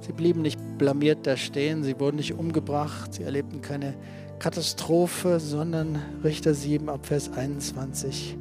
Sie 0.00 0.12
blieben 0.12 0.42
nicht 0.42 0.58
blamiert 0.76 1.24
da 1.24 1.36
stehen, 1.36 1.84
sie 1.84 2.00
wurden 2.00 2.16
nicht 2.16 2.34
umgebracht, 2.34 3.14
sie 3.14 3.22
erlebten 3.22 3.60
keine 3.60 3.94
Katastrophe, 4.40 5.38
sondern 5.38 6.00
Richter 6.24 6.54
7 6.54 6.88
ab 6.88 7.06
Vers 7.06 7.30
21. 7.32 8.36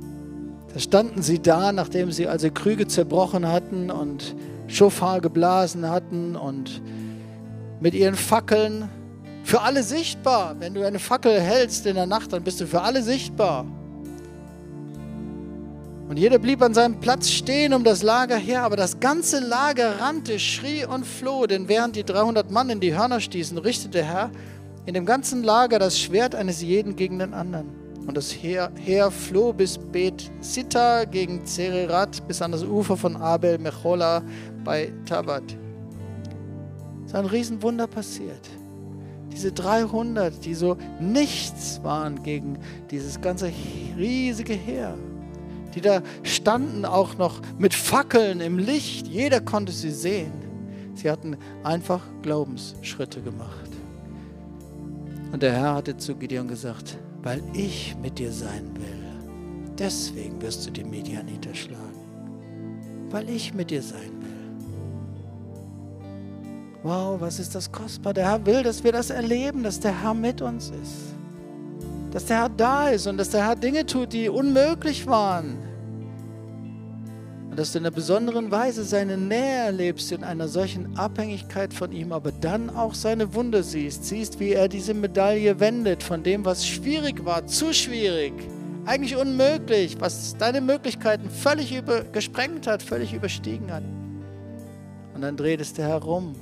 Da 0.74 0.80
standen 0.80 1.22
sie 1.22 1.38
da, 1.38 1.72
nachdem 1.72 2.12
sie 2.12 2.28
also 2.28 2.50
Krüge 2.50 2.88
zerbrochen 2.88 3.48
hatten 3.48 3.92
und 3.92 4.34
Schofar 4.70 5.20
geblasen 5.20 5.90
hatten 5.90 6.36
und 6.36 6.82
mit 7.80 7.94
ihren 7.94 8.16
Fackeln 8.16 8.88
für 9.44 9.62
alle 9.62 9.84
sichtbar. 9.84 10.56
Wenn 10.60 10.74
du 10.74 10.86
eine 10.86 11.00
Fackel 11.00 11.40
hältst 11.40 11.86
in 11.86 11.96
der 11.96 12.06
Nacht, 12.06 12.32
dann 12.32 12.44
bist 12.44 12.62
du 12.62 12.68
für 12.68 12.82
alle 12.82 13.02
sichtbar. 13.02 13.66
Und 16.08 16.18
jeder 16.18 16.40
blieb 16.40 16.62
an 16.62 16.74
seinem 16.74 17.00
Platz 17.00 17.30
stehen 17.30 17.74
um 17.74 17.84
das 17.84 18.02
Lager 18.02 18.38
her, 18.38 18.64
aber 18.64 18.76
das 18.76 19.00
ganze 19.00 19.40
Lager 19.40 20.00
rannte, 20.00 20.40
schrie 20.40 20.84
und 20.86 21.06
floh, 21.06 21.46
denn 21.46 21.68
während 21.68 21.96
die 21.96 22.04
300 22.04 22.50
Mann 22.50 22.70
in 22.72 22.80
die 22.80 22.96
Hörner 22.96 23.20
stießen, 23.20 23.58
richtete 23.60 23.90
der 23.90 24.06
Herr 24.06 24.32
in 24.86 24.96
dem 24.96 25.06
ganzen 25.06 25.44
Lager 25.44 25.78
das 25.78 26.00
Schwert 26.00 26.34
eines 26.34 26.64
jeden 26.64 26.96
gegen 26.96 27.20
den 27.20 27.36
anderen. 27.36 27.79
Und 28.10 28.18
das 28.18 28.32
Heer, 28.32 28.72
Heer 28.74 29.12
floh 29.12 29.54
bis 29.54 29.78
Bet 29.78 30.32
Sita 30.40 31.06
gegen 31.06 31.46
Zererat, 31.46 32.28
bis 32.28 32.42
an 32.42 32.52
das 32.52 32.64
Ufer 32.64 32.98
von 32.98 33.16
Abel 33.16 33.60
Mechola 33.60 34.24
bei 34.64 34.92
Tabat. 35.06 35.44
Es 37.06 37.12
ist 37.12 37.16
ein 37.16 37.28
Riesenwunder 37.28 37.86
passiert. 37.86 38.50
Diese 39.32 39.52
300, 39.52 40.44
die 40.44 40.56
so 40.56 40.76
nichts 41.00 41.82
waren 41.84 42.24
gegen 42.24 42.58
dieses 42.90 43.22
ganze 43.22 43.52
riesige 43.96 44.54
Heer 44.54 44.96
die 45.76 45.82
da 45.82 46.02
standen 46.24 46.84
auch 46.84 47.16
noch 47.20 47.42
mit 47.60 47.76
Fackeln 47.76 48.42
im 48.42 48.58
Licht. 48.58 49.06
Jeder 49.06 49.40
konnte 49.40 49.72
sie 49.72 49.92
sehen. 49.92 50.34
Sie 50.96 51.12
hatten 51.12 51.38
einfach 51.64 52.02
Glaubensschritte 52.24 53.22
gemacht. 53.22 53.70
Und 55.32 55.44
der 55.44 55.54
Herr 55.54 55.76
hatte 55.76 55.96
zu 55.96 56.16
Gideon 56.16 56.48
gesagt, 56.48 56.98
weil 57.24 57.42
ich 57.54 57.96
mit 58.02 58.20
dir 58.20 58.32
sein 58.32 58.72
will, 58.76 59.74
deswegen 59.78 60.42
wirst 60.42 60.68
du 60.68 60.72
die 60.72 60.84
Medianiter 60.84 61.54
schlagen. 61.54 62.00
Weil 63.10 63.30
ich 63.30 63.54
mit 63.54 63.72
dir 63.72 63.82
sein 63.82 64.12
will. 64.22 64.30
Wow, 66.84 67.20
was 67.20 67.40
ist 67.40 67.56
das 67.56 67.72
kostbar? 67.72 68.14
Der 68.14 68.26
Herr 68.26 68.46
will, 68.46 68.64
dass 68.64 68.84
wir 68.84 68.92
das 68.92 69.10
erleben, 69.10 69.64
dass 69.64 69.80
der 69.80 70.02
Herr 70.02 70.14
mit 70.14 70.42
uns 70.42 70.70
ist 70.70 71.20
dass 72.12 72.26
der 72.26 72.38
Herr 72.38 72.50
da 72.50 72.90
ist 72.90 73.08
und 73.08 73.18
dass 73.18 73.30
der 73.30 73.46
Herr 73.46 73.56
Dinge 73.56 73.86
tut, 73.86 74.14
die 74.14 74.30
unmöglich 74.30 75.06
waren. 75.06 75.58
Und 77.50 77.58
dass 77.58 77.72
du 77.72 77.80
in 77.80 77.86
einer 77.86 77.96
besonderen 77.96 78.52
Weise 78.52 78.84
seine 78.84 79.18
Nähe 79.18 79.66
erlebst, 79.66 80.12
in 80.12 80.24
einer 80.24 80.48
solchen 80.48 80.98
Abhängigkeit 80.98 81.74
von 81.74 81.92
ihm, 81.92 82.12
aber 82.12 82.32
dann 82.32 82.70
auch 82.70 82.94
seine 82.94 83.34
Wunder 83.34 83.64
siehst. 83.64 84.06
Siehst, 84.06 84.40
wie 84.40 84.52
er 84.52 84.68
diese 84.68 84.94
Medaille 84.94 85.60
wendet 85.60 86.04
von 86.04 86.22
dem, 86.22 86.46
was 86.46 86.68
schwierig 86.68 87.26
war, 87.26 87.48
zu 87.48 87.74
schwierig, 87.74 88.34
eigentlich 88.86 89.16
unmöglich, 89.16 89.98
was 90.00 90.38
deine 90.38 90.62
Möglichkeiten 90.62 91.30
völlig 91.30 91.76
über, 91.76 92.04
gesprengt 92.04 92.68
hat, 92.68 92.84
völlig 92.84 93.14
überstiegen 93.14 93.72
hat. 93.74 93.84
Und 95.16 95.22
dann 95.22 95.36
dreht 95.36 95.60
es 95.60 95.74
dir 95.74 95.86
herum 95.86 96.36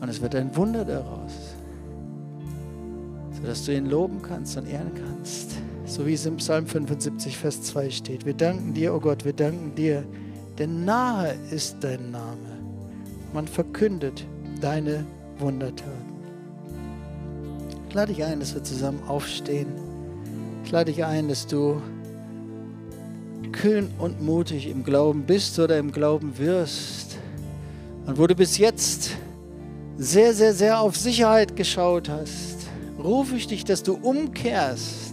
und 0.00 0.08
es 0.08 0.22
wird 0.22 0.34
ein 0.36 0.54
Wunder 0.56 0.84
daraus 0.84 1.32
sodass 3.40 3.64
du 3.64 3.72
ihn 3.72 3.86
loben 3.86 4.20
kannst 4.22 4.56
und 4.56 4.68
ehren 4.68 4.92
kannst. 4.94 5.52
So 5.88 6.06
wie 6.06 6.12
es 6.12 6.26
im 6.26 6.36
Psalm 6.36 6.66
75, 6.66 7.38
Vers 7.38 7.62
2 7.62 7.88
steht. 7.88 8.26
Wir 8.26 8.34
danken 8.34 8.74
dir, 8.74 8.94
oh 8.94 9.00
Gott, 9.00 9.24
wir 9.24 9.32
danken 9.32 9.74
dir, 9.74 10.04
denn 10.58 10.84
nahe 10.84 11.34
ist 11.50 11.78
dein 11.80 12.10
Name. 12.10 12.58
Man 13.32 13.48
verkündet 13.48 14.26
deine 14.60 15.06
Wundertaten. 15.38 16.18
Ich 17.88 17.94
lade 17.94 18.12
dich 18.12 18.22
ein, 18.22 18.38
dass 18.38 18.54
wir 18.54 18.62
zusammen 18.62 19.02
aufstehen. 19.08 19.68
Ich 20.62 20.70
lade 20.70 20.92
dich 20.92 21.06
ein, 21.06 21.26
dass 21.26 21.46
du 21.46 21.80
kühn 23.52 23.88
und 23.98 24.20
mutig 24.20 24.68
im 24.68 24.84
Glauben 24.84 25.22
bist 25.22 25.58
oder 25.58 25.78
im 25.78 25.90
Glauben 25.90 26.36
wirst. 26.36 27.16
Und 28.04 28.18
wo 28.18 28.26
du 28.26 28.34
bis 28.34 28.58
jetzt 28.58 29.12
sehr, 29.96 30.34
sehr, 30.34 30.52
sehr 30.52 30.80
auf 30.80 30.98
Sicherheit 30.98 31.56
geschaut 31.56 32.10
hast, 32.10 32.58
rufe 33.02 33.36
ich 33.36 33.46
dich, 33.46 33.64
dass 33.64 33.82
du 33.82 33.94
umkehrst 33.94 35.07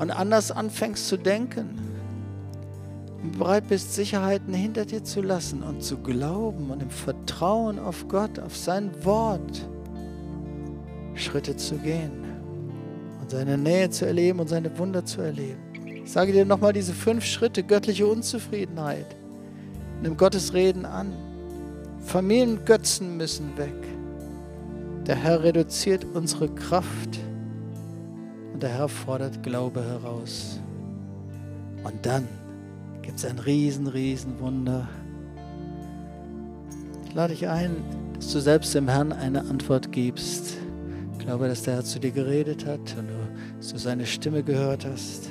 und 0.00 0.10
anders 0.10 0.50
anfängst 0.50 1.08
zu 1.08 1.18
denken 1.18 1.78
und 3.22 3.38
bereit 3.38 3.68
bist, 3.68 3.94
Sicherheiten 3.94 4.54
hinter 4.54 4.86
dir 4.86 5.04
zu 5.04 5.20
lassen 5.20 5.62
und 5.62 5.82
zu 5.82 5.98
glauben 5.98 6.70
und 6.70 6.82
im 6.82 6.88
Vertrauen 6.88 7.78
auf 7.78 8.08
Gott, 8.08 8.38
auf 8.38 8.56
sein 8.56 8.90
Wort 9.04 9.68
Schritte 11.14 11.54
zu 11.54 11.76
gehen 11.76 12.24
und 13.20 13.30
seine 13.30 13.58
Nähe 13.58 13.90
zu 13.90 14.06
erleben 14.06 14.40
und 14.40 14.48
seine 14.48 14.76
Wunder 14.78 15.04
zu 15.04 15.20
erleben. 15.20 15.60
Ich 16.02 16.10
sage 16.10 16.32
dir 16.32 16.46
nochmal 16.46 16.72
diese 16.72 16.94
fünf 16.94 17.22
Schritte, 17.26 17.62
göttliche 17.62 18.06
Unzufriedenheit. 18.06 19.16
Nimm 20.02 20.16
Gottes 20.16 20.54
Reden 20.54 20.86
an. 20.86 21.12
Familiengötzen 21.98 23.18
müssen 23.18 23.56
weg. 23.58 23.74
Der 25.06 25.16
Herr 25.16 25.42
reduziert 25.42 26.06
unsere 26.14 26.48
Kraft 26.48 27.18
und 28.60 28.64
der 28.64 28.76
Herr 28.76 28.88
fordert 28.90 29.42
Glaube 29.42 29.82
heraus. 29.82 30.60
Und 31.82 31.94
dann 32.04 32.28
gibt 33.00 33.16
es 33.16 33.24
ein 33.24 33.38
riesen, 33.38 33.86
riesen 33.86 34.38
Wunder. 34.38 34.86
Ich 37.06 37.14
lade 37.14 37.32
dich 37.32 37.48
ein, 37.48 37.74
dass 38.16 38.30
du 38.30 38.38
selbst 38.38 38.74
dem 38.74 38.86
Herrn 38.86 39.14
eine 39.14 39.40
Antwort 39.40 39.90
gibst. 39.92 40.58
Ich 41.12 41.24
glaube, 41.24 41.48
dass 41.48 41.62
der 41.62 41.76
Herr 41.76 41.84
zu 41.84 41.98
dir 42.00 42.10
geredet 42.10 42.66
hat 42.66 42.80
und 42.98 43.08
du, 43.08 43.14
dass 43.56 43.68
du 43.68 43.78
seine 43.78 44.04
Stimme 44.04 44.42
gehört 44.42 44.84
hast. 44.84 45.30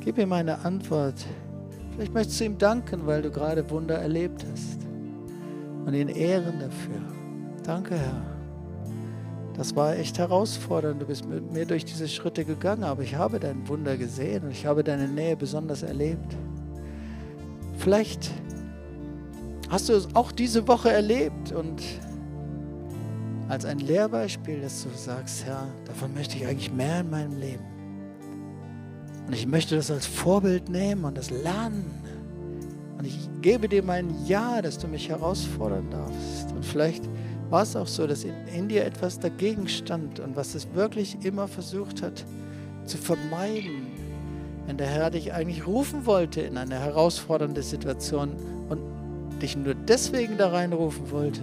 Gib 0.00 0.16
ihm 0.16 0.32
eine 0.32 0.64
Antwort. 0.64 1.26
Vielleicht 1.94 2.14
möchtest 2.14 2.40
du 2.40 2.44
ihm 2.44 2.56
danken, 2.56 3.02
weil 3.04 3.20
du 3.20 3.30
gerade 3.30 3.68
Wunder 3.68 3.98
erlebt 3.98 4.46
hast 4.50 4.78
und 5.84 5.92
ihn 5.92 6.08
ehren 6.08 6.58
dafür. 6.58 7.02
Danke, 7.64 7.96
Herr. 7.96 8.37
Das 9.58 9.74
war 9.74 9.96
echt 9.96 10.18
herausfordernd. 10.18 11.02
Du 11.02 11.06
bist 11.06 11.28
mit 11.28 11.52
mir 11.52 11.66
durch 11.66 11.84
diese 11.84 12.06
Schritte 12.06 12.44
gegangen, 12.44 12.84
aber 12.84 13.02
ich 13.02 13.16
habe 13.16 13.40
dein 13.40 13.66
Wunder 13.66 13.96
gesehen 13.96 14.44
und 14.44 14.52
ich 14.52 14.64
habe 14.64 14.84
deine 14.84 15.08
Nähe 15.08 15.36
besonders 15.36 15.82
erlebt. 15.82 16.36
Vielleicht 17.76 18.30
hast 19.68 19.88
du 19.88 19.94
es 19.94 20.14
auch 20.14 20.30
diese 20.30 20.68
Woche 20.68 20.92
erlebt 20.92 21.50
und 21.50 21.82
als 23.48 23.64
ein 23.64 23.80
Lehrbeispiel, 23.80 24.60
dass 24.60 24.84
du 24.84 24.90
sagst, 24.90 25.44
Herr, 25.44 25.66
davon 25.86 26.14
möchte 26.14 26.36
ich 26.36 26.46
eigentlich 26.46 26.72
mehr 26.72 27.00
in 27.00 27.10
meinem 27.10 27.40
Leben. 27.40 27.64
Und 29.26 29.32
ich 29.32 29.46
möchte 29.46 29.74
das 29.74 29.90
als 29.90 30.06
Vorbild 30.06 30.68
nehmen 30.68 31.04
und 31.04 31.18
das 31.18 31.30
lernen. 31.30 31.84
Und 32.96 33.06
ich 33.06 33.28
gebe 33.42 33.68
dir 33.68 33.82
mein 33.82 34.14
Ja, 34.26 34.62
dass 34.62 34.78
du 34.78 34.86
mich 34.86 35.08
herausfordern 35.08 35.90
darfst. 35.90 36.52
Und 36.52 36.64
vielleicht 36.64 37.08
war 37.50 37.62
es 37.62 37.76
auch 37.76 37.86
so, 37.86 38.06
dass 38.06 38.24
in, 38.24 38.34
in 38.54 38.68
dir 38.68 38.84
etwas 38.84 39.18
dagegen 39.18 39.68
stand 39.68 40.20
und 40.20 40.36
was 40.36 40.54
es 40.54 40.72
wirklich 40.74 41.16
immer 41.24 41.48
versucht 41.48 42.02
hat 42.02 42.24
zu 42.84 42.98
vermeiden, 42.98 43.86
wenn 44.66 44.76
der 44.76 44.86
Herr 44.86 45.10
dich 45.10 45.32
eigentlich 45.32 45.66
rufen 45.66 46.04
wollte 46.04 46.42
in 46.42 46.58
eine 46.58 46.78
herausfordernde 46.78 47.62
Situation 47.62 48.32
und 48.68 48.80
dich 49.40 49.56
nur 49.56 49.74
deswegen 49.74 50.36
da 50.36 50.48
reinrufen 50.48 51.10
wollte, 51.10 51.40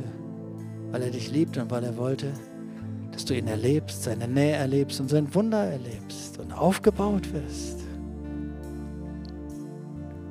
weil 0.91 1.01
er 1.01 1.09
dich 1.09 1.31
liebt 1.31 1.57
und 1.57 1.71
weil 1.71 1.83
er 1.83 1.97
wollte, 1.97 2.27
dass 3.11 3.25
du 3.25 3.35
ihn 3.35 3.47
erlebst, 3.47 4.03
seine 4.03 4.27
Nähe 4.27 4.55
erlebst 4.55 4.99
und 4.99 5.09
sein 5.09 5.33
Wunder 5.33 5.63
erlebst 5.63 6.37
und 6.37 6.51
aufgebaut 6.51 7.33
wirst. 7.33 7.79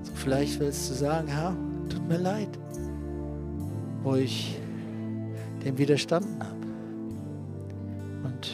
So 0.03 0.12
vielleicht 0.14 0.61
willst 0.61 0.91
du 0.91 0.95
sagen, 0.95 1.29
Herr, 1.29 1.57
tut 1.89 2.07
mir 2.07 2.18
leid, 2.18 2.59
wo 4.03 4.14
ich 4.16 4.59
dem 5.65 5.79
widerstanden 5.79 6.43
habe. 6.43 6.67
Und 8.25 8.51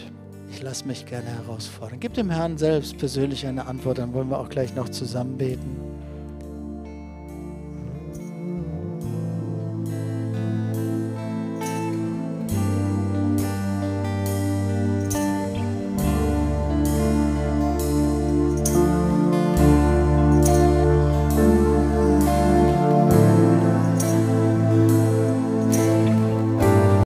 ich 0.51 0.63
lasse 0.63 0.87
mich 0.87 1.07
gerne 1.07 1.27
herausfordern. 1.27 2.01
Gib 2.01 2.15
dem 2.15 2.31
Herrn 2.31 2.59
selbst 2.59 2.99
persönlich 2.99 3.47
eine 3.47 3.67
Antwort, 3.67 3.99
dann 3.99 4.13
wollen 4.13 4.31
wir 4.31 4.39
auch 4.39 4.49
gleich 4.49 4.75
noch 4.75 4.89
zusammen 4.89 5.37
beten. 5.37 5.80